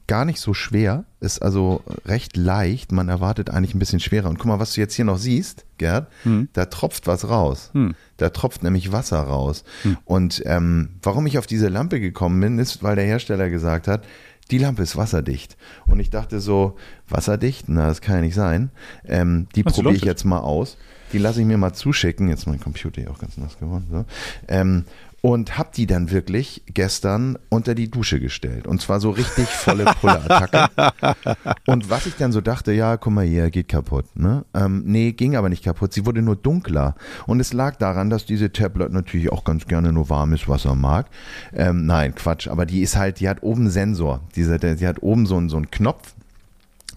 gar 0.09 0.25
nicht 0.25 0.41
so 0.41 0.53
schwer, 0.55 1.05
ist 1.21 1.41
also 1.41 1.83
recht 2.05 2.37
leicht. 2.37 2.91
Man 2.91 3.09
erwartet 3.09 3.51
eigentlich 3.51 3.75
ein 3.75 3.79
bisschen 3.79 4.01
schwerer. 4.01 4.29
Und 4.29 4.39
guck 4.39 4.47
mal, 4.47 4.59
was 4.59 4.73
du 4.75 4.81
jetzt 4.81 4.95
hier 4.95 5.05
noch 5.05 5.19
siehst, 5.19 5.65
Gerd, 5.79 6.09
Hm. 6.25 6.49
da 6.55 6.65
tropft 6.65 7.07
was 7.07 7.29
raus. 7.29 7.71
Hm. 7.75 7.95
Da 8.17 8.31
tropft 8.31 8.65
nämlich 8.65 8.91
Wasser 8.91 9.21
raus. 9.21 9.63
Und 10.05 10.43
ähm, 10.47 10.89
warum 11.03 11.27
ich 11.27 11.39
auf 11.39 11.47
diese 11.47 11.69
Lampe 11.69 12.01
gekommen 12.01 12.41
bin, 12.41 12.59
ist, 12.59 12.83
weil 12.83 12.97
der 12.97 13.05
Hersteller 13.05 13.49
gesagt 13.51 13.87
hat, 13.87 14.05
die 14.51 14.59
Lampe 14.59 14.83
ist 14.83 14.97
wasserdicht. 14.97 15.57
Und 15.87 16.01
ich 16.01 16.09
dachte 16.11 16.41
so, 16.41 16.77
wasserdicht? 17.09 17.69
Na, 17.69 17.87
das 17.87 18.01
kann 18.01 18.17
ja 18.17 18.23
nicht 18.23 18.35
sein. 18.35 18.71
Ähm, 19.05 19.47
die 19.55 19.63
probiere 19.63 19.95
ich 19.95 20.05
jetzt 20.05 20.25
mal 20.25 20.41
aus. 20.41 20.79
Die 21.13 21.19
lasse 21.19 21.41
ich 21.41 21.47
mir 21.47 21.59
mal 21.59 21.73
zuschicken. 21.75 22.29
Jetzt 22.29 22.41
ist 22.41 22.47
mein 22.47 22.61
Computer 22.61 23.01
hier 23.01 23.11
auch 23.11 23.19
ganz 23.19 23.37
nass 23.37 23.59
geworden. 23.59 23.87
So. 23.91 24.05
Ähm, 24.49 24.85
und 25.21 25.59
habe 25.59 25.71
die 25.75 25.87
dann 25.87 26.11
wirklich 26.11 26.63
gestern 26.73 27.39
unter 27.49 27.75
die 27.75 27.91
Dusche 27.91 28.21
gestellt. 28.21 28.67
Und 28.67 28.81
zwar 28.81 29.01
so 29.01 29.11
richtig 29.11 29.49
volle 29.49 29.85
Pulle-Attacke. 29.85 30.69
Und 31.67 31.91
was 31.91 32.07
ich 32.07 32.15
dann 32.15 32.31
so 32.31 32.41
dachte, 32.41 32.73
ja, 32.73 32.97
guck 32.97 33.13
mal 33.13 33.25
hier, 33.25 33.51
geht 33.51 33.69
kaputt. 33.69 34.05
Ne? 34.15 34.45
Ähm, 34.55 34.85
nee, 34.87 35.13
ging 35.13 35.35
aber 35.37 35.49
nicht 35.49 35.65
kaputt. 35.65 35.93
Sie 35.93 36.07
wurde 36.07 36.23
nur 36.23 36.37
dunkler. 36.37 36.95
Und 37.27 37.41
es 37.41 37.53
lag 37.53 37.77
daran, 37.77 38.11
dass 38.11 38.27
diese 38.27 38.53
Tablet 38.53 38.93
natürlich 38.93 39.33
auch 39.33 39.45
ganz 39.45 39.67
gerne 39.67 39.93
nur 39.93 40.09
warmes 40.09 40.49
Wasser 40.49 40.75
mag. 40.75 41.07
Ähm, 41.53 41.87
nein, 41.87 42.15
Quatsch. 42.15 42.47
Aber 42.47 42.65
die 42.65 42.83
ist 42.83 42.97
halt, 42.97 43.19
die 43.21 43.29
hat 43.29 43.43
oben 43.43 43.63
einen 43.63 43.71
Sensor. 43.71 44.21
Diese, 44.37 44.59
die 44.59 44.87
hat 44.87 45.03
oben 45.03 45.27
so 45.27 45.37
einen, 45.37 45.49
so 45.49 45.57
einen 45.57 45.71
Knopf. 45.71 46.15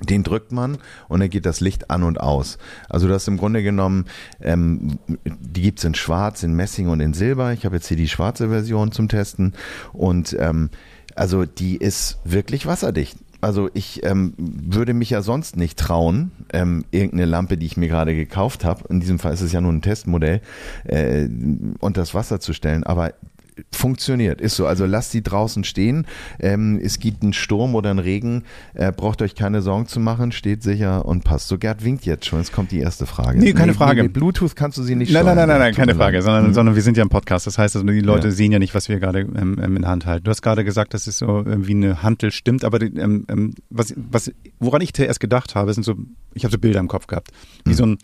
Den 0.02 0.24
drückt 0.24 0.52
man 0.52 0.78
und 1.08 1.20
dann 1.20 1.30
geht 1.30 1.46
das 1.46 1.60
Licht 1.60 1.90
an 1.90 2.04
und 2.04 2.20
aus. 2.20 2.58
Also 2.90 3.08
das 3.08 3.28
im 3.28 3.38
Grunde 3.38 3.64
genommen, 3.64 4.06
ähm, 4.42 5.00
die 5.26 5.62
gibt's 5.62 5.84
in 5.84 5.96
Schwarz, 5.96 6.44
in 6.44 6.54
Messing 6.54 6.88
und 6.88 7.00
in 7.00 7.14
Silber. 7.14 7.54
Ich 7.54 7.66
habe 7.66 7.76
jetzt 7.76 7.88
hier 7.88 7.98
die 7.98 8.08
schwarze 8.08 8.50
Version 8.50 8.92
zum 8.92 9.08
Testen. 9.08 9.54
Und 9.94 10.36
ähm, 10.40 10.70
also 11.16 11.46
die 11.46 11.78
ist 11.78 12.20
wirklich 12.24 12.66
wasserdicht. 12.66 13.18
Also 13.42 13.72
ich 13.74 14.04
ähm, 14.04 14.34
würde 14.38 14.94
mich 14.94 15.10
ja 15.10 15.24
sonst 15.24 15.58
nicht 15.58 15.80
trauen, 15.80 16.32
ähm, 16.54 16.86
irgendeine 16.92 17.26
Lampe, 17.26 17.58
die 17.58 17.66
ich 17.66 17.76
mir 17.76 17.88
gerade 17.88 18.16
gekauft 18.16 18.64
habe, 18.64 18.84
in 18.90 19.00
diesem 19.00 19.18
Fall 19.18 19.34
ist 19.34 19.42
es 19.42 19.52
ja 19.52 19.62
nur 19.62 19.74
ein 19.74 19.82
Testmodell, 19.82 20.42
äh, 20.84 21.28
unter 21.80 22.02
das 22.02 22.14
Wasser 22.14 22.40
zu 22.40 22.54
stellen. 22.54 22.84
Aber 22.84 23.14
funktioniert, 23.72 24.42
ist 24.42 24.56
so. 24.56 24.66
Also 24.66 24.86
lasst 24.86 25.12
sie 25.12 25.22
draußen 25.22 25.64
stehen. 25.64 26.08
Ähm, 26.40 26.80
es 26.82 27.00
gibt 27.00 27.22
einen 27.24 27.34
Sturm 27.34 27.76
oder 27.76 27.90
einen 27.90 28.00
Regen. 28.00 28.44
Äh, 28.74 28.92
braucht 28.92 29.22
euch 29.22 29.36
keine 29.36 29.62
Sorgen 29.62 29.88
zu 29.88 30.00
machen, 30.00 30.32
steht 30.32 30.64
sicher 30.64 31.06
und 31.06 31.24
passt. 31.24 31.48
So, 31.48 31.58
Gerd 31.58 31.84
winkt 31.84 32.06
jetzt 32.06 32.26
schon. 32.26 32.40
Jetzt 32.40 32.54
kommt 32.54 32.72
die 32.72 32.80
erste 32.80 33.06
Frage. 33.06 33.40
Nee, 33.40 33.54
keine 33.54 33.74
Frage. 33.74 34.04
Mit 34.04 34.14
Bluetooth 34.14 34.56
kannst 34.56 34.78
du 34.78 34.84
sie 34.84 34.96
nicht 34.96 35.12
Nein, 35.12 35.26
nein, 35.26 35.34
steuern. 35.36 35.50
nein, 35.50 35.60
nein, 35.60 35.60
nein, 35.60 35.72
Tut 35.74 35.80
keine 35.80 35.96
Frage, 35.96 36.22
sondern, 36.22 36.46
Hm. 36.48 36.54
sondern 36.54 36.76
wir 36.76 36.82
sind 36.82 36.98
ja 36.98 37.04
im 37.04 37.10
Podcast. 37.10 37.48
Das 37.48 37.58
heißt 37.58 37.76
also, 37.76 37.88
die 37.88 38.00
Leute 38.00 38.28
Ja. 38.30 38.34
sehen 38.34 38.52
ja 38.52 38.60
nicht, 38.60 38.74
was 38.74 38.90
wir 38.90 39.00
gerade 39.00 39.20
ähm, 39.22 39.58
ähm, 39.62 39.76
in 39.76 39.82
der 39.84 39.92
Hand 39.92 40.06
halten. 40.06 40.24
Du 40.24 40.32
hast 40.32 40.42
gerade 40.42 40.64
gesagt, 40.64 40.94
dass 40.94 41.08
es 41.08 41.18
so 41.18 41.44
wie 41.46 41.72
eine 41.74 42.02
Hantel 42.04 42.32
stimmt, 42.32 42.64
aber 42.64 42.82
ähm, 42.82 43.26
ähm, 43.30 43.54
was, 43.70 43.94
was, 43.98 44.32
woran 44.60 44.82
ich 44.82 44.94
zuerst 44.94 45.20
gedacht 45.20 45.56
habe, 45.56 45.74
sind 45.74 45.84
so, 45.84 45.96
ich 46.34 46.44
habe 46.44 46.52
so 46.52 46.58
Bilder 46.58 46.80
im 46.80 46.88
Kopf 46.88 47.08
gehabt, 47.08 47.30
wie 47.66 47.72
Hm. 47.72 47.78
so 47.78 47.86
ein 47.86 47.98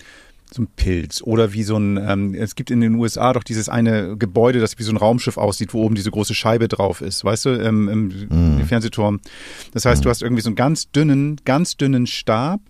so 0.53 0.61
ein 0.61 0.67
Pilz 0.75 1.21
oder 1.21 1.51
wie 1.53 1.63
so 1.63 1.77
ein, 1.77 1.97
ähm, 1.97 2.33
es 2.33 2.55
gibt 2.55 2.71
in 2.71 2.79
den 2.79 2.95
USA 2.95 3.33
doch 3.33 3.43
dieses 3.43 3.67
eine 3.67 4.15
Gebäude, 4.17 4.59
das 4.59 4.79
wie 4.79 4.83
so 4.83 4.91
ein 4.91 4.97
Raumschiff 4.97 5.37
aussieht, 5.37 5.73
wo 5.73 5.83
oben 5.83 5.95
diese 5.95 6.09
große 6.11 6.33
Scheibe 6.33 6.67
drauf 6.67 7.01
ist, 7.01 7.23
weißt 7.25 7.45
du, 7.45 7.49
ähm, 7.49 7.89
im, 7.89 8.07
Mhm. 8.29 8.59
im 8.61 8.65
Fernsehturm. 8.65 9.19
Das 9.73 9.85
heißt, 9.85 10.05
du 10.05 10.09
hast 10.09 10.21
irgendwie 10.21 10.41
so 10.41 10.49
einen 10.49 10.55
ganz 10.55 10.89
dünnen, 10.91 11.35
ganz 11.43 11.75
dünnen 11.75 12.07
Stab 12.07 12.61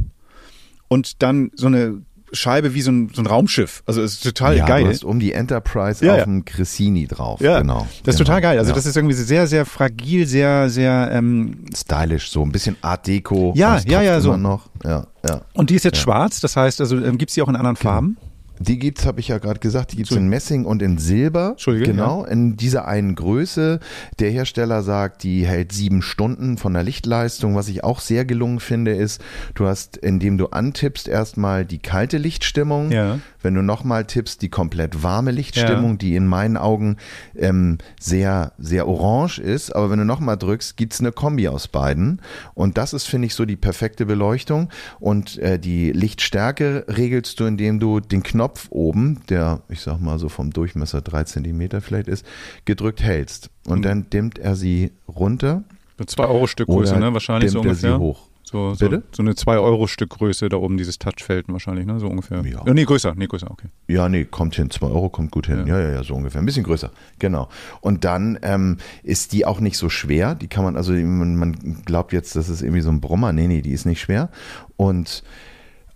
und 0.88 1.22
dann 1.22 1.52
so 1.56 1.68
eine 1.68 2.02
Scheibe 2.32 2.74
wie 2.74 2.82
so 2.82 2.92
ein, 2.92 3.10
so 3.14 3.22
ein 3.22 3.26
Raumschiff. 3.26 3.84
Also 3.86 4.02
es 4.02 4.16
ist 4.16 4.24
total 4.24 4.58
ja, 4.58 4.66
geil. 4.66 4.84
Du 4.84 4.90
hast 4.90 5.04
um 5.04 5.20
die 5.20 5.34
Enterprise 5.34 6.06
Ja, 6.06 6.16
auf 6.16 6.24
dem 6.24 6.46
Cressini 6.46 7.08
drauf. 7.08 7.40
Ja, 7.40 7.60
genau. 7.60 7.88
das 8.04 8.16
ist 8.16 8.18
genau. 8.20 8.28
total 8.28 8.42
geil. 8.42 8.60
Also 8.60 8.74
das 8.74 8.86
ist 8.86 8.96
irgendwie 8.96 9.16
sehr, 9.16 9.48
sehr 9.48 9.66
fragil, 9.66 10.28
sehr, 10.28 10.70
sehr 10.70 11.10
ähm, 11.12 11.66
stylisch, 11.76 12.30
so 12.30 12.44
ein 12.44 12.52
bisschen 12.52 12.76
Art 12.82 13.08
Deco. 13.08 13.54
Ja, 13.56 13.80
ja, 13.88 14.02
ja, 14.02 14.20
so. 14.20 14.36
noch. 14.36 14.70
Ja, 14.84 15.08
ja. 15.28 15.42
und 15.54 15.70
die 15.70 15.76
ist 15.76 15.86
jetzt 15.86 15.98
schwarz, 15.98 16.40
das 16.42 16.56
heißt, 16.56 16.82
also 16.82 16.98
ähm, 16.98 17.18
gibt 17.18 17.30
es 17.30 17.36
die 17.36 17.42
auch 17.42 17.50
in 17.50 17.56
anderen 17.56 17.76
Farben? 17.76 18.18
Die 18.60 18.80
gibt's, 18.80 19.06
habe 19.06 19.20
ich 19.20 19.28
ja 19.28 19.38
gerade 19.38 19.60
gesagt, 19.60 19.92
die 19.92 19.98
gibt's 19.98 20.12
in 20.12 20.28
Messing 20.28 20.66
und 20.66 20.82
in 20.82 20.98
Silber. 20.98 21.52
Entschuldige, 21.52 21.88
Genau, 21.88 22.26
in 22.26 22.58
dieser 22.58 22.88
einen 22.88 23.16
Größe. 23.16 23.80
Der 24.20 24.32
Hersteller 24.32 24.84
sagt, 24.84 25.24
die 25.24 25.46
hält 25.46 25.72
sieben 25.72 26.02
Stunden 26.02 26.58
von 26.58 26.74
der 26.74 26.84
Lichtleistung. 26.84 27.56
Was 27.56 27.68
ich 27.68 27.84
auch 27.84 28.00
sehr 28.00 28.26
gelungen 28.26 28.60
finde, 28.60 28.94
ist, 28.94 29.22
du 29.54 29.68
hast, 29.68 29.98
indem 29.98 30.38
du 30.38 30.48
antippst, 30.48 31.08
erstmal 31.08 31.66
die 31.66 31.80
kalte 31.80 32.18
Lichtstimmung. 32.18 32.92
Ja. 32.92 33.20
Wenn 33.42 33.54
du 33.54 33.62
nochmal 33.62 34.06
tippst, 34.06 34.42
die 34.42 34.50
komplett 34.50 35.04
warme 35.04 35.32
Lichtstimmung, 35.32 35.98
die 35.98 36.16
in 36.16 36.26
meinen 36.28 36.58
Augen 36.58 36.98
ähm, 37.36 37.78
sehr, 38.00 38.54
sehr 38.58 38.88
orange 38.88 39.40
ist. 39.40 39.74
Aber 39.76 39.90
wenn 39.90 40.00
du 40.00 40.06
nochmal 40.06 40.38
drückst, 40.38 40.76
gibt's 40.76 41.00
eine 41.00 41.12
Kombi 41.12 41.48
aus 41.48 41.68
beiden. 41.68 42.22
Und 42.56 42.78
das 42.78 42.94
ist, 42.94 43.06
finde 43.06 43.28
ich, 43.28 43.36
so 43.36 43.46
die 43.46 43.56
perfekte 43.56 44.06
Beleuchtung. 44.06 44.70
Und 45.00 45.38
äh, 45.38 45.60
die 45.60 45.92
Lichtstärke 45.92 46.86
regelst 46.90 47.40
du, 47.40 47.46
indem 47.46 47.80
du 47.80 48.00
den 48.00 48.24
Knopf 48.24 48.47
oben, 48.70 49.22
der, 49.30 49.62
ich 49.70 49.82
sag 49.82 50.00
mal 50.00 50.20
so 50.20 50.30
vom 50.30 50.52
Durchmesser 50.52 51.02
drei 51.02 51.24
Zentimeter 51.24 51.82
vielleicht 51.82 52.08
ist, 52.08 52.26
gedrückt 52.66 53.02
hältst. 53.02 53.50
Und 53.66 53.84
dann 53.84 54.10
dimmt 54.10 54.40
er 54.40 54.56
sie 54.56 54.92
runter. 55.08 55.64
So 55.98 56.06
2 56.06 56.26
Euro 56.26 56.48
Stück 56.48 56.68
Größe, 56.68 56.96
oder 56.96 57.08
ne? 57.08 57.14
Wahrscheinlich 57.14 57.52
so 57.52 57.62
dimmt 57.62 57.66
er 57.66 57.72
ungefähr. 57.72 57.98
sie 57.98 58.00
hoch. 58.00 58.28
So, 58.50 58.74
so, 58.76 58.88
Bitte? 58.88 59.04
so 59.12 59.24
eine 59.24 59.36
2 59.36 59.58
Euro 59.58 59.88
Stück 59.88 60.12
Größe 60.12 60.48
da 60.48 60.56
oben, 60.56 60.78
dieses 60.78 60.98
Touchfeld 61.00 61.50
wahrscheinlich, 61.50 61.86
ne? 61.86 62.00
So 62.00 62.08
ungefähr. 62.08 62.46
Ja. 62.46 62.64
nee, 62.74 62.86
größer, 62.86 63.14
nee, 63.18 63.28
größer, 63.28 63.52
okay. 63.52 63.68
Ja, 63.88 64.08
nee, 64.08 64.24
kommt 64.24 64.56
hin. 64.56 64.70
Zwei 64.70 64.88
Euro 64.88 65.10
kommt 65.10 65.32
gut 65.32 65.48
hin. 65.48 65.68
Ja, 65.68 65.78
ja, 65.78 65.92
ja, 65.92 66.04
so 66.04 66.14
ungefähr. 66.14 66.40
Ein 66.40 66.46
bisschen 66.46 66.64
größer. 66.64 66.92
Genau. 67.20 67.50
Und 67.82 68.06
dann 68.06 68.40
ähm, 68.44 68.78
ist 69.04 69.34
die 69.34 69.46
auch 69.46 69.60
nicht 69.60 69.78
so 69.78 69.90
schwer. 69.90 70.34
Die 70.34 70.48
kann 70.48 70.64
man, 70.64 70.78
also 70.78 70.94
man, 70.94 71.36
man 71.36 71.82
glaubt 71.84 72.14
jetzt, 72.14 72.38
das 72.38 72.48
ist 72.48 72.62
irgendwie 72.62 72.82
so 72.82 72.90
ein 72.90 73.02
Brummer. 73.02 73.34
Nee, 73.34 73.48
nee, 73.48 73.62
die 73.62 73.72
ist 73.72 73.86
nicht 73.86 74.00
schwer. 74.00 74.30
Und 74.78 75.24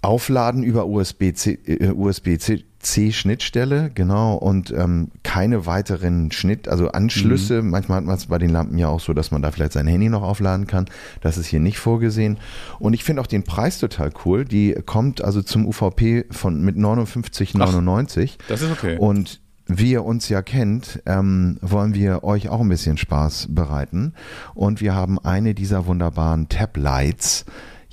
aufladen 0.02 0.64
über 0.64 0.88
USB-C, 0.88 1.60
äh, 1.66 1.92
USB-C-Schnittstelle, 1.92 3.92
genau, 3.94 4.34
und 4.36 4.72
ähm, 4.72 5.12
keine 5.24 5.68
weiteren 5.68 6.32
Schnitt, 6.32 6.68
also 6.68 6.90
Anschlüsse. 6.90 7.62
Manchmal 7.62 7.98
hat 7.98 8.06
man 8.06 8.16
es 8.16 8.26
bei 8.26 8.40
den 8.40 8.50
Lampen 8.50 8.78
ja 8.78 8.88
auch 8.88 9.00
so, 9.00 9.14
dass 9.14 9.32
man 9.32 9.44
da 9.44 9.52
vielleicht 9.52 9.74
sein 9.74 9.88
Handy 9.88 10.10
noch 10.10 10.24
aufladen 10.24 10.66
kann. 10.66 10.86
Das 11.22 11.38
ist 11.38 11.48
hier 11.48 11.60
nicht 11.60 11.78
vorgesehen. 11.78 12.38
Und 12.80 12.94
ich 12.94 13.04
finde 13.04 13.22
auch 13.22 13.28
den 13.28 13.44
Preis 13.44 13.78
total 13.80 14.10
cool. 14.26 14.46
Die 14.46 14.74
kommt 14.86 15.24
also 15.24 15.44
zum 15.44 15.68
UVP 15.68 16.26
von 16.32 16.62
mit 16.62 16.78
59,99. 16.78 18.38
Das 18.48 18.64
ist 18.64 18.72
okay. 18.72 18.98
Und 18.98 19.40
wie 19.68 19.92
ihr 19.92 20.04
uns 20.04 20.30
ja 20.30 20.42
kennt, 20.42 21.04
ähm, 21.06 21.60
wollen 21.62 21.94
wir 21.94 22.24
euch 22.24 22.50
auch 22.50 22.62
ein 22.62 22.70
bisschen 22.70 22.98
Spaß 22.98 23.50
bereiten. 23.52 24.16
Und 24.56 24.82
wir 24.82 24.96
haben 24.96 25.20
eine 25.20 25.54
dieser 25.54 25.86
wunderbaren 25.86 26.50
Tab-Lights 26.50 27.46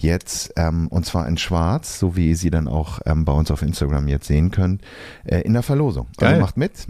jetzt, 0.03 0.53
ähm, 0.57 0.89
und 0.89 1.05
zwar 1.05 1.27
in 1.29 1.37
schwarz, 1.37 1.99
so 1.99 2.17
wie 2.17 2.31
ihr 2.31 2.37
sie 2.37 2.51
dann 2.51 2.69
auch 2.69 3.01
ähm, 3.05 3.25
bei 3.25 3.33
uns 3.33 3.51
auf 3.51 3.63
Instagram 3.63 4.09
jetzt 4.09 4.27
sehen 4.27 4.51
könnt, 4.51 4.83
äh, 5.25 5.41
in 5.41 5.53
der 5.53 5.63
Verlosung. 5.63 6.07
Geil. 6.17 6.31
Also 6.31 6.41
macht 6.41 6.57
mit, 6.57 6.87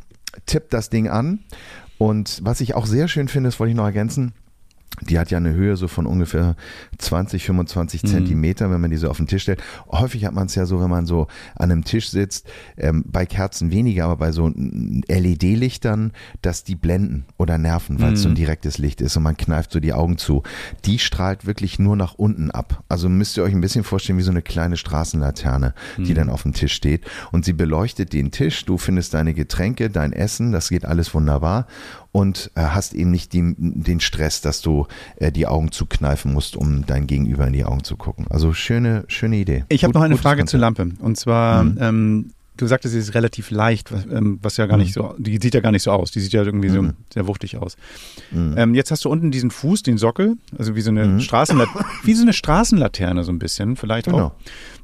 tippt 0.47 0.73
das 0.73 0.90
Ding 0.90 1.09
an. 1.09 1.40
Und 1.97 2.40
was 2.44 2.61
ich 2.61 2.75
auch 2.75 2.87
sehr 2.87 3.09
schön 3.09 3.29
finde, 3.29 3.49
das 3.49 3.59
wollte 3.59 3.71
ich 3.71 3.77
noch 3.77 3.85
ergänzen, 3.85 4.33
die 5.02 5.18
hat 5.18 5.30
ja 5.30 5.38
eine 5.38 5.52
Höhe 5.54 5.76
so 5.76 5.88
von 5.88 6.06
ungefähr 6.06 6.56
20, 6.98 7.44
25 7.44 8.02
Mhm. 8.02 8.06
Zentimeter, 8.08 8.70
wenn 8.70 8.80
man 8.80 8.90
die 8.90 8.96
so 8.96 9.08
auf 9.11 9.16
den 9.18 9.26
Tisch 9.26 9.42
stellt. 9.42 9.62
Häufig 9.90 10.24
hat 10.24 10.34
man 10.34 10.46
es 10.46 10.54
ja 10.54 10.66
so, 10.66 10.80
wenn 10.80 10.90
man 10.90 11.06
so 11.06 11.26
an 11.56 11.70
einem 11.70 11.84
Tisch 11.84 12.11
sitzt, 12.11 12.46
ähm, 12.76 13.04
bei 13.06 13.26
Kerzen 13.26 13.70
weniger, 13.70 14.04
aber 14.04 14.16
bei 14.16 14.32
so 14.32 14.48
LED-Lichtern, 15.08 16.12
dass 16.42 16.64
die 16.64 16.74
blenden 16.76 17.24
oder 17.37 17.58
nerven, 17.58 18.00
weil 18.00 18.12
es 18.14 18.20
Mhm. 18.20 18.22
so 18.22 18.28
ein 18.30 18.34
direktes 18.34 18.78
Licht 18.78 19.00
ist 19.00 19.16
und 19.16 19.22
man 19.22 19.37
kneift 19.37 19.72
so 19.72 19.80
die 19.80 19.92
Augen 19.92 20.18
zu. 20.18 20.42
Die 20.84 20.98
strahlt 20.98 21.46
wirklich 21.46 21.78
nur 21.78 21.96
nach 21.96 22.14
unten 22.14 22.50
ab. 22.50 22.82
Also 22.88 23.08
müsst 23.08 23.37
ihr 23.37 23.42
euch 23.42 23.52
ein 23.52 23.61
bisschen 23.61 23.84
vorstellen 23.84 24.18
wie 24.18 24.22
so 24.22 24.30
eine 24.30 24.42
kleine 24.42 24.76
Straßenlaterne, 24.76 25.74
Mhm. 25.96 26.04
die 26.04 26.14
dann 26.14 26.30
auf 26.30 26.42
dem 26.42 26.52
Tisch 26.52 26.72
steht 26.72 27.04
und 27.32 27.44
sie 27.44 27.52
beleuchtet 27.52 28.12
den 28.12 28.30
Tisch. 28.30 28.64
Du 28.64 28.78
findest 28.78 29.14
deine 29.14 29.34
Getränke, 29.34 29.90
dein 29.90 30.12
Essen, 30.12 30.52
das 30.52 30.68
geht 30.68 30.84
alles 30.84 31.14
wunderbar 31.14 31.66
und 32.12 32.51
äh, 32.55 32.61
hast 32.62 32.94
eben 32.94 33.11
nicht 33.11 33.33
die, 33.33 33.55
den 33.59 34.01
Stress, 34.01 34.40
dass 34.40 34.61
du 34.62 34.87
äh, 35.16 35.31
die 35.31 35.47
Augen 35.47 35.71
zukneifen 35.73 36.33
musst, 36.33 36.57
um 36.57 36.87
dein 36.87 37.07
Gegenüber 37.07 37.47
in 37.47 37.53
die 37.53 37.64
Augen 37.64 37.85
zu 37.85 37.97
gucken. 37.97 38.27
Also 38.31 38.53
schöne, 38.53 39.05
schöne 39.09 39.37
Idee. 39.37 39.64
Ich 39.68 39.85
habe 39.85 39.92
noch 39.94 40.03
eine 40.03 40.16
Frage 40.16 40.40
Konzept. 40.40 40.51
zur 40.51 40.61
Lampe. 40.61 40.90
Und 41.01 41.16
zwar, 41.16 41.64
Mhm. 41.64 41.79
ähm, 41.81 42.31
du 42.59 42.66
sagtest, 42.66 42.92
sie 42.92 42.99
ist 43.01 43.14
relativ 43.14 43.51
leicht, 43.51 43.90
was, 43.92 44.05
ähm, 44.12 44.38
was 44.42 44.57
ja 44.59 44.66
gar 44.66 44.77
nicht 44.77 44.92
so, 44.92 45.14
die 45.16 45.38
sieht 45.40 45.55
ja 45.55 45.61
gar 45.61 45.73
nicht 45.73 45.83
so 45.83 45.90
aus. 45.92 46.11
Die 46.11 46.21
sieht 46.21 46.33
ja 46.35 46.42
irgendwie 46.42 46.68
so 46.68 46.83
Mhm. 46.83 46.92
sehr 47.12 47.27
wuchtig 47.27 47.57
aus. 47.57 47.77
Mhm. 48.31 48.55
Ähm, 48.59 48.75
jetzt 48.75 48.90
hast 48.90 49.05
du 49.05 49.09
unten 49.09 49.31
diesen 49.31 49.51
Fuß, 49.51 49.83
den 49.83 49.97
Sockel, 49.97 50.37
also 50.59 50.75
wie 50.77 50.81
so 50.83 50.90
eine 50.90 51.07
Mhm. 51.07 51.21
Straßenlat 51.21 51.68
wie 52.05 52.12
so 52.14 52.23
eine 52.23 52.33
Straßenlaterne 52.35 53.25
so 53.25 53.33
ein 53.33 53.38
bisschen, 53.38 53.77
vielleicht 53.77 54.07
Genau. 54.07 54.18
auch. 54.27 54.33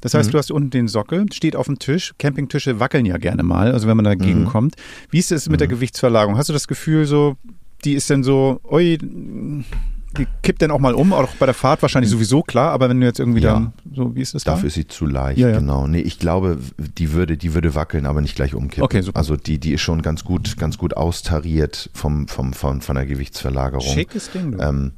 Das 0.01 0.13
heißt, 0.15 0.29
Mhm. 0.29 0.31
du 0.31 0.37
hast 0.39 0.51
unten 0.51 0.69
den 0.71 0.87
Sockel, 0.87 1.25
steht 1.31 1.55
auf 1.55 1.67
dem 1.67 1.77
Tisch. 1.77 2.13
Campingtische 2.17 2.79
wackeln 2.79 3.05
ja 3.05 3.17
gerne 3.17 3.43
mal, 3.43 3.71
also 3.71 3.87
wenn 3.87 3.95
man 3.97 4.05
dagegen 4.05 4.41
Mhm. 4.41 4.45
kommt. 4.47 4.75
Wie 5.11 5.19
ist 5.19 5.31
es 5.31 5.47
mit 5.49 5.59
der 5.59 5.67
Gewichtsverlagerung? 5.67 6.37
Hast 6.37 6.49
du 6.49 6.53
das 6.53 6.67
Gefühl 6.67 7.05
so, 7.05 7.35
die 7.83 7.93
ist 7.93 8.09
dann 8.09 8.23
so, 8.23 8.59
die 8.71 8.97
kippt 10.41 10.61
dann 10.61 10.71
auch 10.71 10.79
mal 10.79 10.93
um, 10.93 11.13
auch 11.13 11.27
bei 11.35 11.45
der 11.45 11.53
Fahrt 11.55 11.81
wahrscheinlich 11.81 12.09
sowieso 12.09 12.41
klar, 12.41 12.71
aber 12.71 12.89
wenn 12.89 12.99
du 12.99 13.05
jetzt 13.05 13.19
irgendwie 13.19 13.41
Ja. 13.41 13.53
dann, 13.53 13.73
so, 13.93 14.15
wie 14.15 14.21
ist 14.21 14.33
das 14.33 14.43
da? 14.43 14.51
Dafür 14.51 14.67
ist 14.67 14.73
sie 14.75 14.87
zu 14.87 15.05
leicht, 15.05 15.37
Ja, 15.39 15.49
ja. 15.49 15.59
genau. 15.59 15.87
Nee, 15.87 15.99
ich 16.01 16.19
glaube, 16.19 16.57
die 16.77 17.13
würde, 17.13 17.37
die 17.37 17.53
würde 17.53 17.75
wackeln, 17.75 18.05
aber 18.05 18.21
nicht 18.21 18.35
gleich 18.35 18.53
umkippen. 18.55 18.83
Okay, 18.83 19.01
super. 19.01 19.17
Also 19.19 19.35
die, 19.35 19.59
die 19.59 19.73
ist 19.73 19.81
schon 19.81 20.01
ganz 20.01 20.23
gut, 20.23 20.57
ganz 20.57 20.77
gut 20.77 20.95
austariert 20.97 21.89
vom, 21.93 22.27
vom, 22.27 22.53
von, 22.53 22.81
von 22.81 22.95
der 22.95 23.05
Gewichtsverlagerung. 23.05 23.85
Schickes 23.93 24.31
Ding, 24.31 24.53
du. 24.53 24.59
Ähm, 24.59 24.91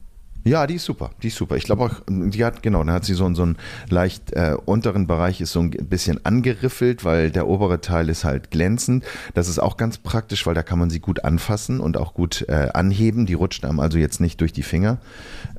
Ja, 0.47 0.67
die 0.67 0.75
ist 0.75 0.85
super, 0.85 1.11
die 1.21 1.27
ist 1.27 1.35
super. 1.35 1.55
Ich 1.55 1.63
glaube 1.63 1.83
auch, 1.83 1.93
die 2.07 2.43
hat, 2.45 2.63
genau, 2.63 2.83
dann 2.83 2.93
hat 2.93 3.05
sie 3.05 3.13
so, 3.13 3.33
so 3.33 3.43
einen 3.43 3.57
leicht 3.89 4.33
äh, 4.33 4.55
unteren 4.65 5.07
Bereich 5.07 5.41
ist 5.41 5.51
so 5.51 5.59
ein 5.59 5.71
bisschen 5.71 6.25
angeriffelt, 6.25 7.03
weil 7.03 7.31
der 7.31 7.47
obere 7.47 7.81
Teil 7.81 8.09
ist 8.09 8.23
halt 8.23 8.51
glänzend. 8.51 9.03
Das 9.33 9.47
ist 9.47 9.59
auch 9.59 9.77
ganz 9.77 9.97
praktisch, 9.97 10.45
weil 10.45 10.55
da 10.55 10.63
kann 10.63 10.79
man 10.79 10.89
sie 10.89 10.99
gut 10.99 11.23
anfassen 11.23 11.79
und 11.79 11.97
auch 11.97 12.13
gut 12.13 12.45
äh, 12.47 12.69
anheben. 12.73 13.25
Die 13.25 13.33
rutscht 13.33 13.65
einem 13.65 13.79
also 13.79 13.97
jetzt 13.97 14.21
nicht 14.21 14.41
durch 14.41 14.53
die 14.53 14.63
Finger. 14.63 14.97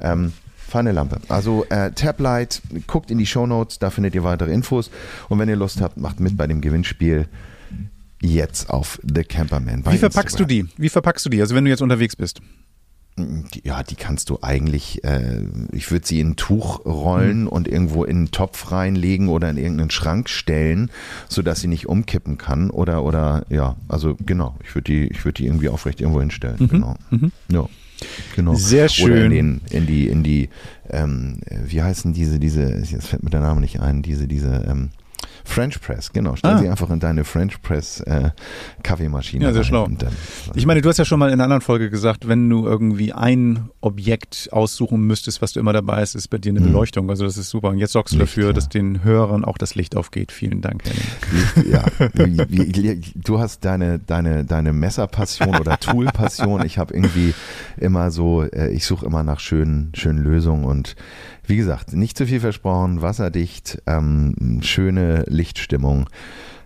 Ähm, 0.01 0.33
Feine 0.57 0.92
Lampe. 0.92 1.18
Also 1.29 1.64
äh, 1.70 1.92
Tablight, 1.92 2.61
guckt 2.87 3.11
in 3.11 3.18
die 3.18 3.27
Show 3.27 3.46
Notes, 3.46 3.79
da 3.79 3.88
findet 3.90 4.14
ihr 4.14 4.22
weitere 4.22 4.53
Infos. 4.53 4.90
Und 5.29 5.38
wenn 5.38 5.48
ihr 5.48 5.57
Lust 5.57 5.81
habt, 5.81 5.96
macht 5.96 6.20
mit 6.20 6.37
bei 6.37 6.46
dem 6.46 6.61
Gewinnspiel 6.61 7.27
jetzt 8.20 8.68
auf 8.68 9.01
The 9.03 9.24
Camperman. 9.24 9.85
Wie 9.87 9.96
verpackst 9.96 10.38
Instagram. 10.38 10.48
du 10.48 10.66
die? 10.66 10.68
Wie 10.77 10.88
verpackst 10.88 11.24
du 11.24 11.31
die? 11.31 11.40
Also 11.40 11.55
wenn 11.55 11.64
du 11.64 11.70
jetzt 11.70 11.83
unterwegs 11.83 12.16
bist? 12.16 12.40
Ja, 13.65 13.83
die 13.83 13.95
kannst 13.95 14.31
du 14.31 14.39
eigentlich, 14.43 15.05
äh, 15.05 15.43
ich 15.73 15.91
würde 15.91 16.07
sie 16.07 16.21
in 16.21 16.31
ein 16.31 16.37
Tuch 16.37 16.85
rollen 16.85 17.43
mhm. 17.43 17.49
und 17.49 17.69
irgendwo 17.69 18.05
in 18.05 18.17
einen 18.17 18.31
Topf 18.31 18.71
reinlegen 18.73 19.29
oder 19.29 19.51
in 19.51 19.57
irgendeinen 19.57 19.91
Schrank 19.91 20.29
stellen, 20.29 20.91
sodass 21.29 21.61
sie 21.61 21.69
nicht 21.69 21.89
umkippen 21.89 22.39
kann 22.39 22.71
oder, 22.71 23.05
oder, 23.05 23.45
ja, 23.49 23.77
also 23.89 24.17
genau, 24.25 24.57
ich 24.65 24.75
würde 24.75 24.93
die, 24.93 25.07
ich 25.09 25.25
würde 25.25 25.43
die 25.43 25.47
irgendwie 25.47 25.69
aufrecht 25.69 26.01
irgendwo 26.01 26.21
hinstellen, 26.21 26.57
mhm. 26.59 26.69
genau. 26.69 26.95
Mhm. 27.11 27.33
Ja. 27.51 27.69
Genau. 28.37 28.55
Sehr 28.55 28.89
schön. 28.89 29.11
Oder 29.11 29.25
in, 29.25 29.31
den, 29.31 29.61
in 29.71 29.87
die, 29.87 30.09
in 30.09 30.23
die, 30.23 30.49
ähm, 30.89 31.41
wie 31.65 31.83
heißen 31.83 32.13
diese, 32.13 32.39
diese, 32.39 32.77
jetzt 32.77 33.09
fällt 33.09 33.25
mir 33.25 33.31
der 33.31 33.41
Name 33.41 33.61
nicht 33.61 33.81
ein, 33.81 34.03
diese, 34.03 34.29
diese, 34.29 34.65
ähm, 34.69 34.91
French 35.49 35.81
Press, 35.81 36.13
genau. 36.13 36.37
Stell 36.37 36.53
ah. 36.53 36.59
sie 36.59 36.69
einfach 36.69 36.91
in 36.91 37.01
deine 37.01 37.25
French 37.25 37.63
Press 37.63 38.01
äh, 38.03 38.31
Kaffeemaschine. 38.83 39.45
Ja, 39.45 39.53
sehr 39.53 39.65
schlau. 39.65 39.89
Ich 40.55 40.67
meine, 40.67 40.83
du 40.83 40.89
hast 40.91 40.99
ja 40.99 41.07
schon 41.07 41.19
mal 41.19 41.29
in 41.29 41.35
einer 41.35 41.45
anderen 41.45 41.63
Folge 41.63 41.89
gesagt, 41.89 42.29
wenn 42.29 42.49
du 42.51 42.67
irgendwie 42.67 43.15
ein 43.15 43.71
Objekt 43.81 44.51
aussuchen 44.53 45.07
müsstest, 45.07 45.41
was 45.41 45.55
du 45.55 45.61
immer 45.61 45.73
dabei 45.73 46.03
hast, 46.03 46.15
ist 46.15 46.29
bei 46.29 46.37
dir 46.37 46.51
eine 46.51 46.61
mhm. 46.61 46.67
Beleuchtung. 46.67 47.09
Also 47.09 47.25
das 47.25 47.39
ist 47.39 47.49
super. 47.49 47.71
Und 47.71 47.79
jetzt 47.79 47.93
sorgst 47.93 48.15
du 48.15 48.19
Licht, 48.19 48.33
dafür, 48.33 48.49
ja. 48.49 48.53
dass 48.53 48.69
den 48.69 49.03
Hörern 49.03 49.45
auch 49.45 49.57
das 49.57 49.75
Licht 49.75 49.97
aufgeht. 49.97 50.33
Vielen 50.33 50.61
Dank, 50.61 50.83
Henning. 50.85 51.73
Ja, 51.73 51.85
du 53.15 53.39
hast 53.39 53.65
deine, 53.65 53.99
deine, 53.99 54.45
deine 54.45 54.75
Messerpassion 54.75 55.57
oder 55.57 55.77
Toolpassion. 55.81 56.65
Ich 56.67 56.77
habe 56.77 56.93
irgendwie 56.93 57.33
immer 57.79 58.11
so, 58.11 58.43
äh, 58.43 58.71
ich 58.71 58.85
suche 58.85 59.07
immer 59.07 59.23
nach 59.23 59.41
schönen, 59.41 59.93
schönen 59.95 60.23
Lösungen 60.23 60.65
und 60.65 60.95
wie 61.49 61.57
gesagt, 61.57 61.93
nicht 61.95 62.17
zu 62.17 62.27
viel 62.27 62.41
versprochen, 62.41 63.03
wasserdicht, 63.03 63.83
ähm, 63.87 64.61
schöne 64.63 65.25
Lichtstimmung. 65.27 66.09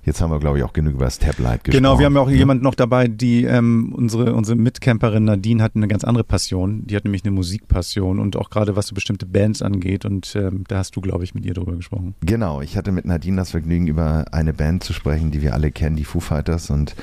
Jetzt 0.04 0.20
haben 0.20 0.32
wir, 0.32 0.40
glaube 0.40 0.58
ich, 0.58 0.64
auch 0.64 0.72
genug 0.72 0.94
über 0.94 1.04
das 1.04 1.20
Tablight 1.20 1.62
gesprochen. 1.62 1.80
Genau, 1.80 1.98
wir 2.00 2.06
haben 2.06 2.16
ja 2.16 2.22
auch 2.22 2.28
ne? 2.28 2.34
jemanden 2.34 2.64
noch 2.64 2.74
dabei, 2.74 3.06
die 3.06 3.44
ähm, 3.44 3.92
unsere, 3.94 4.34
unsere 4.34 4.56
Mitcamperin 4.56 5.24
Nadine 5.24 5.62
hat 5.62 5.76
eine 5.76 5.86
ganz 5.86 6.02
andere 6.02 6.24
Passion. 6.24 6.84
Die 6.88 6.96
hat 6.96 7.04
nämlich 7.04 7.22
eine 7.24 7.30
Musikpassion 7.30 8.18
und 8.18 8.34
auch 8.34 8.50
gerade 8.50 8.74
was 8.74 8.88
so 8.88 8.96
bestimmte 8.96 9.26
Bands 9.26 9.62
angeht. 9.62 10.04
Und 10.04 10.34
ähm, 10.34 10.64
da 10.66 10.78
hast 10.78 10.96
du, 10.96 11.00
glaube 11.00 11.22
ich, 11.22 11.36
mit 11.36 11.46
ihr 11.46 11.54
drüber 11.54 11.76
gesprochen. 11.76 12.16
Genau, 12.20 12.60
ich 12.60 12.76
hatte 12.76 12.90
mit 12.90 13.04
Nadine 13.04 13.36
das 13.36 13.52
Vergnügen, 13.52 13.86
über 13.86 14.24
eine 14.32 14.52
Band 14.52 14.82
zu 14.82 14.92
sprechen, 14.92 15.30
die 15.30 15.40
wir 15.40 15.54
alle 15.54 15.70
kennen, 15.70 15.94
die 15.94 16.04
Foo 16.04 16.18
Fighters. 16.18 16.70
Und 16.70 16.96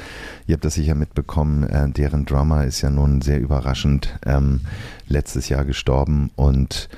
ihr 0.46 0.56
habt 0.56 0.66
das 0.66 0.74
sicher 0.74 0.96
mitbekommen, 0.96 1.64
äh, 1.64 1.90
deren 1.90 2.26
Drummer 2.26 2.66
ist 2.66 2.82
ja 2.82 2.90
nun 2.90 3.22
sehr 3.22 3.40
überraschend 3.40 4.20
ähm, 4.26 4.60
letztes 5.08 5.48
Jahr 5.48 5.64
gestorben. 5.64 6.32
Und 6.36 6.90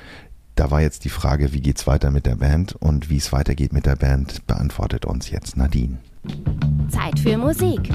da 0.54 0.70
war 0.70 0.80
jetzt 0.80 1.04
die 1.04 1.10
Frage, 1.10 1.52
wie 1.52 1.60
geht's 1.60 1.86
weiter 1.86 2.10
mit 2.10 2.26
der 2.26 2.36
Band 2.36 2.74
und 2.76 3.10
wie 3.10 3.16
es 3.16 3.32
weitergeht 3.32 3.72
mit 3.72 3.86
der 3.86 3.96
Band, 3.96 4.46
beantwortet 4.46 5.04
uns 5.04 5.30
jetzt 5.30 5.56
Nadine. 5.56 5.98
Zeit 6.88 7.18
für 7.18 7.36
Musik. 7.38 7.90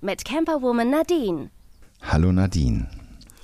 Mit 0.00 0.24
Camperwoman 0.24 0.90
Nadine. 0.90 1.50
Hallo 2.02 2.32
Nadine. 2.32 2.86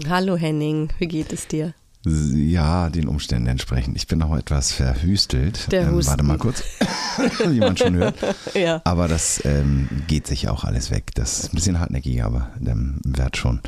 Hallo 0.09 0.37
Henning, 0.37 0.91
wie 0.99 1.09
geht 1.09 1.33
es 1.33 1.49
dir? 1.49 1.75
Ja, 2.05 2.91
den 2.91 3.07
Umständen 3.07 3.47
entsprechend. 3.47 3.97
Ich 3.97 4.09
bin 4.09 4.19
noch 4.19 4.37
etwas 4.37 4.73
verhüstelt. 4.73 5.71
Der 5.71 5.83
ähm, 5.83 6.05
warte 6.05 6.25
mal 6.25 6.37
kurz, 6.37 6.65
wie 7.47 7.61
man 7.61 7.77
schon 7.77 7.95
hört. 7.95 8.17
ja. 8.55 8.81
Aber 8.85 9.07
das 9.07 9.45
ähm, 9.45 9.89
geht 10.09 10.27
sich 10.27 10.49
auch 10.49 10.65
alles 10.65 10.91
weg. 10.91 11.11
Das 11.15 11.39
ist 11.39 11.53
ein 11.53 11.55
bisschen 11.55 11.79
hartnäckig, 11.79 12.25
aber 12.25 12.51
ähm, 12.67 12.99
wert 13.05 13.37
schon. 13.37 13.61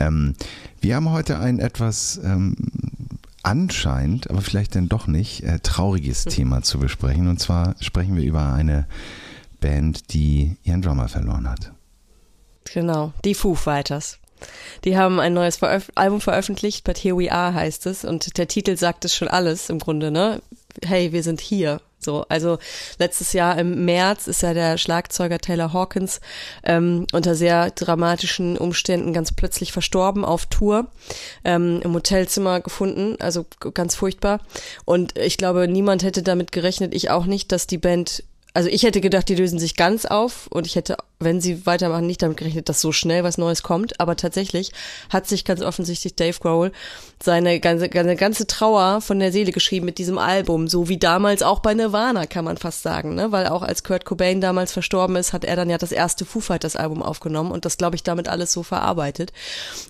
Ähm, 0.00 0.34
wir 0.80 0.96
haben 0.96 1.10
heute 1.10 1.38
ein 1.38 1.58
etwas 1.58 2.20
ähm, 2.24 2.56
anscheinend, 3.42 4.30
aber 4.30 4.40
vielleicht 4.40 4.74
dann 4.74 4.88
doch 4.88 5.06
nicht, 5.06 5.44
äh, 5.44 5.60
trauriges 5.60 6.26
mhm. 6.26 6.30
Thema 6.30 6.62
zu 6.62 6.78
besprechen. 6.78 7.28
Und 7.28 7.38
zwar 7.38 7.74
sprechen 7.80 8.16
wir 8.16 8.24
über 8.24 8.52
eine 8.52 8.86
Band, 9.60 10.12
die 10.12 10.56
ihren 10.64 10.82
Drummer 10.82 11.08
verloren 11.08 11.48
hat. 11.48 11.72
Genau, 12.72 13.12
die 13.24 13.34
Foo 13.34 13.54
Fighters. 13.54 14.18
Die 14.84 14.96
haben 14.96 15.20
ein 15.20 15.34
neues 15.34 15.58
Veröf 15.58 15.90
Album 15.94 16.20
veröffentlicht, 16.20 16.84
But 16.84 16.98
Here 16.98 17.16
We 17.16 17.30
Are 17.30 17.52
heißt 17.52 17.86
es. 17.86 18.04
Und 18.04 18.38
der 18.38 18.48
Titel 18.48 18.76
sagt 18.76 19.04
es 19.04 19.14
schon 19.14 19.28
alles 19.28 19.68
im 19.68 19.78
Grunde, 19.78 20.10
ne? 20.10 20.40
Hey, 20.82 21.12
wir 21.12 21.22
sind 21.22 21.40
hier. 21.40 21.80
So, 22.00 22.24
also 22.28 22.58
letztes 22.98 23.34
Jahr 23.34 23.58
im 23.58 23.84
März 23.84 24.26
ist 24.26 24.42
ja 24.42 24.54
der 24.54 24.78
Schlagzeuger 24.78 25.38
Taylor 25.38 25.74
Hawkins 25.74 26.20
ähm, 26.64 27.06
unter 27.12 27.34
sehr 27.34 27.70
dramatischen 27.70 28.56
Umständen 28.56 29.12
ganz 29.12 29.32
plötzlich 29.32 29.70
verstorben 29.70 30.24
auf 30.24 30.46
Tour, 30.46 30.86
ähm, 31.44 31.80
im 31.84 31.94
Hotelzimmer 31.94 32.60
gefunden, 32.60 33.16
also 33.20 33.44
ganz 33.74 33.94
furchtbar. 33.94 34.40
Und 34.86 35.18
ich 35.18 35.36
glaube, 35.36 35.68
niemand 35.68 36.02
hätte 36.02 36.22
damit 36.22 36.52
gerechnet, 36.52 36.94
ich 36.94 37.10
auch 37.10 37.26
nicht, 37.26 37.52
dass 37.52 37.66
die 37.66 37.78
Band 37.78 38.24
also 38.52 38.68
ich 38.68 38.82
hätte 38.82 39.00
gedacht, 39.00 39.28
die 39.28 39.36
lösen 39.36 39.58
sich 39.58 39.76
ganz 39.76 40.06
auf 40.06 40.48
und 40.48 40.66
ich 40.66 40.74
hätte, 40.74 40.96
wenn 41.20 41.40
sie 41.40 41.66
weitermachen, 41.66 42.06
nicht 42.06 42.22
damit 42.22 42.38
gerechnet, 42.38 42.70
dass 42.70 42.80
so 42.80 42.92
schnell 42.92 43.22
was 43.24 43.36
Neues 43.36 43.62
kommt. 43.62 44.00
Aber 44.00 44.16
tatsächlich 44.16 44.72
hat 45.10 45.28
sich 45.28 45.44
ganz 45.44 45.60
offensichtlich 45.60 46.16
Dave 46.16 46.38
Grohl 46.40 46.72
seine 47.22 47.60
ganze, 47.60 47.90
seine 47.92 48.16
ganze 48.16 48.46
Trauer 48.46 49.02
von 49.02 49.18
der 49.18 49.30
Seele 49.30 49.52
geschrieben 49.52 49.84
mit 49.84 49.98
diesem 49.98 50.16
Album, 50.16 50.66
so 50.66 50.88
wie 50.88 50.96
damals 50.96 51.42
auch 51.42 51.58
bei 51.58 51.74
Nirvana, 51.74 52.24
kann 52.24 52.46
man 52.46 52.56
fast 52.56 52.82
sagen, 52.82 53.14
ne? 53.14 53.30
Weil 53.32 53.46
auch 53.48 53.60
als 53.60 53.84
Kurt 53.84 54.06
Cobain 54.06 54.40
damals 54.40 54.72
verstorben 54.72 55.16
ist, 55.16 55.34
hat 55.34 55.44
er 55.44 55.56
dann 55.56 55.68
ja 55.68 55.76
das 55.76 55.92
erste 55.92 56.24
Foo 56.24 56.40
Fighters 56.40 56.76
Album 56.76 57.02
aufgenommen 57.02 57.52
und 57.52 57.66
das, 57.66 57.76
glaube 57.76 57.96
ich, 57.96 58.02
damit 58.02 58.26
alles 58.26 58.52
so 58.52 58.62
verarbeitet. 58.62 59.34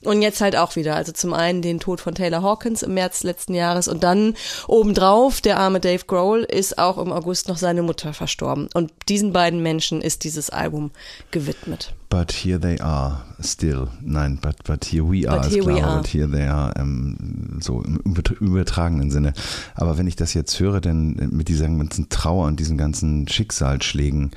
Und 0.03 0.23
jetzt 0.23 0.41
halt 0.41 0.57
auch 0.57 0.75
wieder. 0.75 0.97
Also 0.97 1.13
zum 1.13 1.33
einen 1.33 1.63
den 1.63 1.79
Tod 1.79 2.01
von 2.01 2.17
Taylor 2.17 2.43
Hawkins 2.43 2.83
im 2.83 2.95
März 2.95 3.23
letzten 3.23 3.55
Jahres 3.55 3.87
und 3.87 4.03
dann 4.03 4.35
obendrauf, 4.67 5.41
der 5.41 5.59
arme 5.59 5.79
Dave 5.79 6.05
Grohl 6.07 6.43
ist 6.43 6.79
auch 6.79 6.99
im 6.99 7.13
August 7.13 7.47
noch 7.47 7.57
seine 7.57 7.83
Mutter 7.83 8.13
verstorben. 8.13 8.69
Und 8.75 8.93
diesen 9.09 9.33
beiden 9.33 9.63
Menschen 9.63 10.03
ist 10.03 10.25
dieses 10.25 10.51
Album 10.51 10.91
gewidmet. 11.31 11.93
But 12.09 12.33
here 12.33 12.59
they 12.59 12.77
are 12.79 13.30
still. 13.43 13.89
Nein, 14.01 14.39
but, 14.41 14.57
but 14.65 14.85
here 14.85 15.05
we 15.05 15.27
are. 15.27 15.41
But 15.41 15.51
here, 15.51 15.63
klar, 15.63 15.75
we 15.75 15.83
are. 15.83 15.97
But 15.99 16.07
here 16.07 16.29
they 16.29 16.47
are. 16.47 16.73
Ähm, 16.77 17.59
so 17.61 17.83
im 17.83 18.01
übertragenen 18.41 19.11
Sinne. 19.11 19.33
Aber 19.75 19.99
wenn 19.99 20.07
ich 20.07 20.17
das 20.17 20.35
jetzt 20.35 20.59
höre, 20.61 20.81
denn 20.81 21.31
mit 21.31 21.49
dieser 21.49 21.69
ganzen 21.69 22.09
Trauer 22.09 22.47
und 22.47 22.61
diesen 22.61 22.79
ganzen 22.79 23.29
Schicksalsschlägen, 23.29 24.31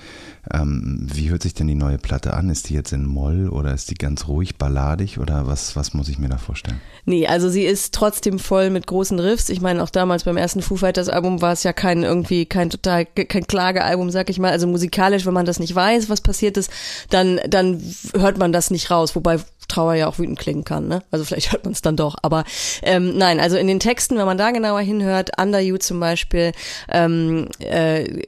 ähm, 0.52 1.08
wie 1.13 1.30
hört 1.30 1.44
sich 1.44 1.54
denn 1.54 1.68
die 1.68 1.76
neue 1.76 1.98
Platte 1.98 2.34
an? 2.34 2.50
Ist 2.50 2.70
die 2.70 2.74
jetzt 2.74 2.92
in 2.92 3.06
Moll 3.06 3.48
oder 3.48 3.74
ist 3.74 3.89
die 3.89 3.96
ganz 3.96 4.28
ruhig, 4.28 4.58
balladig 4.58 5.18
oder 5.18 5.48
was, 5.48 5.78
was 5.78 5.94
muss 5.94 6.10
ich 6.10 6.20
mir 6.20 6.28
da 6.28 6.38
vorstellen? 6.38 6.82
Nee, 7.06 7.28
also 7.28 7.50
sie 7.50 7.63
ist 7.63 7.94
trotzdem 7.94 8.39
voll 8.39 8.70
mit 8.70 8.86
großen 8.86 9.20
Riffs. 9.20 9.48
Ich 9.48 9.62
meine, 9.62 9.82
auch 9.82 9.89
damals 9.89 10.26
beim 10.26 10.36
ersten 10.36 10.62
Foo 10.62 10.76
Fighters 10.76 11.08
Album 11.08 11.42
war 11.42 11.54
es 11.54 11.63
ja 11.63 11.72
kein 11.72 12.04
irgendwie, 12.04 12.46
kein 12.46 12.70
total, 12.70 13.06
kein 13.06 13.48
Klagealbum, 13.48 14.10
sag 14.10 14.30
ich 14.30 14.38
mal. 14.38 14.52
Also 14.52 14.68
musikalisch, 14.68 15.26
wenn 15.26 15.34
man 15.34 15.46
das 15.46 15.60
nicht 15.60 15.74
weiß, 15.74 16.10
was 16.10 16.20
passiert 16.20 16.58
ist, 16.58 16.70
dann, 17.10 17.39
dann 17.48 17.82
hört 18.13 18.38
man 18.38 18.52
das 18.52 18.70
nicht 18.70 18.92
raus. 18.92 18.93
Wobei 19.16 19.40
Trauer 19.68 19.96
ja 19.96 20.08
auch 20.08 20.20
wütend 20.20 20.40
klingen 20.40 20.64
kann, 20.64 20.88
ne? 20.88 21.02
Also 21.12 21.26
vielleicht 21.26 21.52
hört 21.52 21.64
man 21.64 21.74
es 21.74 21.82
dann 21.82 21.96
doch. 21.96 22.16
Aber 22.22 22.44
ähm, 22.82 23.18
nein, 23.18 23.40
also 23.40 23.58
in 23.58 23.68
den 23.68 23.80
Texten, 23.80 24.18
wenn 24.18 24.26
man 24.26 24.38
da 24.38 24.52
genauer 24.52 24.82
hinhört, 24.82 25.32
Under 25.40 25.60
You 25.60 25.78
zum 25.78 26.00
Beispiel, 26.00 26.52
ähm, 26.90 27.48
äh, 27.60 28.24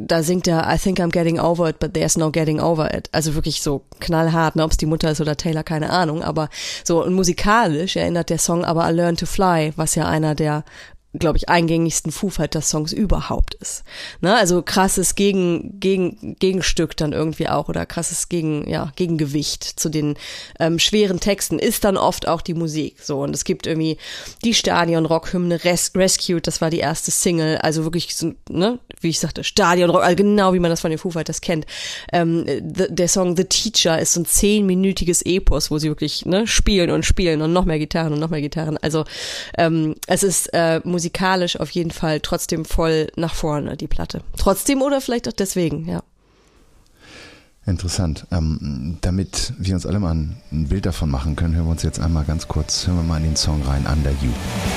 da 0.00 0.22
singt 0.22 0.46
er 0.46 0.72
I 0.72 0.78
think 0.78 0.98
I'm 1.00 1.10
getting 1.10 1.38
over 1.38 1.68
it, 1.68 1.78
but 1.78 1.94
there's 1.94 2.16
no 2.16 2.30
getting 2.30 2.60
over 2.60 2.92
it. 2.94 3.08
Also 3.12 3.34
wirklich 3.34 3.62
so 3.62 3.82
knallhart, 4.00 4.56
ne? 4.56 4.64
ob 4.64 4.72
es 4.72 4.76
die 4.76 4.86
Mutter 4.86 5.10
ist 5.10 5.20
oder 5.20 5.36
Taylor, 5.36 5.62
keine 5.62 5.90
Ahnung. 5.90 6.22
Aber 6.22 6.48
so 6.84 7.02
und 7.04 7.14
musikalisch 7.14 7.96
erinnert 7.96 8.30
der 8.30 8.38
Song 8.38 8.64
aber 8.64 8.88
I 8.88 8.92
Learn 8.92 9.16
to 9.16 9.26
Fly, 9.26 9.72
was 9.76 9.94
ja 9.94 10.06
einer 10.06 10.34
der 10.34 10.64
glaube 11.18 11.38
ich, 11.38 11.48
eingängigsten 11.48 12.12
Foo 12.12 12.30
Fighters 12.30 12.70
Songs 12.70 12.92
überhaupt 12.92 13.54
ist. 13.54 13.82
Ne? 14.20 14.36
Also 14.36 14.62
krasses 14.62 15.16
Gegen, 15.16 15.80
Gegen, 15.80 16.36
Gegenstück 16.38 16.96
dann 16.96 17.12
irgendwie 17.12 17.48
auch 17.48 17.68
oder 17.68 17.84
krasses 17.84 18.28
Gegen, 18.28 18.68
ja, 18.70 18.92
Gegengewicht 18.94 19.64
zu 19.64 19.88
den 19.88 20.14
ähm, 20.60 20.78
schweren 20.78 21.18
Texten 21.18 21.58
ist 21.58 21.84
dann 21.84 21.96
oft 21.96 22.28
auch 22.28 22.42
die 22.42 22.54
Musik. 22.54 22.98
So 23.02 23.22
und 23.22 23.34
es 23.34 23.44
gibt 23.44 23.66
irgendwie 23.66 23.96
die 24.44 24.54
Stadion 24.54 25.04
Rock 25.04 25.32
Hymne 25.32 25.64
Res 25.64 25.90
Rescued, 25.96 26.46
das 26.46 26.60
war 26.60 26.70
die 26.70 26.78
erste 26.78 27.10
Single, 27.10 27.58
also 27.58 27.82
wirklich 27.82 28.14
so, 28.14 28.32
ne, 28.48 28.78
wie 29.00 29.08
ich 29.08 29.18
sagte, 29.18 29.42
Stadion 29.42 29.90
Rock, 29.90 30.04
also 30.04 30.16
genau 30.16 30.52
wie 30.52 30.60
man 30.60 30.70
das 30.70 30.80
von 30.80 30.90
den 30.90 30.98
Foo 30.98 31.10
Fighters 31.10 31.40
kennt. 31.40 31.66
Ähm, 32.12 32.46
the, 32.46 32.86
der 32.88 33.08
Song 33.08 33.36
The 33.36 33.44
Teacher 33.44 33.98
ist 33.98 34.12
so 34.12 34.20
ein 34.20 34.26
zehnminütiges 34.26 35.22
Epos, 35.22 35.72
wo 35.72 35.78
sie 35.78 35.88
wirklich 35.88 36.24
ne, 36.24 36.46
spielen 36.46 36.90
und 36.90 37.04
spielen 37.04 37.42
und 37.42 37.52
noch 37.52 37.64
mehr 37.64 37.80
Gitarren 37.80 38.12
und 38.12 38.20
noch 38.20 38.30
mehr 38.30 38.40
Gitarren. 38.40 38.78
Also 38.78 39.04
ähm, 39.58 39.96
es 40.06 40.22
ist 40.22 40.54
äh, 40.54 40.80
musikalisch 41.00 41.58
auf 41.58 41.70
jeden 41.70 41.90
Fall 41.90 42.20
trotzdem 42.20 42.66
voll 42.66 43.08
nach 43.16 43.32
vorne, 43.32 43.76
die 43.78 43.86
Platte. 43.86 44.20
Trotzdem 44.36 44.82
oder 44.82 45.00
vielleicht 45.00 45.28
auch 45.28 45.32
deswegen, 45.32 45.88
ja. 45.88 46.02
Interessant. 47.64 48.26
Ähm, 48.30 48.98
damit 49.00 49.54
wir 49.58 49.74
uns 49.74 49.86
alle 49.86 49.98
mal 49.98 50.14
ein, 50.14 50.36
ein 50.52 50.68
Bild 50.68 50.84
davon 50.84 51.10
machen 51.10 51.36
können, 51.36 51.54
hören 51.54 51.66
wir 51.66 51.72
uns 51.72 51.82
jetzt 51.82 52.00
einmal 52.00 52.24
ganz 52.24 52.48
kurz, 52.48 52.86
hören 52.86 52.96
wir 52.98 53.02
mal 53.02 53.16
in 53.18 53.24
den 53.24 53.36
Song 53.36 53.62
rein, 53.62 53.86
Under 53.90 54.10
You. 54.10 54.32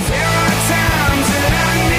There 0.08 0.26
are 0.26 0.50
times 0.68 1.28
that 1.28 1.90
I 1.90 1.93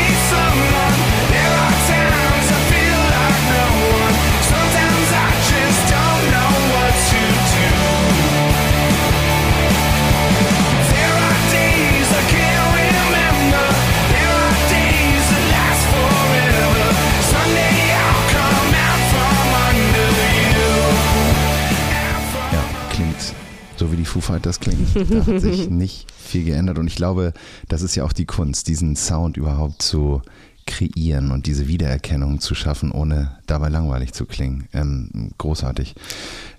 Fighters 24.24 24.60
klingen. 24.60 24.86
Da 25.10 25.26
hat 25.26 25.40
sich 25.40 25.70
nicht 25.70 26.10
viel 26.12 26.44
geändert 26.44 26.78
und 26.78 26.86
ich 26.86 26.96
glaube, 26.96 27.32
das 27.68 27.82
ist 27.82 27.94
ja 27.94 28.04
auch 28.04 28.12
die 28.12 28.26
Kunst, 28.26 28.68
diesen 28.68 28.96
Sound 28.96 29.36
überhaupt 29.36 29.82
zu 29.82 30.22
kreieren 30.66 31.30
und 31.30 31.46
diese 31.46 31.68
Wiedererkennung 31.68 32.40
zu 32.40 32.54
schaffen, 32.54 32.90
ohne 32.90 33.36
dabei 33.46 33.68
langweilig 33.68 34.12
zu 34.12 34.24
klingen. 34.24 34.66
Ähm, 34.72 35.30
großartig. 35.36 35.94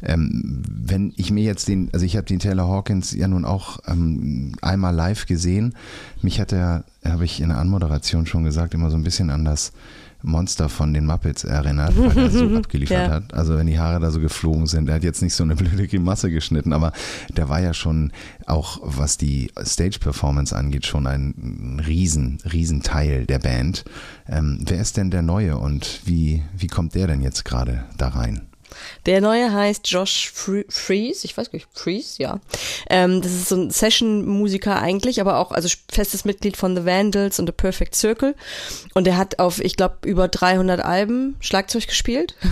Ähm, 0.04 0.62
wenn 0.68 1.14
ich 1.18 1.32
mir 1.32 1.44
jetzt 1.44 1.68
den, 1.68 1.90
also 1.92 2.06
ich 2.06 2.16
habe 2.16 2.28
den 2.28 2.40
Taylor 2.40 2.68
Hawkins 2.68 3.14
ja 3.14 3.28
nun 3.28 3.46
auch 3.46 3.80
ähm, 3.88 4.54
einmal 4.62 4.94
live 4.94 5.26
gesehen. 5.26 5.74
Mich 6.22 6.40
hat 6.40 6.54
er, 6.54 6.84
habe 7.04 7.26
ich 7.26 7.42
in 7.42 7.50
der 7.50 7.58
Anmoderation 7.58 8.28
schon 8.28 8.44
gesagt, 8.44 8.74
immer 8.74 8.92
so 8.92 8.98
ein 8.98 9.04
bisschen 9.04 9.32
an 9.32 9.44
das 9.44 9.72
Monster 10.26 10.70
von 10.70 10.94
den 10.94 11.06
Muppets 11.06 11.44
erinnert, 11.44 11.94
weil 11.98 12.18
er 12.18 12.30
so 12.30 12.46
abgeliefert 12.58 13.08
Ja. 13.08 13.14
hat. 13.14 13.34
Also 13.34 13.58
wenn 13.58 13.68
die 13.68 13.80
Haare 13.80 14.00
da 14.00 14.12
so 14.12 14.20
geflogen 14.20 14.68
sind, 14.68 14.90
er 14.90 14.96
hat 14.96 15.04
jetzt 15.04 15.22
nicht 15.22 15.34
so 15.34 15.44
eine 15.44 15.56
blöde 15.56 15.88
Grimasse 15.88 16.30
geschnitten, 16.32 16.74
aber 16.74 16.92
der 17.36 17.50
war 17.50 17.62
ja 17.62 17.74
schon 17.74 18.12
auch, 18.46 18.80
was 18.84 19.18
die 19.18 19.52
Stage-Performance 19.64 20.56
angeht, 20.56 20.86
schon 20.86 21.08
ein 21.08 21.82
riesen, 21.86 22.40
riesen 22.52 22.82
Teil 22.82 23.26
der 23.26 23.40
Band. 23.40 23.86
Ähm, 24.28 24.60
wer 24.66 24.80
ist 24.82 24.98
denn 24.98 25.12
der 25.12 25.22
Neue 25.22 25.58
und 25.58 26.02
wie, 26.06 26.44
wie 26.58 26.68
kommt 26.68 26.96
der 26.96 27.08
denn 27.08 27.22
jetzt 27.22 27.46
gerade 27.46 27.84
da 27.98 28.10
rein? 28.10 28.42
Der 29.06 29.22
neue 29.22 29.52
heißt 29.54 29.88
Josh 29.90 30.32
Fre- 30.36 30.66
Freeze, 30.70 31.26
ich 31.26 31.38
weiß 31.38 31.52
gar 31.52 31.58
nicht, 31.58 31.68
Freeze, 31.74 32.22
ja. 32.22 32.40
Ähm, 32.90 33.22
das 33.22 33.32
ist 33.32 33.50
so 33.50 33.56
ein 33.56 33.70
Session-Musiker 33.72 34.82
eigentlich, 34.82 35.22
aber 35.22 35.38
auch 35.40 35.52
also 35.52 35.70
festes 35.92 36.26
Mitglied 36.26 36.58
von 36.58 36.76
The 36.76 36.86
Vandals 36.86 37.40
und 37.40 37.48
The 37.48 37.52
Perfect 37.54 37.96
Circle. 37.96 38.36
Und 38.94 39.08
er 39.08 39.18
hat 39.18 39.40
auf, 39.40 39.60
ich 39.60 39.76
glaube, 39.76 39.98
über 40.06 40.28
300 40.28 40.80
Alben 40.84 41.36
Schlagzeug 41.40 41.88
gespielt. 41.88 42.36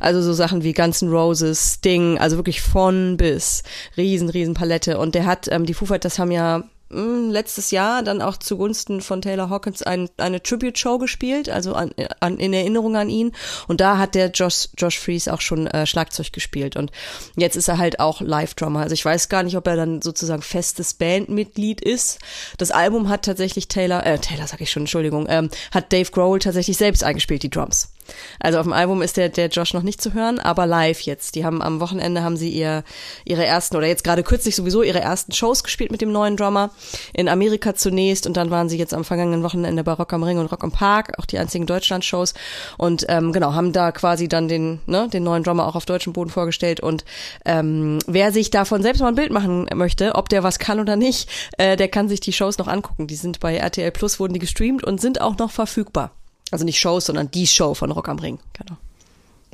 Also 0.00 0.22
so 0.22 0.32
Sachen 0.32 0.62
wie 0.62 0.72
Guns 0.72 1.02
N' 1.02 1.10
Roses, 1.10 1.74
Sting, 1.74 2.18
also 2.18 2.36
wirklich 2.36 2.60
von 2.62 3.16
bis. 3.16 3.62
Riesen, 3.96 4.28
riesen 4.30 4.54
Palette. 4.54 4.98
Und 4.98 5.14
der 5.14 5.26
hat, 5.26 5.48
ähm, 5.50 5.66
die 5.66 5.74
Foo 5.74 5.86
Fighters 5.86 6.18
haben 6.18 6.30
ja 6.30 6.64
mh, 6.90 7.32
letztes 7.32 7.70
Jahr 7.70 8.02
dann 8.02 8.22
auch 8.22 8.36
zugunsten 8.36 9.00
von 9.00 9.22
Taylor 9.22 9.50
Hawkins 9.50 9.82
ein, 9.82 10.08
eine 10.16 10.42
Tribute-Show 10.42 10.98
gespielt, 10.98 11.48
also 11.48 11.74
an, 11.74 11.92
an, 12.20 12.38
in 12.38 12.52
Erinnerung 12.52 12.96
an 12.96 13.08
ihn. 13.08 13.32
Und 13.68 13.80
da 13.80 13.98
hat 13.98 14.14
der 14.14 14.30
Josh, 14.30 14.68
Josh 14.76 14.98
Fries 14.98 15.28
auch 15.28 15.40
schon 15.40 15.66
äh, 15.66 15.86
Schlagzeug 15.86 16.32
gespielt. 16.32 16.76
Und 16.76 16.90
jetzt 17.36 17.56
ist 17.56 17.68
er 17.68 17.78
halt 17.78 18.00
auch 18.00 18.20
Live-Drummer. 18.20 18.80
Also 18.80 18.94
ich 18.94 19.04
weiß 19.04 19.28
gar 19.28 19.42
nicht, 19.42 19.56
ob 19.56 19.66
er 19.66 19.76
dann 19.76 20.02
sozusagen 20.02 20.42
festes 20.42 20.94
Bandmitglied 20.94 21.80
ist. 21.80 22.18
Das 22.58 22.70
Album 22.70 23.08
hat 23.08 23.24
tatsächlich 23.24 23.68
Taylor, 23.68 24.04
äh, 24.04 24.18
Taylor 24.18 24.46
sag 24.46 24.60
ich 24.60 24.70
schon, 24.70 24.82
Entschuldigung, 24.82 25.26
ähm, 25.28 25.50
hat 25.72 25.92
Dave 25.92 26.10
Grohl 26.10 26.38
tatsächlich 26.38 26.76
selbst 26.76 27.04
eingespielt, 27.04 27.42
die 27.42 27.50
Drums. 27.50 27.92
Also 28.38 28.58
auf 28.58 28.64
dem 28.64 28.72
Album 28.72 29.02
ist 29.02 29.16
der, 29.16 29.28
der 29.28 29.48
Josh 29.48 29.74
noch 29.74 29.82
nicht 29.82 30.00
zu 30.00 30.14
hören, 30.14 30.38
aber 30.38 30.66
live 30.66 31.00
jetzt. 31.00 31.34
Die 31.34 31.44
haben 31.44 31.62
am 31.62 31.80
Wochenende 31.80 32.22
haben 32.22 32.36
sie 32.36 32.50
ihr, 32.50 32.84
ihre 33.24 33.44
ersten, 33.44 33.76
oder 33.76 33.86
jetzt 33.86 34.04
gerade 34.04 34.22
kürzlich 34.22 34.56
sowieso 34.56 34.82
ihre 34.82 35.00
ersten 35.00 35.32
Shows 35.32 35.62
gespielt 35.64 35.90
mit 35.90 36.00
dem 36.00 36.12
neuen 36.12 36.36
Drummer. 36.36 36.70
In 37.12 37.28
Amerika 37.28 37.74
zunächst 37.74 38.26
und 38.26 38.36
dann 38.36 38.50
waren 38.50 38.68
sie 38.68 38.78
jetzt 38.78 38.94
am 38.94 39.04
vergangenen 39.04 39.42
Wochenende 39.42 39.84
bei 39.84 39.92
Rock 39.92 40.12
am 40.12 40.22
Ring 40.22 40.38
und 40.38 40.46
Rock 40.46 40.64
am 40.64 40.72
Park, 40.72 41.18
auch 41.18 41.26
die 41.26 41.38
einzigen 41.38 41.66
Deutschland-Shows. 41.66 42.34
Und 42.78 43.04
ähm, 43.08 43.32
genau, 43.32 43.54
haben 43.54 43.72
da 43.72 43.92
quasi 43.92 44.28
dann 44.28 44.48
den, 44.48 44.80
ne, 44.86 45.08
den 45.08 45.22
neuen 45.22 45.42
Drummer 45.42 45.66
auch 45.66 45.76
auf 45.76 45.86
deutschem 45.86 46.12
Boden 46.12 46.30
vorgestellt. 46.30 46.80
Und 46.80 47.04
ähm, 47.44 47.98
wer 48.06 48.32
sich 48.32 48.50
davon 48.50 48.82
selbst 48.82 49.00
mal 49.00 49.08
ein 49.08 49.14
Bild 49.14 49.32
machen 49.32 49.66
möchte, 49.74 50.14
ob 50.14 50.28
der 50.28 50.42
was 50.42 50.58
kann 50.58 50.80
oder 50.80 50.96
nicht, 50.96 51.28
äh, 51.58 51.76
der 51.76 51.88
kann 51.88 52.08
sich 52.08 52.20
die 52.20 52.32
Shows 52.32 52.58
noch 52.58 52.68
angucken. 52.68 53.06
Die 53.06 53.16
sind 53.16 53.40
bei 53.40 53.56
RTL 53.56 53.90
Plus, 53.90 54.20
wurden 54.20 54.34
die 54.34 54.38
gestreamt 54.38 54.84
und 54.84 55.00
sind 55.00 55.20
auch 55.20 55.38
noch 55.38 55.50
verfügbar. 55.50 56.12
Also 56.50 56.64
nicht 56.64 56.78
Shows, 56.78 57.06
sondern 57.06 57.30
die 57.30 57.46
Show 57.46 57.74
von 57.74 57.90
Rock 57.90 58.08
am 58.08 58.18
Ring. 58.18 58.38
Genau. 58.52 58.76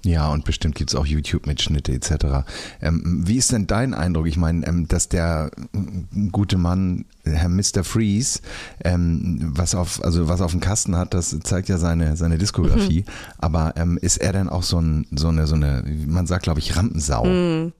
Ja, 0.04 0.30
und 0.30 0.44
bestimmt 0.44 0.76
gibt's 0.76 0.94
auch 0.94 1.06
YouTube-Mitschnitte 1.06 1.92
etc. 1.92 2.46
Ähm, 2.80 3.22
wie 3.26 3.36
ist 3.36 3.50
denn 3.50 3.66
dein 3.66 3.92
Eindruck? 3.92 4.28
Ich 4.28 4.36
meine, 4.36 4.64
ähm, 4.66 4.86
dass 4.86 5.08
der 5.08 5.50
äh, 5.74 6.28
gute 6.30 6.58
Mann, 6.58 7.06
Herr 7.24 7.48
Mr. 7.48 7.82
Freeze, 7.82 8.40
ähm, 8.84 9.52
was 9.56 9.74
auf, 9.74 10.04
also 10.04 10.28
was 10.28 10.40
auf 10.40 10.52
dem 10.52 10.60
Kasten 10.60 10.96
hat, 10.96 11.12
das 11.12 11.36
zeigt 11.40 11.68
ja 11.68 11.78
seine, 11.78 12.16
seine 12.16 12.38
Diskografie. 12.38 13.04
Aber 13.38 13.74
ähm, 13.76 13.98
ist 14.00 14.18
er 14.18 14.32
denn 14.32 14.48
auch 14.48 14.62
so, 14.62 14.80
ein, 14.80 15.06
so 15.10 15.28
eine, 15.28 15.46
so 15.46 15.56
eine, 15.56 15.82
man 16.06 16.26
sagt, 16.26 16.44
glaube 16.44 16.60
ich, 16.60 16.76
Rampensau? 16.76 17.72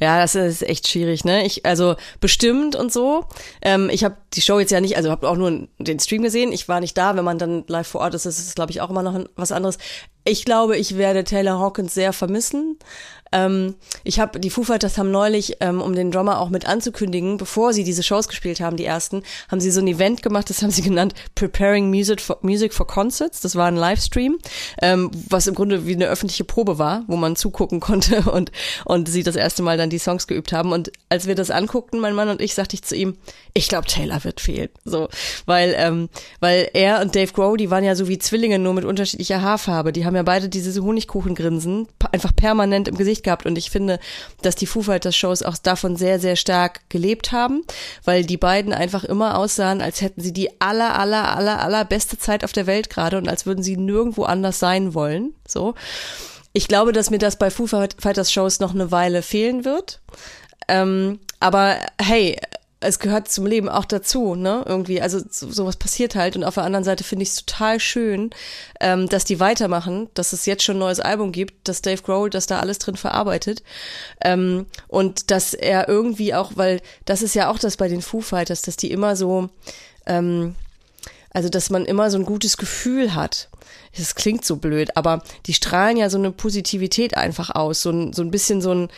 Ja, 0.00 0.20
das 0.20 0.34
ist 0.34 0.62
echt 0.62 0.88
schwierig, 0.88 1.24
ne? 1.24 1.44
Ich 1.46 1.64
also 1.66 1.96
bestimmt 2.20 2.76
und 2.76 2.92
so. 2.92 3.24
Ähm, 3.62 3.90
ich 3.90 4.04
habe 4.04 4.16
die 4.34 4.40
Show 4.40 4.58
jetzt 4.58 4.70
ja 4.70 4.80
nicht, 4.80 4.96
also 4.96 5.10
habe 5.10 5.28
auch 5.28 5.36
nur 5.36 5.68
den 5.78 6.00
Stream 6.00 6.22
gesehen. 6.22 6.52
Ich 6.52 6.68
war 6.68 6.80
nicht 6.80 6.96
da, 6.96 7.16
wenn 7.16 7.24
man 7.24 7.38
dann 7.38 7.64
live 7.66 7.86
vor 7.86 8.00
Ort 8.02 8.14
ist, 8.14 8.26
ist 8.26 8.38
es 8.38 8.54
glaube 8.54 8.70
ich 8.70 8.80
auch 8.80 8.90
immer 8.90 9.02
noch 9.02 9.18
was 9.36 9.52
anderes. 9.52 9.78
Ich 10.24 10.44
glaube, 10.44 10.76
ich 10.76 10.96
werde 10.96 11.22
Taylor 11.22 11.60
Hawkins 11.60 11.94
sehr 11.94 12.12
vermissen. 12.12 12.78
Ähm, 13.32 13.74
ich 14.04 14.20
habe 14.20 14.38
die 14.40 14.50
Foo 14.50 14.62
Fighters 14.62 14.98
haben 14.98 15.10
neulich, 15.10 15.56
ähm, 15.60 15.80
um 15.80 15.94
den 15.94 16.10
Drummer 16.10 16.40
auch 16.40 16.48
mit 16.48 16.66
anzukündigen, 16.66 17.36
bevor 17.36 17.72
sie 17.72 17.84
diese 17.84 18.02
Shows 18.02 18.28
gespielt 18.28 18.60
haben, 18.60 18.76
die 18.76 18.84
ersten, 18.84 19.22
haben 19.50 19.60
sie 19.60 19.70
so 19.70 19.80
ein 19.80 19.88
Event 19.88 20.22
gemacht, 20.22 20.50
das 20.50 20.62
haben 20.62 20.70
sie 20.70 20.82
genannt 20.86 21.14
Preparing 21.34 21.90
Music 21.90 22.20
for, 22.20 22.38
Music 22.42 22.72
for 22.72 22.86
Concerts. 22.86 23.40
Das 23.40 23.56
war 23.56 23.66
ein 23.66 23.76
Livestream, 23.76 24.38
ähm, 24.82 25.10
was 25.28 25.46
im 25.46 25.54
Grunde 25.54 25.86
wie 25.86 25.94
eine 25.94 26.06
öffentliche 26.06 26.44
Probe 26.44 26.78
war, 26.78 27.04
wo 27.06 27.16
man 27.16 27.36
zugucken 27.36 27.80
konnte 27.86 28.30
und 28.30 28.52
und 28.84 29.08
sie 29.08 29.22
das 29.22 29.36
erste 29.36 29.62
Mal 29.62 29.76
dann 29.76 29.90
die 29.90 29.98
Songs 29.98 30.26
geübt 30.26 30.52
haben. 30.52 30.72
Und 30.72 30.92
als 31.08 31.26
wir 31.26 31.34
das 31.34 31.50
anguckten, 31.50 32.00
mein 32.00 32.14
Mann 32.14 32.28
und 32.28 32.40
ich, 32.40 32.54
sagte 32.54 32.74
ich 32.74 32.82
zu 32.82 32.94
ihm, 32.96 33.16
ich 33.54 33.68
glaube 33.68 33.86
Taylor 33.86 34.22
wird 34.24 34.40
fehlen, 34.40 34.68
so, 34.84 35.08
weil 35.46 35.74
ähm, 35.76 36.08
weil 36.40 36.70
er 36.72 37.00
und 37.00 37.14
Dave 37.14 37.32
Grohl, 37.32 37.56
die 37.56 37.70
waren 37.70 37.84
ja 37.84 37.94
so 37.94 38.08
wie 38.08 38.18
Zwillinge 38.18 38.58
nur 38.58 38.74
mit 38.74 38.84
unterschiedlicher 38.84 39.42
Haarfarbe. 39.42 39.92
Die 39.92 40.04
haben 40.04 40.16
ja 40.16 40.22
beide 40.22 40.48
diese 40.48 40.82
Honigkuchengrinsen 40.82 41.88
einfach 42.12 42.34
permanent 42.34 42.88
im 42.88 42.96
Gesicht 42.96 43.15
gehabt. 43.22 43.46
Und 43.46 43.56
ich 43.56 43.70
finde, 43.70 43.98
dass 44.42 44.56
die 44.56 44.66
Foo 44.66 44.82
Fighters 44.82 45.16
Shows 45.16 45.42
auch 45.42 45.56
davon 45.58 45.96
sehr, 45.96 46.18
sehr 46.18 46.36
stark 46.36 46.80
gelebt 46.88 47.32
haben, 47.32 47.62
weil 48.04 48.24
die 48.24 48.36
beiden 48.36 48.72
einfach 48.72 49.04
immer 49.04 49.38
aussahen, 49.38 49.80
als 49.80 50.00
hätten 50.00 50.20
sie 50.20 50.32
die 50.32 50.60
aller, 50.60 50.98
aller, 50.98 51.36
aller, 51.36 51.60
aller 51.60 51.84
beste 51.84 52.18
Zeit 52.18 52.44
auf 52.44 52.52
der 52.52 52.66
Welt 52.66 52.90
gerade 52.90 53.18
und 53.18 53.28
als 53.28 53.46
würden 53.46 53.62
sie 53.62 53.76
nirgendwo 53.76 54.24
anders 54.24 54.58
sein 54.58 54.94
wollen. 54.94 55.34
So. 55.46 55.74
Ich 56.52 56.68
glaube, 56.68 56.92
dass 56.92 57.10
mir 57.10 57.18
das 57.18 57.36
bei 57.36 57.50
Foo 57.50 57.66
Fighters 57.66 58.32
Shows 58.32 58.60
noch 58.60 58.74
eine 58.74 58.90
Weile 58.90 59.22
fehlen 59.22 59.64
wird. 59.64 60.00
Ähm, 60.68 61.20
aber 61.38 61.76
hey, 62.00 62.38
es 62.80 62.98
gehört 62.98 63.28
zum 63.28 63.46
Leben 63.46 63.68
auch 63.70 63.86
dazu, 63.86 64.34
ne? 64.34 64.62
Irgendwie, 64.66 65.00
also 65.00 65.20
so, 65.30 65.50
sowas 65.50 65.76
passiert 65.76 66.14
halt. 66.14 66.36
Und 66.36 66.44
auf 66.44 66.54
der 66.54 66.64
anderen 66.64 66.84
Seite 66.84 67.04
finde 67.04 67.22
ich 67.22 67.30
es 67.30 67.44
total 67.44 67.80
schön, 67.80 68.30
ähm, 68.80 69.08
dass 69.08 69.24
die 69.24 69.40
weitermachen, 69.40 70.08
dass 70.12 70.34
es 70.34 70.44
jetzt 70.44 70.62
schon 70.62 70.76
ein 70.76 70.80
neues 70.80 71.00
Album 71.00 71.32
gibt, 71.32 71.68
dass 71.68 71.80
Dave 71.80 72.02
Grohl 72.02 72.28
das 72.28 72.46
da 72.46 72.60
alles 72.60 72.78
drin 72.78 72.96
verarbeitet. 72.96 73.62
Ähm, 74.20 74.66
und 74.88 75.30
dass 75.30 75.54
er 75.54 75.88
irgendwie 75.88 76.34
auch, 76.34 76.52
weil 76.56 76.82
das 77.06 77.22
ist 77.22 77.34
ja 77.34 77.50
auch 77.50 77.58
das 77.58 77.78
bei 77.78 77.88
den 77.88 78.02
Foo 78.02 78.20
Fighters, 78.20 78.60
dass 78.62 78.76
die 78.76 78.90
immer 78.90 79.16
so, 79.16 79.48
ähm, 80.04 80.54
also 81.30 81.48
dass 81.48 81.70
man 81.70 81.86
immer 81.86 82.10
so 82.10 82.18
ein 82.18 82.26
gutes 82.26 82.58
Gefühl 82.58 83.14
hat. 83.14 83.48
Das 83.96 84.14
klingt 84.14 84.44
so 84.44 84.56
blöd, 84.56 84.96
aber 84.98 85.22
die 85.46 85.54
strahlen 85.54 85.96
ja 85.96 86.10
so 86.10 86.18
eine 86.18 86.30
Positivität 86.30 87.16
einfach 87.16 87.48
aus, 87.50 87.80
so 87.80 87.90
ein, 87.90 88.12
so 88.12 88.20
ein 88.20 88.30
bisschen 88.30 88.60
so 88.60 88.72
ein, 88.72 88.90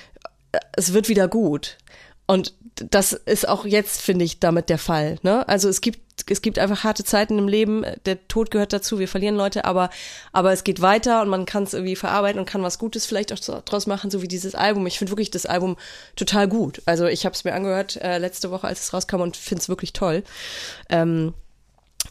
äh, 0.51 0.59
es 0.73 0.93
wird 0.93 1.09
wieder 1.09 1.29
gut. 1.29 1.79
Und 2.27 2.53
das 2.91 3.13
ist 3.13 3.49
auch 3.49 3.65
jetzt, 3.65 4.01
finde 4.03 4.25
ich, 4.25 4.41
damit 4.41 4.69
der 4.69 4.79
Fall. 4.79 5.19
Ne? 5.23 5.47
Also 5.49 5.69
es 5.69 5.81
gibt, 5.81 6.01
es 6.31 6.43
gibt 6.43 6.59
einfach 6.59 6.85
harte 6.85 7.05
Zeiten 7.05 7.39
im 7.39 7.49
Leben, 7.49 7.85
der 8.07 8.27
Tod 8.29 8.51
gehört 8.51 8.73
dazu, 8.73 8.99
wir 8.99 9.09
verlieren 9.09 9.37
Leute, 9.37 9.65
aber, 9.65 9.91
aber 10.33 10.53
es 10.53 10.65
geht 10.65 10.81
weiter 10.81 11.23
und 11.23 11.29
man 11.29 11.47
kann 11.47 11.63
es 11.63 11.75
irgendwie 11.75 11.97
verarbeiten 11.97 12.39
und 12.39 12.49
kann 12.49 12.63
was 12.63 12.79
Gutes 12.79 13.07
vielleicht 13.07 13.33
auch 13.33 13.63
draus 13.63 13.87
machen, 13.87 14.11
so 14.11 14.23
wie 14.23 14.29
dieses 14.29 14.55
Album. 14.55 14.87
Ich 14.87 14.99
finde 14.99 15.13
wirklich 15.13 15.31
das 15.31 15.47
Album 15.47 15.77
total 16.17 16.49
gut. 16.49 16.83
Also 16.87 17.07
ich 17.07 17.25
habe 17.25 17.35
es 17.35 17.45
mir 17.45 17.55
angehört 17.55 17.97
äh, 17.97 18.19
letzte 18.19 18.51
Woche, 18.51 18.67
als 18.67 18.81
es 18.81 18.93
rauskam 18.93 19.21
und 19.21 19.37
finde 19.37 19.63
es 19.63 19.69
wirklich 19.69 19.93
toll. 19.93 20.23
Ähm, 20.89 21.35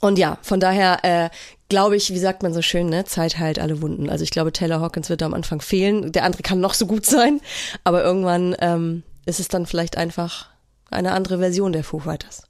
und 0.01 0.19
ja, 0.19 0.37
von 0.41 0.59
daher 0.59 1.03
äh, 1.03 1.29
glaube 1.69 1.95
ich, 1.95 2.13
wie 2.13 2.19
sagt 2.19 2.43
man 2.43 2.53
so 2.53 2.61
schön, 2.61 2.87
ne, 2.87 3.05
Zeit 3.05 3.39
heilt 3.39 3.59
alle 3.59 3.81
Wunden. 3.81 4.09
Also 4.09 4.23
ich 4.23 4.31
glaube, 4.31 4.53
Taylor 4.53 4.81
Hawkins 4.81 5.09
wird 5.09 5.21
da 5.21 5.25
am 5.25 5.33
Anfang 5.33 5.61
fehlen. 5.61 6.11
Der 6.11 6.23
andere 6.23 6.43
kann 6.43 6.59
noch 6.59 6.73
so 6.73 6.85
gut 6.85 7.05
sein, 7.05 7.41
aber 7.83 8.03
irgendwann 8.03 8.55
ähm, 8.59 9.03
ist 9.25 9.39
es 9.39 9.47
dann 9.47 9.65
vielleicht 9.65 9.97
einfach 9.97 10.49
eine 10.89 11.11
andere 11.11 11.39
Version 11.39 11.73
der 11.73 11.83
Foo 11.83 11.99
Fighters. 11.99 12.43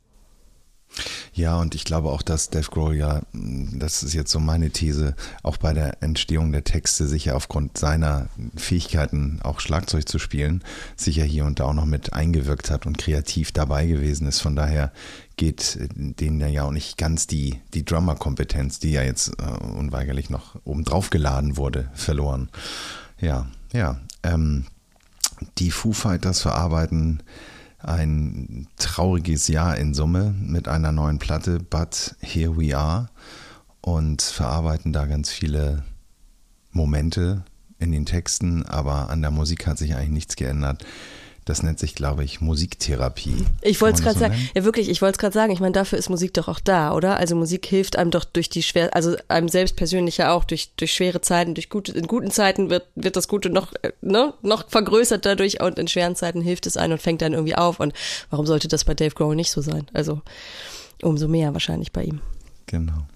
Ja, 1.33 1.59
und 1.59 1.75
ich 1.75 1.83
glaube 1.83 2.09
auch, 2.09 2.21
dass 2.21 2.49
Dave 2.49 2.69
Grohl 2.71 2.95
ja, 2.95 3.21
mh, 3.31 3.77
das 3.77 4.01
ist 4.03 4.13
jetzt 4.13 4.31
so 4.31 4.39
meine 4.39 4.71
These, 4.71 5.15
auch 5.43 5.57
bei 5.57 5.73
der 5.73 6.01
Entstehung 6.01 6.51
der 6.51 6.63
Texte 6.63 7.07
sicher 7.07 7.35
aufgrund 7.35 7.77
seiner 7.77 8.27
Fähigkeiten, 8.55 9.39
auch 9.43 9.59
Schlagzeug 9.59 10.07
zu 10.09 10.17
spielen, 10.17 10.63
sicher 10.95 11.23
hier 11.23 11.45
und 11.45 11.59
da 11.59 11.65
auch 11.65 11.73
noch 11.73 11.85
mit 11.85 12.13
eingewirkt 12.13 12.71
hat 12.71 12.85
und 12.85 12.97
kreativ 12.97 13.51
dabei 13.51 13.85
gewesen 13.85 14.27
ist. 14.27 14.39
Von 14.39 14.55
daher 14.55 14.91
geht 15.35 15.75
äh, 15.75 15.87
denen 15.91 16.39
ja 16.49 16.63
auch 16.63 16.71
nicht 16.71 16.97
ganz 16.97 17.27
die, 17.27 17.61
die 17.73 17.85
Drummer-Kompetenz, 17.85 18.79
die 18.79 18.91
ja 18.91 19.03
jetzt 19.03 19.33
äh, 19.39 19.63
unweigerlich 19.63 20.29
noch 20.29 20.55
obendrauf 20.63 21.09
geladen 21.09 21.57
wurde, 21.57 21.91
verloren. 21.93 22.49
Ja, 23.19 23.47
ja. 23.73 23.99
Ähm, 24.23 24.65
die 25.59 25.69
Foo 25.69 25.93
Fighters 25.93 26.41
verarbeiten 26.41 27.21
ein 27.87 28.67
trauriges 28.77 29.47
Jahr 29.47 29.77
in 29.77 29.93
Summe 29.93 30.35
mit 30.39 30.67
einer 30.67 30.91
neuen 30.91 31.19
Platte, 31.19 31.59
But 31.59 32.15
Here 32.19 32.57
We 32.57 32.77
Are, 32.77 33.09
und 33.81 34.21
verarbeiten 34.21 34.91
da 34.91 35.05
ganz 35.05 35.29
viele 35.29 35.83
Momente 36.71 37.45
in 37.79 37.91
den 37.91 38.05
Texten, 38.05 38.65
aber 38.65 39.09
an 39.09 39.21
der 39.21 39.31
Musik 39.31 39.65
hat 39.65 39.77
sich 39.77 39.95
eigentlich 39.95 40.09
nichts 40.09 40.35
geändert. 40.35 40.83
Das 41.47 41.63
nennt 41.63 41.79
sich, 41.79 41.95
glaube 41.95 42.25
ich, 42.25 42.41
Musiktherapie. 42.41 43.45
Ich 43.61 43.79
wollte 43.79 43.95
es 43.95 44.01
gerade 44.01 44.15
das 44.15 44.19
sagen. 44.19 44.33
so 44.33 44.39
nennen? 44.39 44.51
Ja, 44.53 44.63
wirklich, 44.65 44.89
ich 44.89 45.01
wollte 45.01 45.13
es 45.13 45.17
gerade 45.17 45.33
sagen. 45.33 45.53
Ich 45.53 45.61
meine, 45.61 45.71
dafür 45.71 45.97
ist 45.97 46.09
Musik 46.09 46.33
doch 46.33 46.49
auch 46.49 46.59
da, 46.59 46.93
oder? 46.93 47.17
Also 47.17 47.35
Musik 47.37 47.65
hilft 47.65 47.97
einem 47.97 48.11
doch 48.11 48.25
durch 48.25 48.49
die 48.49 48.63
schwer, 48.63 48.93
also 48.93 49.15
einem 49.29 49.47
selbst 49.47 49.77
persönlich 49.77 50.17
ja 50.17 50.33
auch 50.33 50.43
durch 50.43 50.71
durch 50.75 50.93
schwere 50.93 51.21
Zeiten, 51.21 51.53
durch 51.53 51.69
gute 51.69 51.93
in 51.93 52.05
guten 52.05 52.31
Zeiten 52.31 52.69
wird 52.69 52.87
wird 52.95 53.15
das 53.15 53.29
Gute 53.29 53.49
noch 53.49 53.71
äh, 53.81 53.93
ne 54.01 54.33
noch 54.41 54.69
vergrößert 54.69 55.25
dadurch 55.25 55.61
und 55.61 55.79
in 55.79 55.87
schweren 55.87 56.17
Zeiten 56.17 56.41
hilft 56.41 56.67
es 56.67 56.75
einem 56.75 56.93
und 56.93 57.01
fängt 57.01 57.21
dann 57.21 57.33
irgendwie 57.33 57.55
auf. 57.55 57.79
Und 57.79 57.93
warum 58.29 58.45
sollte 58.45 58.67
das 58.67 58.83
bei 58.83 58.93
Dave 58.93 59.15
Grohl 59.15 59.37
nicht 59.37 59.51
so 59.51 59.61
sein? 59.61 59.87
Also 59.93 60.21
umso 61.01 61.29
mehr 61.29 61.53
wahrscheinlich 61.53 61.93
bei 61.93 62.03
ihm. 62.03 62.19
Genau. 62.65 63.07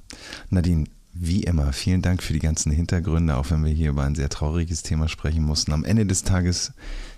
Nadine, 0.50 0.86
wie 1.14 1.44
immer, 1.44 1.74
vielen 1.74 2.02
Dank 2.02 2.24
für 2.24 2.34
die 2.34 2.40
ganzen 2.40 2.72
Hintergründe, 2.72 3.36
auch 3.36 3.52
wenn 3.52 3.66
wir 3.66 3.72
hier 3.72 3.90
über 3.90 4.04
ein 4.04 4.16
sehr 4.16 4.30
trauriges 4.30 4.84
Thema 4.84 5.10
sprechen 5.10 5.44
mussten. 5.44 5.74
Am 5.74 5.84
Ende 5.84 6.06
des 6.06 6.24
Tages, 6.24 6.72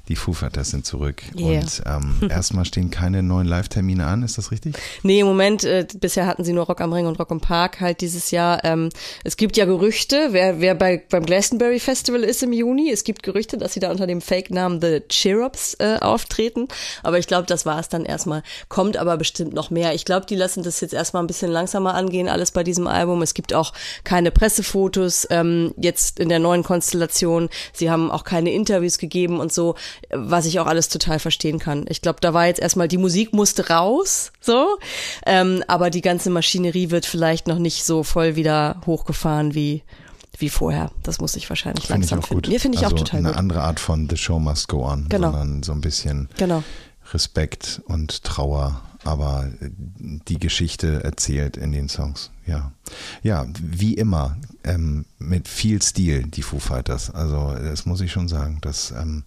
die 0.09 0.17
Foo 0.17 0.33
Fighters 0.33 0.71
sind 0.71 0.85
zurück. 0.85 1.23
Yeah. 1.37 1.61
Und 1.61 1.83
ähm, 1.85 2.15
erstmal 2.29 2.65
stehen 2.65 2.91
keine 2.91 3.23
neuen 3.23 3.47
Live-Termine 3.47 4.05
an, 4.05 4.23
ist 4.23 4.37
das 4.37 4.51
richtig? 4.51 4.77
Nee, 5.01 5.21
im 5.21 5.27
Moment, 5.27 5.63
äh, 5.63 5.87
bisher 5.97 6.27
hatten 6.27 6.43
sie 6.43 6.51
nur 6.51 6.65
Rock 6.65 6.81
am 6.81 6.91
Ring 6.91 7.05
und 7.05 7.17
Rock 7.19 7.31
im 7.31 7.39
Park 7.39 7.79
halt 7.79 8.01
dieses 8.01 8.31
Jahr. 8.31 8.65
Ähm, 8.65 8.89
es 9.23 9.37
gibt 9.37 9.55
ja 9.55 9.63
Gerüchte, 9.63 10.29
wer, 10.31 10.59
wer 10.59 10.75
bei, 10.75 11.01
beim 11.09 11.25
Glastonbury 11.25 11.79
Festival 11.79 12.23
ist 12.23 12.43
im 12.43 12.51
Juni, 12.51 12.91
es 12.91 13.05
gibt 13.05 13.23
Gerüchte, 13.23 13.57
dass 13.57 13.73
sie 13.73 13.79
da 13.79 13.91
unter 13.91 14.05
dem 14.05 14.19
Fake-Namen 14.19 14.81
The 14.81 15.03
Cheer-Ups 15.07 15.77
äh, 15.79 15.99
auftreten. 16.01 16.67
Aber 17.01 17.17
ich 17.17 17.27
glaube, 17.27 17.47
das 17.47 17.65
war 17.65 17.79
es 17.79 17.87
dann 17.87 18.03
erstmal. 18.03 18.43
Kommt 18.67 18.97
aber 18.97 19.15
bestimmt 19.15 19.53
noch 19.53 19.69
mehr. 19.69 19.93
Ich 19.93 20.03
glaube, 20.03 20.25
die 20.25 20.35
lassen 20.35 20.63
das 20.63 20.81
jetzt 20.81 20.93
erstmal 20.93 21.23
ein 21.23 21.27
bisschen 21.27 21.51
langsamer 21.51 21.95
angehen, 21.95 22.27
alles 22.27 22.51
bei 22.51 22.65
diesem 22.65 22.87
Album. 22.87 23.21
Es 23.21 23.33
gibt 23.33 23.53
auch 23.53 23.71
keine 24.03 24.31
Pressefotos 24.31 25.27
ähm, 25.29 25.73
jetzt 25.77 26.19
in 26.19 26.27
der 26.27 26.39
neuen 26.39 26.63
Konstellation. 26.63 27.47
Sie 27.71 27.89
haben 27.89 28.11
auch 28.11 28.25
keine 28.25 28.51
Interviews 28.51 28.97
gegeben 28.97 29.39
und 29.39 29.53
so, 29.53 29.75
was 30.11 30.45
ich 30.45 30.59
auch 30.59 30.67
alles 30.67 30.89
total 30.89 31.19
verstehen 31.19 31.59
kann. 31.59 31.85
Ich 31.89 32.01
glaube, 32.01 32.19
da 32.21 32.33
war 32.33 32.45
jetzt 32.47 32.59
erstmal, 32.59 32.87
die 32.87 32.97
Musik 32.97 33.33
musste 33.33 33.69
raus, 33.69 34.31
so, 34.41 34.77
ähm, 35.25 35.63
aber 35.67 35.89
die 35.89 36.01
ganze 36.01 36.29
Maschinerie 36.29 36.89
wird 36.91 37.05
vielleicht 37.05 37.47
noch 37.47 37.59
nicht 37.59 37.83
so 37.85 38.03
voll 38.03 38.35
wieder 38.35 38.81
hochgefahren 38.85 39.53
wie 39.55 39.83
wie 40.39 40.49
vorher. 40.49 40.89
Das 41.03 41.21
muss 41.21 41.35
ich 41.35 41.47
wahrscheinlich 41.49 41.85
Finde 41.85 42.05
ich 42.05 42.09
langsam 42.11 42.19
auch 42.23 42.27
finden. 42.27 42.41
gut. 42.43 42.51
Mir 42.51 42.59
finde 42.59 42.77
ich 42.79 42.83
also 42.83 42.95
auch 42.95 42.99
total 42.99 43.19
eine 43.19 43.29
gut. 43.29 43.37
andere 43.37 43.61
Art 43.61 43.79
von 43.79 44.09
The 44.09 44.17
Show 44.17 44.39
Must 44.39 44.67
Go 44.67 44.83
On, 44.83 45.05
Genau. 45.07 45.31
sondern 45.31 45.61
so 45.63 45.71
ein 45.73 45.81
bisschen 45.81 46.27
Genau. 46.37 46.63
Respekt 47.13 47.81
und 47.85 48.23
Trauer, 48.23 48.81
aber 49.03 49.47
die 49.59 50.39
Geschichte 50.39 51.03
erzählt 51.03 51.55
in 51.55 51.71
den 51.71 51.87
Songs. 51.87 52.31
Ja, 52.47 52.71
ja, 53.21 53.45
wie 53.61 53.93
immer 53.93 54.37
ähm, 54.63 55.05
mit 55.19 55.47
viel 55.47 55.81
Stil 55.83 56.23
die 56.23 56.41
Foo 56.41 56.57
Fighters. 56.59 57.11
Also 57.11 57.53
das 57.53 57.85
muss 57.85 58.01
ich 58.01 58.11
schon 58.11 58.27
sagen. 58.27 58.57
Das 58.61 58.91
ähm, 58.91 59.23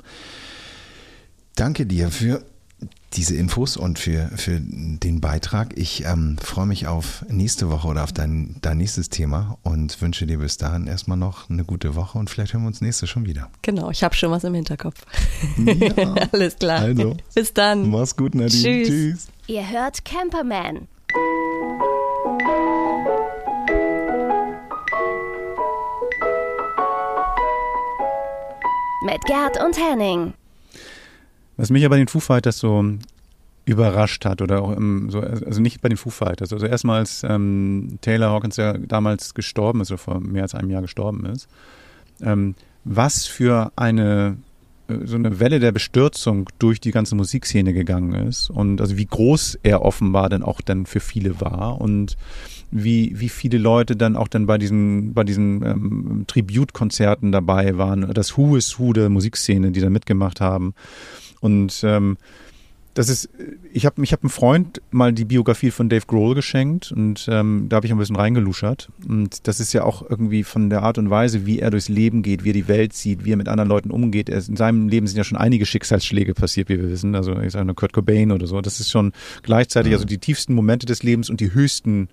danke 1.57 1.87
dir 1.87 2.11
für 2.11 2.45
diese 3.14 3.35
Infos 3.35 3.77
und 3.77 3.99
für, 3.99 4.29
für 4.37 4.61
den 4.61 5.21
Beitrag. 5.21 5.77
Ich 5.77 6.05
ähm, 6.05 6.37
freue 6.38 6.66
mich 6.66 6.87
auf 6.87 7.25
nächste 7.29 7.71
Woche 7.71 7.88
oder 7.88 8.05
auf 8.05 8.12
dein, 8.12 8.57
dein 8.61 8.77
nächstes 8.77 9.09
Thema 9.09 9.59
und 9.62 10.01
wünsche 10.03 10.27
dir 10.27 10.38
bis 10.38 10.59
dahin 10.59 10.87
erstmal 10.87 11.16
noch 11.16 11.49
eine 11.49 11.64
gute 11.64 11.95
Woche 11.95 12.19
und 12.19 12.29
vielleicht 12.29 12.53
hören 12.53 12.62
wir 12.62 12.69
uns 12.69 12.83
nächste 12.83 13.07
schon 13.07 13.25
wieder. 13.25 13.49
Genau, 13.62 13.90
ich 13.90 14.05
habe 14.05 14.14
schon 14.14 14.31
was 14.31 14.45
im 14.45 14.55
Hinterkopf. 14.55 15.07
Ja. 15.57 16.14
Alles 16.33 16.57
klar. 16.57 16.81
Also. 16.81 17.16
Bis 17.35 17.55
dann. 17.55 17.88
Mach's 17.90 18.16
gut, 18.16 18.35
Nadine. 18.35 18.62
Tschüss. 18.62 18.88
Tschüss. 18.88 19.27
Ihr 19.47 19.69
hört 19.69 20.05
Camperman. 20.05 20.88
Mit 29.07 29.25
Gerd 29.25 29.62
und 29.64 29.79
Henning. 29.79 30.35
Was 31.57 31.71
mich 31.71 31.85
aber 31.85 31.95
bei 31.95 31.99
den 31.99 32.09
Foo 32.09 32.21
Fighters 32.21 32.59
so 32.59 32.85
überrascht 33.64 34.25
hat 34.25 34.42
oder 34.42 34.62
auch 34.62 34.77
im, 34.77 35.11
so, 35.11 35.21
also 35.21 35.61
nicht 35.61 35.81
bei 35.81 35.88
den 35.88 35.99
Foo 35.99 36.11
Fighters, 36.11 36.53
also 36.53 36.66
erstmal 36.66 37.01
als 37.01 37.25
ähm, 37.25 37.99
Taylor 38.01 38.31
Hawkins 38.31 38.57
ja 38.57 38.75
damals 38.75 39.35
gestorben 39.35 39.81
ist 39.81 39.90
oder 39.90 39.99
vor 39.99 40.21
mehr 40.21 40.42
als 40.42 40.55
einem 40.55 40.71
Jahr 40.71 40.83
gestorben 40.83 41.27
ist, 41.27 41.49
ähm, 42.23 42.55
was 42.85 43.27
für 43.27 43.73
eine 43.75 44.37
äh, 44.88 44.99
so 45.05 45.16
eine 45.16 45.40
Welle 45.40 45.59
der 45.59 45.73
Bestürzung 45.73 46.49
durch 46.61 46.81
die 46.81 46.92
ganze 46.92 47.16
Musikszene 47.16 47.73
gegangen 47.73 48.29
ist 48.29 48.51
und 48.51 48.81
also 48.81 48.97
wie 48.97 49.07
groß 49.07 49.59
er 49.64 49.83
offenbar 49.83 50.29
dann 50.29 50.45
auch 50.45 50.61
dann 50.61 50.87
für 50.87 51.01
viele 51.01 51.40
war 51.40 51.81
und 51.81 52.16
wie, 52.71 53.12
wie 53.16 53.29
viele 53.29 53.59
Leute 53.59 53.97
dann 53.97 54.16
auch 54.16 54.29
dann 54.29 54.47
bei 54.47 54.59
diesen, 54.59 55.14
bei 55.14 55.25
diesen 55.25 55.64
ähm, 55.64 56.25
Tributkonzerten 56.27 57.33
dabei 57.33 57.79
waren, 57.79 58.12
das 58.12 58.37
Who 58.37 58.57
is 58.57 58.79
Who 58.79 58.92
der 58.92 59.09
Musikszene, 59.09 59.71
die 59.71 59.81
da 59.81 59.90
mitgemacht 59.90 60.40
haben. 60.40 60.75
Und 61.47 61.85
ähm, 61.85 62.17
das 62.95 63.09
ist, 63.09 63.29
ich 63.73 63.87
habe 63.87 64.03
ich 64.03 64.13
hab 64.13 64.23
einem 64.23 64.31
Freund 64.31 64.81
mal 64.91 65.13
die 65.13 65.27
Biografie 65.27 65.71
von 65.71 65.89
Dave 65.89 66.07
Grohl 66.07 66.35
geschenkt 66.35 66.91
und 66.93 67.29
ähm, 67.31 67.67
da 67.69 67.77
habe 67.77 67.87
ich 67.87 67.93
ein 67.93 67.99
bisschen 67.99 68.17
reingeluschert. 68.17 68.89
Und 69.07 69.47
das 69.47 69.61
ist 69.61 69.73
ja 69.75 69.85
auch 69.85 70.03
irgendwie 70.09 70.43
von 70.43 70.71
der 70.71 70.83
Art 70.83 70.99
und 70.99 71.09
Weise, 71.09 71.47
wie 71.47 71.61
er 71.61 71.71
durchs 71.71 71.89
Leben 71.89 72.23
geht, 72.23 72.43
wie 72.43 72.51
er 72.51 72.55
die 72.55 72.69
Welt 72.69 72.95
sieht, 72.95 73.25
wie 73.25 73.33
er 73.33 73.37
mit 73.37 73.49
anderen 73.49 73.69
Leuten 73.69 73.91
umgeht. 73.91 74.29
Er, 74.29 74.39
in 74.39 74.57
seinem 74.57 74.89
Leben 74.89 75.07
sind 75.07 75.19
ja 75.19 75.25
schon 75.25 75.39
einige 75.39 75.67
Schicksalsschläge 75.67 76.35
passiert, 76.35 76.69
wie 76.69 76.79
wir 76.79 76.91
wissen. 76.91 77.15
Also 77.15 77.39
ich 77.39 77.53
sage 77.53 77.67
nur 77.67 77.77
Kurt 77.77 77.93
Cobain 77.93 78.33
oder 78.33 78.49
so. 78.49 78.61
Das 78.61 78.81
ist 78.81 78.91
schon 78.91 79.13
gleichzeitig 79.43 79.93
also 79.93 80.05
die 80.05 80.19
tiefsten 80.19 80.55
Momente 80.55 80.87
des 80.87 81.03
Lebens 81.03 81.31
und 81.31 81.39
die 81.41 81.53
höchsten 81.53 82.09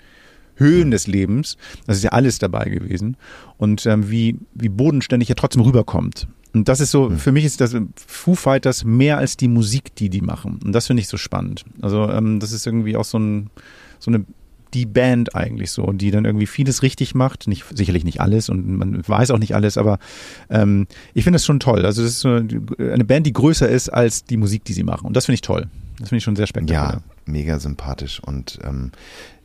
Höhen 0.58 0.92
des 0.92 1.08
Lebens. 1.08 1.58
Das 1.88 1.98
ist 1.98 2.04
ja 2.04 2.12
alles 2.12 2.40
dabei 2.40 2.66
gewesen. 2.66 3.18
Und 3.58 3.86
ähm, 3.86 4.12
wie, 4.12 4.38
wie 4.54 4.70
bodenständig 4.70 5.30
er 5.30 5.38
trotzdem 5.38 5.62
rüberkommt. 5.62 6.28
Und 6.54 6.70
das 6.70 6.80
ist 6.80 6.92
so, 6.92 7.10
für 7.10 7.32
mich 7.32 7.46
ist 7.46 7.62
das 7.62 7.76
Foo 8.08 8.36
Fighters 8.36 8.84
mehr 8.84 9.18
als 9.18 9.38
die 9.38 9.48
Musik, 9.48 9.96
die 9.96 10.10
die 10.10 10.22
machen. 10.22 10.60
Und 10.64 10.72
das 10.74 10.88
finde 10.88 11.02
ich 11.02 11.08
so 11.08 11.18
spannend. 11.18 11.66
Also 11.82 12.10
ähm, 12.10 12.40
das 12.40 12.52
ist 12.52 12.68
irgendwie 12.68 12.96
auch 12.96 13.06
so, 13.06 13.18
ein, 13.18 13.50
so 14.00 14.12
eine 14.12 14.26
die 14.74 14.86
Band 14.86 15.36
eigentlich 15.36 15.72
so, 15.72 15.92
die 15.92 16.12
dann 16.12 16.26
irgendwie 16.26 16.46
vieles 16.46 16.82
richtig 16.82 17.16
macht. 17.16 17.48
Nicht, 17.48 17.66
sicherlich 17.76 18.04
nicht 18.04 18.22
alles 18.22 18.50
und 18.50 18.68
man 18.68 19.08
weiß 19.08 19.32
auch 19.32 19.38
nicht 19.38 19.56
alles, 19.56 19.78
aber 19.78 20.00
ähm, 20.50 20.88
ich 21.14 21.24
finde 21.24 21.36
das 21.36 21.46
schon 21.46 21.60
toll. 21.60 21.86
Also 21.86 22.02
das 22.02 22.12
ist 22.12 22.20
so 22.22 22.30
eine 22.30 23.06
Band, 23.06 23.26
die 23.26 23.34
größer 23.34 23.68
ist 23.68 23.90
als 23.90 24.26
die 24.26 24.38
Musik, 24.38 24.64
die 24.66 24.74
sie 24.74 24.84
machen. 24.84 25.06
Und 25.08 25.16
das 25.16 25.26
finde 25.26 25.36
ich 25.36 25.42
toll. 25.42 25.68
Das 26.00 26.10
finde 26.10 26.18
ich 26.18 26.24
schon 26.24 26.36
sehr 26.36 26.48
spektakulär. 26.48 27.02
Ja, 27.02 27.32
mega 27.32 27.60
sympathisch. 27.60 28.20
Und 28.20 28.60
ähm, 28.64 28.92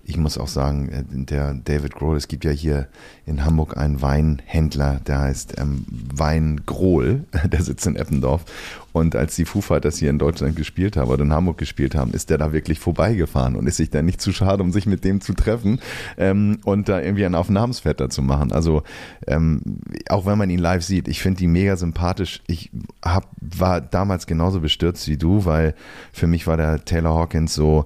ich 0.08 0.16
muss 0.16 0.38
auch 0.38 0.48
sagen, 0.48 0.88
äh, 0.88 1.04
der 1.06 1.52
David 1.52 1.94
Grohl, 1.94 2.16
es 2.16 2.28
gibt 2.28 2.44
ja 2.44 2.50
hier 2.50 2.88
in 3.26 3.44
Hamburg 3.44 3.76
einen 3.76 4.00
Weinhändler, 4.00 5.00
der 5.06 5.20
heißt 5.20 5.60
ähm, 5.60 5.84
Wein 5.88 6.62
Grohl, 6.64 7.24
der 7.44 7.62
sitzt 7.62 7.86
in 7.86 7.94
Eppendorf. 7.94 8.44
Und 8.92 9.14
als 9.14 9.36
die 9.36 9.44
Foo 9.44 9.60
Fighters 9.60 9.98
hier 9.98 10.08
in 10.08 10.18
Deutschland 10.18 10.56
gespielt 10.56 10.96
haben 10.96 11.10
oder 11.10 11.22
in 11.22 11.32
Hamburg 11.32 11.58
gespielt 11.58 11.94
haben, 11.94 12.12
ist 12.12 12.30
der 12.30 12.38
da 12.38 12.54
wirklich 12.54 12.80
vorbeigefahren 12.80 13.54
und 13.54 13.66
ist 13.66 13.76
sich 13.76 13.90
dann 13.90 14.06
nicht 14.06 14.22
zu 14.22 14.32
schade, 14.32 14.62
um 14.62 14.72
sich 14.72 14.86
mit 14.86 15.04
dem 15.04 15.20
zu 15.20 15.34
treffen 15.34 15.78
ähm, 16.16 16.58
und 16.64 16.88
da 16.88 17.00
irgendwie 17.00 17.26
einen 17.26 17.34
auf 17.34 17.50
Namensvetter 17.50 18.08
zu 18.08 18.22
machen. 18.22 18.50
Also 18.50 18.82
ähm, 19.26 19.60
auch 20.08 20.24
wenn 20.24 20.38
man 20.38 20.48
ihn 20.48 20.58
live 20.58 20.82
sieht, 20.82 21.06
ich 21.06 21.20
finde 21.20 21.38
die 21.38 21.46
mega 21.48 21.76
sympathisch. 21.76 22.42
Ich 22.46 22.70
hab, 23.04 23.28
war 23.40 23.82
damals 23.82 24.26
genauso 24.26 24.60
bestürzt 24.60 25.06
wie 25.06 25.18
du, 25.18 25.44
weil 25.44 25.74
für 26.10 26.26
mich 26.26 26.46
war 26.46 26.56
der 26.56 26.82
Taylor 26.82 27.14
Hawkins 27.14 27.54
so 27.54 27.84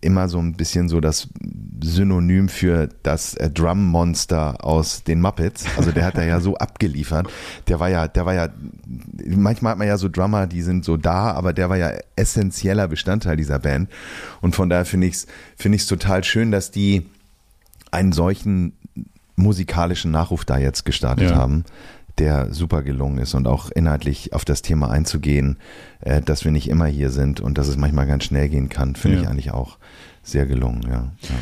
immer 0.00 0.28
so 0.28 0.38
ein 0.38 0.54
bisschen 0.54 0.88
so 0.88 1.00
das 1.00 1.28
Synonym 1.82 2.48
für 2.48 2.88
das 3.02 3.34
äh, 3.34 3.50
Drum 3.50 3.84
Monster 3.84 4.64
aus 4.64 5.02
den 5.04 5.20
Muppets. 5.20 5.66
Also 5.76 5.92
der 5.92 6.06
hat 6.06 6.16
da 6.16 6.24
ja 6.24 6.40
so 6.40 6.56
abgeliefert. 6.58 7.28
Der 7.68 7.80
war 7.80 7.90
ja, 7.90 8.08
der 8.08 8.24
war 8.24 8.32
ja, 8.34 8.48
manchmal 9.26 9.72
hat 9.72 9.78
man 9.78 9.86
ja 9.88 9.98
so 9.98 10.08
Drummer, 10.08 10.46
die 10.46 10.62
sind 10.62 10.84
so 10.86 10.96
da, 10.96 11.32
aber 11.32 11.52
der 11.52 11.68
war 11.68 11.76
ja 11.76 11.92
essentieller 12.16 12.88
Bestandteil 12.88 13.36
dieser 13.36 13.58
Band. 13.58 13.90
Und 14.40 14.54
von 14.56 14.70
daher 14.70 14.86
finde 14.86 15.06
ich 15.08 15.14
es 15.14 15.26
finde 15.56 15.76
ich's 15.76 15.86
total 15.86 16.24
schön, 16.24 16.50
dass 16.50 16.70
die 16.70 17.06
einen 17.90 18.12
solchen 18.12 18.72
musikalischen 19.36 20.10
Nachruf 20.10 20.44
da 20.44 20.58
jetzt 20.58 20.84
gestartet 20.84 21.30
Ja. 21.30 21.36
haben. 21.36 21.64
Der 22.18 22.52
super 22.52 22.82
gelungen 22.82 23.18
ist 23.18 23.34
und 23.34 23.46
auch 23.48 23.70
inhaltlich 23.70 24.32
auf 24.32 24.44
das 24.44 24.62
Thema 24.62 24.90
einzugehen, 24.90 25.58
äh, 26.00 26.20
dass 26.22 26.44
wir 26.44 26.52
nicht 26.52 26.68
immer 26.68 26.86
hier 26.86 27.10
sind 27.10 27.40
und 27.40 27.58
dass 27.58 27.68
es 27.68 27.76
manchmal 27.76 28.06
ganz 28.06 28.24
schnell 28.24 28.48
gehen 28.48 28.68
kann, 28.68 28.94
finde 28.94 29.16
Ja. 29.18 29.22
ich 29.22 29.28
eigentlich 29.28 29.50
auch 29.52 29.78
sehr 30.22 30.46
gelungen, 30.46 30.82
ja. 30.84 31.10
ja, 31.22 31.34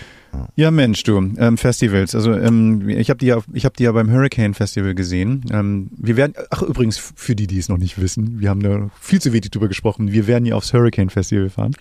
ja. 0.57 0.71
Mensch, 0.71 1.03
du, 1.03 1.19
ähm, 1.19 1.59
Festivals. 1.59 2.15
Also 2.15 2.33
ähm, 2.33 2.89
ich 2.89 3.11
habe 3.11 3.19
die 3.19 3.27
ja, 3.27 3.39
ich 3.53 3.65
habe 3.65 3.75
die 3.77 3.85
ja 3.85 3.93
beim 3.93 4.11
Hurricane 4.11 4.55
Festival 4.55 4.95
gesehen. 4.95 5.45
Ähm, 5.53 5.91
wir 5.97 6.17
werden, 6.17 6.35
ach 6.51 6.63
übrigens 6.63 6.99
für 6.99 7.35
die, 7.35 7.47
die 7.47 7.59
es 7.59 7.69
noch 7.69 7.79
nicht 7.79 8.01
wissen, 8.01 8.41
wir 8.41 8.51
haben 8.51 8.63
da 8.63 8.91
viel 9.01 9.21
zu 9.21 9.33
wenig 9.33 9.51
drüber 9.51 9.69
gesprochen. 9.69 10.13
Wir 10.13 10.27
werden 10.27 10.45
ja 10.47 10.55
aufs 10.55 10.73
Hurricane 10.73 11.11
Festival 11.11 11.51
fahren. 11.51 11.75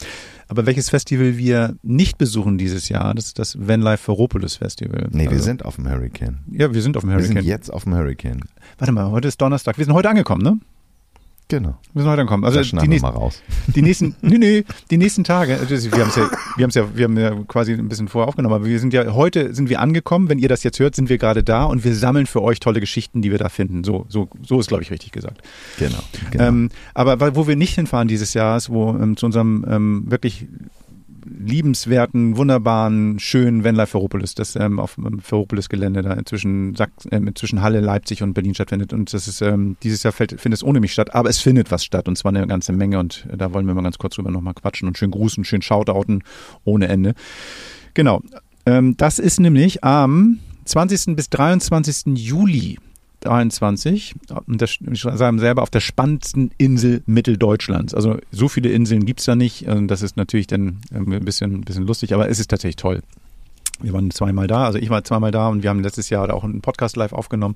Aber 0.47 0.65
welches 0.65 0.89
Festival 0.89 1.37
wir 1.37 1.75
nicht 1.81 2.17
besuchen 2.17 2.57
dieses 2.57 2.89
Jahr, 2.89 3.13
das 3.13 3.27
ist 3.27 3.39
das 3.39 3.57
Vanlife 3.57 4.03
Ferropolis 4.03 4.57
Festival. 4.57 5.07
Nee, 5.11 5.23
wir 5.23 5.31
also, 5.31 5.43
sind 5.43 5.63
auf 5.63 5.75
dem 5.75 5.89
Hurricane. 5.89 6.39
Ja, 6.51 6.73
wir 6.73 6.81
sind 6.81 6.97
auf 6.97 7.03
dem 7.03 7.09
Wir 7.09 7.15
Hurricane. 7.15 7.37
sind 7.37 7.45
jetzt 7.45 7.71
auf 7.71 7.85
dem 7.85 7.95
Hurricane. 7.95 8.41
Warte 8.77 8.91
mal, 8.91 9.09
heute 9.11 9.29
ist 9.29 9.39
Donnerstag. 9.39 9.77
Wir 9.77 9.85
sind 9.85 9.93
heute 9.93 10.09
angekommen, 10.09 10.41
ne? 10.41 10.59
Genau. 11.51 11.75
Wir 11.91 12.03
sind 12.03 12.09
heute 12.09 12.21
angekommen. 12.21 12.45
Also 12.45 12.61
die 12.61 12.71
wir 12.71 12.87
nächsten, 12.87 13.05
mal 13.05 13.13
raus. 13.13 13.41
Die 13.75 13.81
nächsten, 13.81 14.15
nee, 14.21 14.37
nee, 14.37 14.63
die 14.89 14.97
nächsten 14.97 15.25
Tage, 15.25 15.57
also 15.57 15.91
wir 15.91 15.99
haben 16.01 16.07
es 16.07 16.15
ja, 16.15 16.29
wir 16.55 16.63
haben 16.63 16.69
es 16.69 16.75
ja, 16.75 16.95
wir 16.95 17.03
haben 17.03 17.17
ja 17.17 17.31
quasi 17.45 17.73
ein 17.73 17.89
bisschen 17.89 18.07
vorher 18.07 18.29
aufgenommen, 18.29 18.55
aber 18.55 18.65
wir 18.65 18.79
sind 18.79 18.93
ja, 18.93 19.13
heute 19.13 19.53
sind 19.53 19.69
wir 19.69 19.81
angekommen, 19.81 20.29
wenn 20.29 20.39
ihr 20.39 20.47
das 20.47 20.63
jetzt 20.63 20.79
hört, 20.79 20.95
sind 20.95 21.09
wir 21.09 21.17
gerade 21.17 21.43
da 21.43 21.65
und 21.65 21.83
wir 21.83 21.93
sammeln 21.93 22.25
für 22.25 22.41
euch 22.41 22.61
tolle 22.61 22.79
Geschichten, 22.79 23.21
die 23.21 23.31
wir 23.31 23.37
da 23.37 23.49
finden. 23.49 23.83
So, 23.83 24.05
so, 24.07 24.29
so 24.41 24.61
ist, 24.61 24.67
glaube 24.67 24.83
ich, 24.83 24.91
richtig 24.91 25.11
gesagt. 25.11 25.41
Genau. 25.77 25.99
genau. 26.31 26.45
Ähm, 26.45 26.69
aber 26.93 27.35
wo 27.35 27.49
wir 27.49 27.57
nicht 27.57 27.75
hinfahren 27.75 28.07
dieses 28.07 28.33
Jahr 28.33 28.55
ist, 28.55 28.69
wo 28.69 28.91
ähm, 28.91 29.17
zu 29.17 29.25
unserem 29.25 29.65
ähm, 29.67 30.03
wirklich 30.07 30.47
liebenswerten, 31.25 32.37
wunderbaren, 32.37 33.19
schönen 33.19 33.63
Vanlife 33.63 33.91
Ferropolis, 33.91 34.35
das 34.35 34.55
ähm, 34.55 34.79
auf 34.79 34.95
dem 34.95 35.19
Ferropolis-Gelände 35.19 36.01
da 36.01 36.17
zwischen, 36.25 36.75
Sachs, 36.75 37.07
ähm, 37.11 37.33
zwischen 37.35 37.61
Halle, 37.61 37.79
Leipzig 37.79 38.23
und 38.23 38.33
Berlin 38.33 38.53
stattfindet. 38.53 38.93
Und 38.93 39.13
das 39.13 39.27
ist 39.27 39.41
ähm, 39.41 39.77
dieses 39.83 40.03
Jahr 40.03 40.13
fällt, 40.13 40.39
findet 40.39 40.59
es 40.59 40.63
ohne 40.63 40.79
mich 40.79 40.93
statt, 40.93 41.13
aber 41.13 41.29
es 41.29 41.39
findet 41.39 41.71
was 41.71 41.83
statt 41.83 42.07
und 42.07 42.17
zwar 42.17 42.29
eine 42.31 42.45
ganze 42.47 42.73
Menge 42.73 42.99
und 42.99 43.27
äh, 43.31 43.37
da 43.37 43.53
wollen 43.53 43.65
wir 43.65 43.73
mal 43.73 43.83
ganz 43.83 43.97
kurz 43.97 44.15
drüber 44.15 44.31
nochmal 44.31 44.53
quatschen 44.53 44.87
und 44.87 44.97
schön 44.97 45.11
grußen, 45.11 45.43
schön 45.43 45.61
shoutouten 45.61 46.23
ohne 46.63 46.87
Ende. 46.87 47.13
Genau. 47.93 48.21
Ähm, 48.65 48.95
das 48.97 49.19
ist 49.19 49.39
nämlich 49.39 49.83
am 49.83 50.39
20. 50.65 51.15
bis 51.15 51.29
23. 51.29 52.17
Juli 52.17 52.77
23, 53.21 54.15
und 54.47 54.61
das 54.61 54.77
sagen 55.17 55.39
selber 55.39 55.61
auf 55.63 55.69
der 55.69 55.79
spannendsten 55.79 56.51
Insel 56.57 57.01
Mitteldeutschlands. 57.05 57.93
Also 57.93 58.17
so 58.31 58.47
viele 58.49 58.69
Inseln 58.69 59.05
gibt's 59.05 59.25
da 59.25 59.35
nicht. 59.35 59.65
Das 59.87 60.01
ist 60.01 60.17
natürlich 60.17 60.47
dann 60.47 60.81
ähm, 60.93 61.11
ein 61.11 61.25
bisschen, 61.25 61.53
ein 61.55 61.61
bisschen 61.61 61.87
lustig, 61.87 62.13
aber 62.13 62.29
es 62.29 62.39
ist 62.39 62.49
tatsächlich 62.49 62.75
toll. 62.77 63.01
Wir 63.83 63.93
waren 63.93 64.11
zweimal 64.11 64.45
da, 64.45 64.65
also 64.65 64.77
ich 64.77 64.91
war 64.91 65.03
zweimal 65.03 65.31
da 65.31 65.47
und 65.47 65.63
wir 65.63 65.71
haben 65.71 65.81
letztes 65.81 66.11
Jahr 66.11 66.31
auch 66.31 66.43
einen 66.43 66.61
Podcast 66.61 66.97
live 66.97 67.13
aufgenommen. 67.13 67.55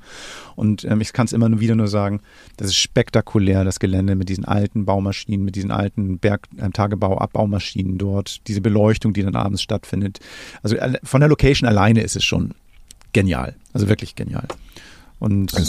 Und 0.55 0.83
ähm, 0.85 0.99
ich 0.99 1.13
kann 1.13 1.25
es 1.27 1.33
immer 1.33 1.49
nur 1.49 1.59
wieder 1.59 1.75
nur 1.75 1.87
sagen, 1.87 2.19
das 2.57 2.67
ist 2.69 2.77
spektakulär, 2.77 3.63
das 3.63 3.79
Gelände 3.79 4.15
mit 4.15 4.27
diesen 4.29 4.43
alten 4.43 4.85
Baumaschinen, 4.85 5.45
mit 5.45 5.55
diesen 5.55 5.69
alten 5.69 6.17
Berg 6.17 6.47
ähm, 6.57 6.73
Tagebau-Abbaumaschinen 6.73 7.99
dort, 7.99 8.47
diese 8.47 8.61
Beleuchtung, 8.61 9.13
die 9.13 9.21
dann 9.21 9.35
abends 9.35 9.61
stattfindet. 9.61 10.19
Also 10.63 10.79
alle- 10.79 10.99
von 11.03 11.19
der 11.21 11.29
Location 11.29 11.67
alleine 11.69 12.01
ist 12.01 12.15
es 12.15 12.23
schon 12.23 12.55
genial. 13.13 13.55
Also 13.73 13.87
wirklich 13.87 14.15
genial. 14.15 14.47
Und 15.25 15.51
ja, 15.53 15.63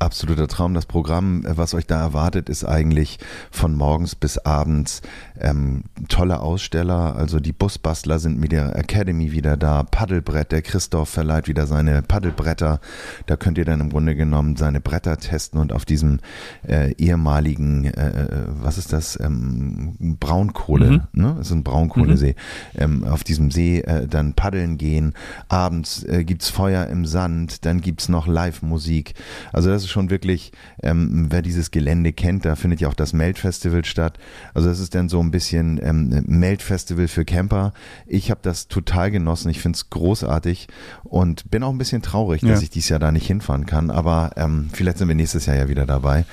Absoluter 0.00 0.46
Traum. 0.46 0.74
Das 0.74 0.86
Programm, 0.86 1.44
äh, 1.44 1.56
was 1.56 1.74
euch 1.74 1.86
da 1.86 2.00
erwartet, 2.00 2.48
ist 2.48 2.64
eigentlich 2.64 3.18
von 3.50 3.74
morgens 3.74 4.14
bis 4.14 4.38
abends 4.38 5.02
ähm, 5.40 5.82
tolle 6.08 6.40
Aussteller. 6.40 7.16
Also 7.16 7.40
die 7.40 7.52
Busbastler 7.52 8.20
sind 8.20 8.38
mit 8.38 8.52
der 8.52 8.76
Academy 8.76 9.32
wieder 9.32 9.56
da. 9.56 9.82
Paddelbrett, 9.82 10.52
der 10.52 10.62
Christoph 10.62 11.08
verleiht 11.08 11.48
wieder 11.48 11.66
seine 11.66 12.02
Paddelbretter. 12.02 12.80
Da 13.26 13.36
könnt 13.36 13.58
ihr 13.58 13.64
dann 13.64 13.80
im 13.80 13.90
Grunde 13.90 14.14
genommen 14.14 14.56
seine 14.56 14.80
Bretter 14.80 15.16
testen 15.16 15.60
und 15.60 15.72
auf 15.72 15.84
diesem 15.84 16.20
äh, 16.66 16.92
ehemaligen, 16.92 17.86
äh, 17.86 18.22
äh, 18.22 18.44
was 18.48 18.78
ist 18.78 18.92
das, 18.92 19.18
ähm, 19.20 19.96
Braunkohle, 20.20 21.08
ne? 21.12 21.34
Das 21.38 21.48
ist 21.48 21.52
ein 21.52 21.64
Braunkohlesee. 21.64 22.36
Ähm, 22.76 23.04
auf 23.04 23.24
diesem 23.24 23.50
See 23.50 23.80
äh, 23.80 24.06
dann 24.06 24.34
paddeln 24.34 24.78
gehen. 24.78 25.14
Abends 25.48 26.04
äh, 26.04 26.24
gibt's 26.24 26.50
Feuer 26.50 26.86
im 26.86 27.04
Sand, 27.04 27.64
dann 27.64 27.80
gibt's 27.80 28.08
noch 28.08 28.26
Live-Musik. 28.26 29.14
Also 29.52 29.70
das 29.70 29.84
ist 29.84 29.87
schon 29.90 30.10
wirklich, 30.10 30.52
ähm, 30.82 31.26
wer 31.30 31.42
dieses 31.42 31.70
Gelände 31.70 32.12
kennt, 32.12 32.44
da 32.44 32.56
findet 32.56 32.80
ja 32.80 32.88
auch 32.88 32.94
das 32.94 33.12
Melt-Festival 33.12 33.84
statt. 33.84 34.18
Also 34.54 34.68
das 34.68 34.80
ist 34.80 34.94
dann 34.94 35.08
so 35.08 35.20
ein 35.20 35.30
bisschen 35.30 35.80
ähm, 35.82 36.24
Melt-Festival 36.26 37.08
für 37.08 37.24
Camper. 37.24 37.72
Ich 38.06 38.30
habe 38.30 38.40
das 38.42 38.68
total 38.68 39.10
genossen. 39.10 39.50
Ich 39.50 39.60
find's 39.60 39.90
großartig 39.90 40.68
und 41.04 41.50
bin 41.50 41.62
auch 41.62 41.70
ein 41.70 41.78
bisschen 41.78 42.02
traurig, 42.02 42.40
dass 42.42 42.50
Ja. 42.50 42.60
ich 42.60 42.70
dieses 42.70 42.88
Jahr 42.90 43.00
da 43.00 43.12
nicht 43.12 43.26
hinfahren 43.26 43.66
kann. 43.66 43.90
Aber 43.90 44.30
ähm, 44.36 44.70
vielleicht 44.72 44.98
sind 44.98 45.08
wir 45.08 45.14
nächstes 45.14 45.46
Jahr 45.46 45.56
ja 45.56 45.68
wieder 45.68 45.86
dabei. 45.86 46.24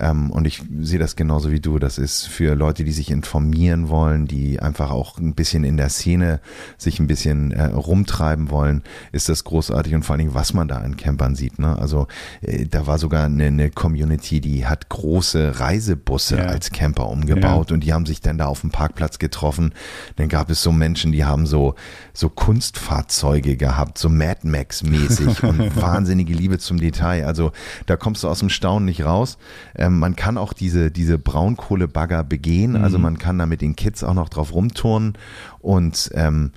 Ähm, 0.00 0.30
und 0.30 0.46
ich 0.46 0.62
sehe 0.80 0.98
das 0.98 1.16
genauso 1.16 1.50
wie 1.50 1.60
du. 1.60 1.78
Das 1.78 1.98
ist 1.98 2.26
für 2.26 2.54
Leute, 2.54 2.84
die 2.84 2.92
sich 2.92 3.10
informieren 3.10 3.88
wollen, 3.88 4.26
die 4.26 4.60
einfach 4.60 4.90
auch 4.90 5.18
ein 5.18 5.34
bisschen 5.34 5.64
in 5.64 5.76
der 5.76 5.88
Szene 5.88 6.40
sich 6.78 7.00
ein 7.00 7.06
bisschen 7.06 7.52
äh, 7.52 7.64
rumtreiben 7.66 8.50
wollen, 8.50 8.82
ist 9.12 9.28
das 9.28 9.44
großartig 9.44 9.94
und 9.94 10.02
vor 10.04 10.14
allen 10.14 10.20
Dingen, 10.20 10.34
was 10.34 10.52
man 10.54 10.68
da 10.68 10.76
an 10.78 10.96
Campern 10.96 11.34
sieht. 11.34 11.58
Ne? 11.58 11.78
Also 11.78 12.06
äh, 12.42 12.66
da 12.66 12.86
war 12.86 12.98
sogar 12.98 13.24
eine, 13.24 13.44
eine 13.46 13.70
Community, 13.70 14.40
die 14.40 14.66
hat 14.66 14.88
große 14.88 15.60
Reisebusse 15.60 16.36
Ja. 16.38 16.44
als 16.46 16.70
Camper 16.70 17.08
umgebaut 17.08 17.72
und 17.72 17.80
die 17.84 17.92
haben 17.92 18.06
sich 18.06 18.20
dann 18.20 18.38
da 18.38 18.46
auf 18.46 18.60
dem 18.60 18.70
Parkplatz 18.70 19.18
getroffen. 19.18 19.72
Dann 20.16 20.28
gab 20.28 20.50
es 20.50 20.62
so 20.62 20.72
Menschen, 20.72 21.12
die 21.12 21.24
haben 21.24 21.46
so 21.46 21.74
so 22.12 22.28
Kunstfahrzeuge 22.30 23.56
gehabt, 23.56 23.98
so 23.98 24.08
Mad 24.08 24.40
Max 24.46 24.82
mäßig 24.82 25.42
und 25.42 25.80
wahnsinnige 25.80 26.34
Liebe 26.34 26.58
zum 26.58 26.78
Detail. 26.78 27.24
Also 27.26 27.52
da 27.86 27.96
kommst 27.96 28.22
du 28.24 28.28
aus 28.28 28.40
dem 28.40 28.48
Staunen 28.48 28.86
nicht 28.86 29.04
raus. 29.04 29.38
Ähm, 29.86 29.98
man 29.98 30.16
kann 30.16 30.36
auch 30.38 30.52
diese 30.52 30.90
diese 30.90 31.18
Braunkohlebagger 31.18 32.24
begehen, 32.24 32.72
Mhm. 32.72 32.82
also 32.84 32.98
man 32.98 33.18
kann 33.18 33.38
da 33.38 33.46
mit 33.46 33.60
den 33.60 33.76
Kids 33.76 34.02
auch 34.04 34.14
noch 34.14 34.28
drauf 34.28 34.52
rumturnen 34.54 35.14
und 35.60 36.10
ähm, 36.14 36.52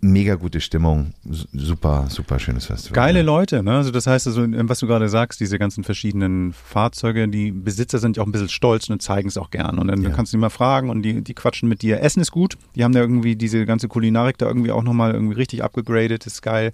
mega 0.00 0.34
gute 0.34 0.60
Stimmung, 0.60 1.12
super 1.52 2.06
super 2.10 2.38
schönes 2.38 2.66
Festival. 2.66 2.94
Geile 2.94 3.22
Leute, 3.22 3.62
ne? 3.62 3.76
Also 3.76 3.90
das 3.90 4.06
heißt, 4.06 4.26
also, 4.26 4.42
ähm, 4.42 4.68
was 4.68 4.78
du 4.80 4.86
gerade 4.86 5.08
sagst, 5.08 5.40
diese 5.40 5.58
ganzen 5.58 5.84
verschiedenen 5.84 6.52
Fahrzeuge, 6.52 7.28
die 7.28 7.50
Besitzer 7.50 7.98
sind 7.98 8.16
ja 8.16 8.22
auch 8.22 8.26
ein 8.26 8.32
bisschen 8.32 8.48
stolz 8.50 8.88
und 8.90 9.00
zeigen 9.00 9.28
es 9.28 9.38
auch 9.38 9.50
gern. 9.50 9.78
Und 9.78 9.88
dann 9.88 10.02
Ja. 10.02 10.10
kannst 10.10 10.32
du 10.32 10.36
die 10.36 10.40
mal 10.40 10.50
fragen 10.50 10.90
und 10.90 11.02
die, 11.02 11.22
die 11.22 11.34
quatschen 11.34 11.68
mit 11.68 11.82
dir. 11.82 12.02
Essen 12.02 12.20
ist 12.20 12.30
gut. 12.30 12.56
Die 12.76 12.84
haben 12.84 12.92
da 12.92 13.00
irgendwie 13.00 13.36
diese 13.36 13.64
ganze 13.64 13.88
Kulinarik 13.88 14.36
da 14.38 14.46
irgendwie 14.46 14.70
auch 14.70 14.82
nochmal 14.82 15.12
irgendwie 15.12 15.34
richtig 15.34 15.64
abgegradet, 15.64 16.26
ist 16.26 16.42
geil. 16.42 16.72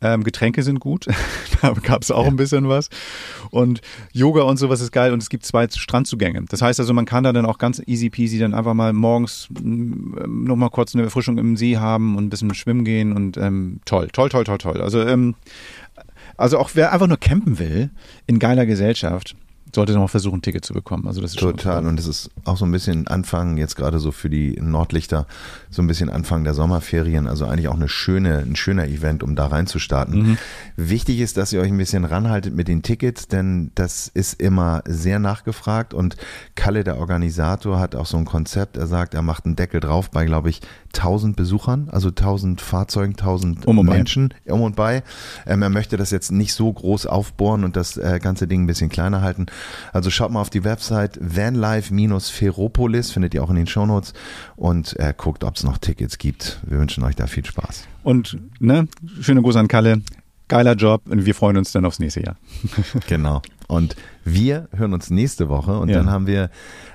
Ähm, 0.00 0.24
Getränke 0.24 0.62
sind 0.64 0.80
gut. 0.80 1.06
da 1.62 1.72
gab 1.74 2.02
es 2.02 2.10
auch 2.10 2.26
ein 2.26 2.36
bisschen 2.36 2.68
was. 2.68 2.88
Und 3.50 3.80
Yoga 4.12 4.42
und 4.42 4.56
sowas 4.56 4.80
ist 4.80 4.90
geil 4.92 5.12
und 5.12 5.22
es 5.22 5.28
gibt 5.30 5.44
zwei 5.46 5.68
Strandzugänge. 5.68 6.42
Das 6.48 6.60
heißt 6.62 6.80
also, 6.80 6.92
man 6.92 7.04
kann 7.04 7.22
da 7.24 7.32
dann 7.32 7.46
auch 7.46 7.58
ganz 7.58 7.80
easy 7.86 8.10
peasy 8.10 8.38
dann 8.38 8.52
einfach 8.54 8.74
mal 8.74 8.92
morgens 8.92 9.48
nochmal 9.62 10.70
kurz 10.70 10.94
eine 10.94 11.04
Erfrischung 11.04 11.38
im 11.38 11.56
See 11.56 11.76
haben 11.76 12.16
und 12.16 12.24
ein 12.24 12.30
bisschen 12.30 12.47
schwimmen 12.54 12.84
gehen 12.84 13.12
und 13.12 13.36
ähm, 13.36 13.80
toll, 13.84 14.08
toll, 14.08 14.28
toll, 14.28 14.44
toll, 14.44 14.58
toll. 14.58 14.80
Also 14.80 15.00
ähm, 15.02 15.34
also 16.36 16.58
auch 16.58 16.70
wer 16.74 16.92
einfach 16.92 17.08
nur 17.08 17.18
campen 17.18 17.58
will, 17.58 17.90
in 18.26 18.38
geiler 18.38 18.66
Gesellschaft, 18.66 19.34
sollte 19.74 19.92
noch 19.92 20.10
versuchen, 20.10 20.38
ein 20.38 20.42
Ticket 20.42 20.64
zu 20.64 20.74
bekommen. 20.74 21.06
Also 21.06 21.20
das 21.20 21.32
ist 21.32 21.38
Total. 21.38 21.86
Und 21.86 21.98
es 21.98 22.06
ist 22.06 22.30
auch 22.44 22.56
so 22.56 22.64
ein 22.64 22.72
bisschen 22.72 23.06
Anfang, 23.06 23.56
jetzt 23.56 23.76
gerade 23.76 23.98
so 23.98 24.12
für 24.12 24.30
die 24.30 24.58
Nordlichter, 24.60 25.26
so 25.70 25.82
ein 25.82 25.86
bisschen 25.86 26.10
Anfang 26.10 26.44
der 26.44 26.54
Sommerferien. 26.54 27.26
Also 27.26 27.46
eigentlich 27.46 27.68
auch 27.68 27.76
eine 27.76 27.88
schöne, 27.88 28.38
ein 28.38 28.56
schöner 28.56 28.86
Event, 28.86 29.22
um 29.22 29.36
da 29.36 29.46
reinzustarten. 29.46 30.22
Mhm. 30.22 30.38
Wichtig 30.76 31.20
ist, 31.20 31.36
dass 31.36 31.52
ihr 31.52 31.60
euch 31.60 31.68
ein 31.68 31.78
bisschen 31.78 32.04
ranhaltet 32.04 32.54
mit 32.54 32.68
den 32.68 32.82
Tickets, 32.82 33.28
denn 33.28 33.70
das 33.74 34.08
ist 34.08 34.40
immer 34.40 34.82
sehr 34.86 35.18
nachgefragt. 35.18 35.94
Und 35.94 36.16
Kalle, 36.54 36.84
der 36.84 36.98
Organisator, 36.98 37.78
hat 37.78 37.94
auch 37.94 38.06
so 38.06 38.16
ein 38.16 38.24
Konzept. 38.24 38.76
Er 38.76 38.86
sagt, 38.86 39.14
er 39.14 39.22
macht 39.22 39.44
einen 39.44 39.56
Deckel 39.56 39.80
drauf 39.80 40.10
bei, 40.10 40.24
glaube 40.24 40.50
ich, 40.50 40.60
1000 40.94 41.36
Besuchern, 41.36 41.88
also 41.90 42.08
1000 42.08 42.60
Fahrzeugen, 42.60 43.12
1000 43.12 43.66
Um 43.66 43.78
und 43.78 43.86
bei. 43.86 43.96
Menschen 43.96 44.34
um 44.46 44.62
und 44.62 44.76
bei. 44.76 45.02
Ähm, 45.46 45.62
er 45.62 45.70
möchte 45.70 45.96
das 45.96 46.10
jetzt 46.10 46.32
nicht 46.32 46.54
so 46.54 46.72
groß 46.72 47.06
aufbohren 47.06 47.64
und 47.64 47.76
das 47.76 47.96
äh, 47.96 48.18
ganze 48.22 48.46
Ding 48.46 48.62
ein 48.62 48.66
bisschen 48.66 48.88
kleiner 48.88 49.20
halten. 49.20 49.46
Also 49.92 50.10
schaut 50.10 50.30
mal 50.30 50.40
auf 50.40 50.50
die 50.50 50.64
Website 50.64 51.18
vanlife-ferropolis, 51.20 53.10
findet 53.10 53.34
ihr 53.34 53.42
auch 53.42 53.50
in 53.50 53.56
den 53.56 53.66
Shownotes 53.66 54.12
und 54.56 54.98
äh, 54.98 55.14
guckt, 55.16 55.44
ob 55.44 55.56
es 55.56 55.64
noch 55.64 55.78
Tickets 55.78 56.18
gibt. 56.18 56.60
Wir 56.66 56.78
wünschen 56.78 57.04
euch 57.04 57.16
da 57.16 57.26
viel 57.26 57.44
Spaß. 57.44 57.86
Und 58.02 58.38
ne, 58.60 58.88
schöne 59.20 59.42
Gruß 59.42 59.56
an 59.56 59.68
Kalle. 59.68 60.02
Geiler 60.48 60.74
Job 60.74 61.02
und 61.08 61.26
wir 61.26 61.34
freuen 61.34 61.56
uns 61.58 61.72
dann 61.72 61.84
aufs 61.84 61.98
nächste 61.98 62.22
Jahr. 62.22 62.36
Genau. 63.06 63.42
Und 63.66 63.96
wir 64.24 64.68
hören 64.74 64.94
uns 64.94 65.10
nächste 65.10 65.48
Woche 65.50 65.78
und 65.78 65.90
Ja. 65.90 65.98
dann 65.98 66.10
haben 66.10 66.26
wir 66.26 66.50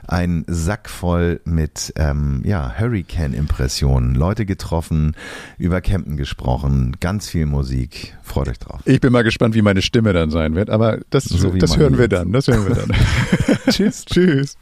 einen 0.08 0.44
Sack 0.48 0.90
voll 0.90 1.40
mit 1.46 1.94
ähm, 1.96 2.42
ja, 2.46 2.74
Hurricane-Impressionen, 2.80 4.16
Leute 4.16 4.46
getroffen, 4.48 5.16
über 5.60 5.82
Campen 5.82 6.18
gesprochen, 6.18 6.96
ganz 7.00 7.30
viel 7.30 7.46
Musik. 7.46 8.18
Freut 8.24 8.50
euch 8.50 8.58
drauf. 8.60 8.80
Ich 8.86 9.00
bin 9.02 9.12
mal 9.14 9.24
gespannt, 9.24 9.54
wie 9.54 9.62
meine 9.62 9.84
Stimme 9.84 10.14
dann 10.14 10.32
sein 10.32 10.56
wird, 10.56 10.72
aber 10.72 11.00
das, 11.12 11.26
So 11.26 11.52
das 11.52 11.78
hören 11.78 11.98
wir 12.00 12.08
dann. 12.08 12.32
Das 12.34 12.48
hören 12.48 12.68
wir 12.68 12.76
dann. 12.76 12.92
Tschüss. 13.70 14.04
Tschüss. 14.06 14.58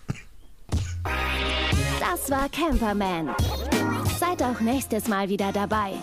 Das 2.00 2.30
war 2.30 2.50
Camperman. 2.50 3.30
Seid 4.20 4.44
auch 4.44 4.60
nächstes 4.60 5.08
Mal 5.08 5.30
wieder 5.30 5.52
dabei. 5.54 5.94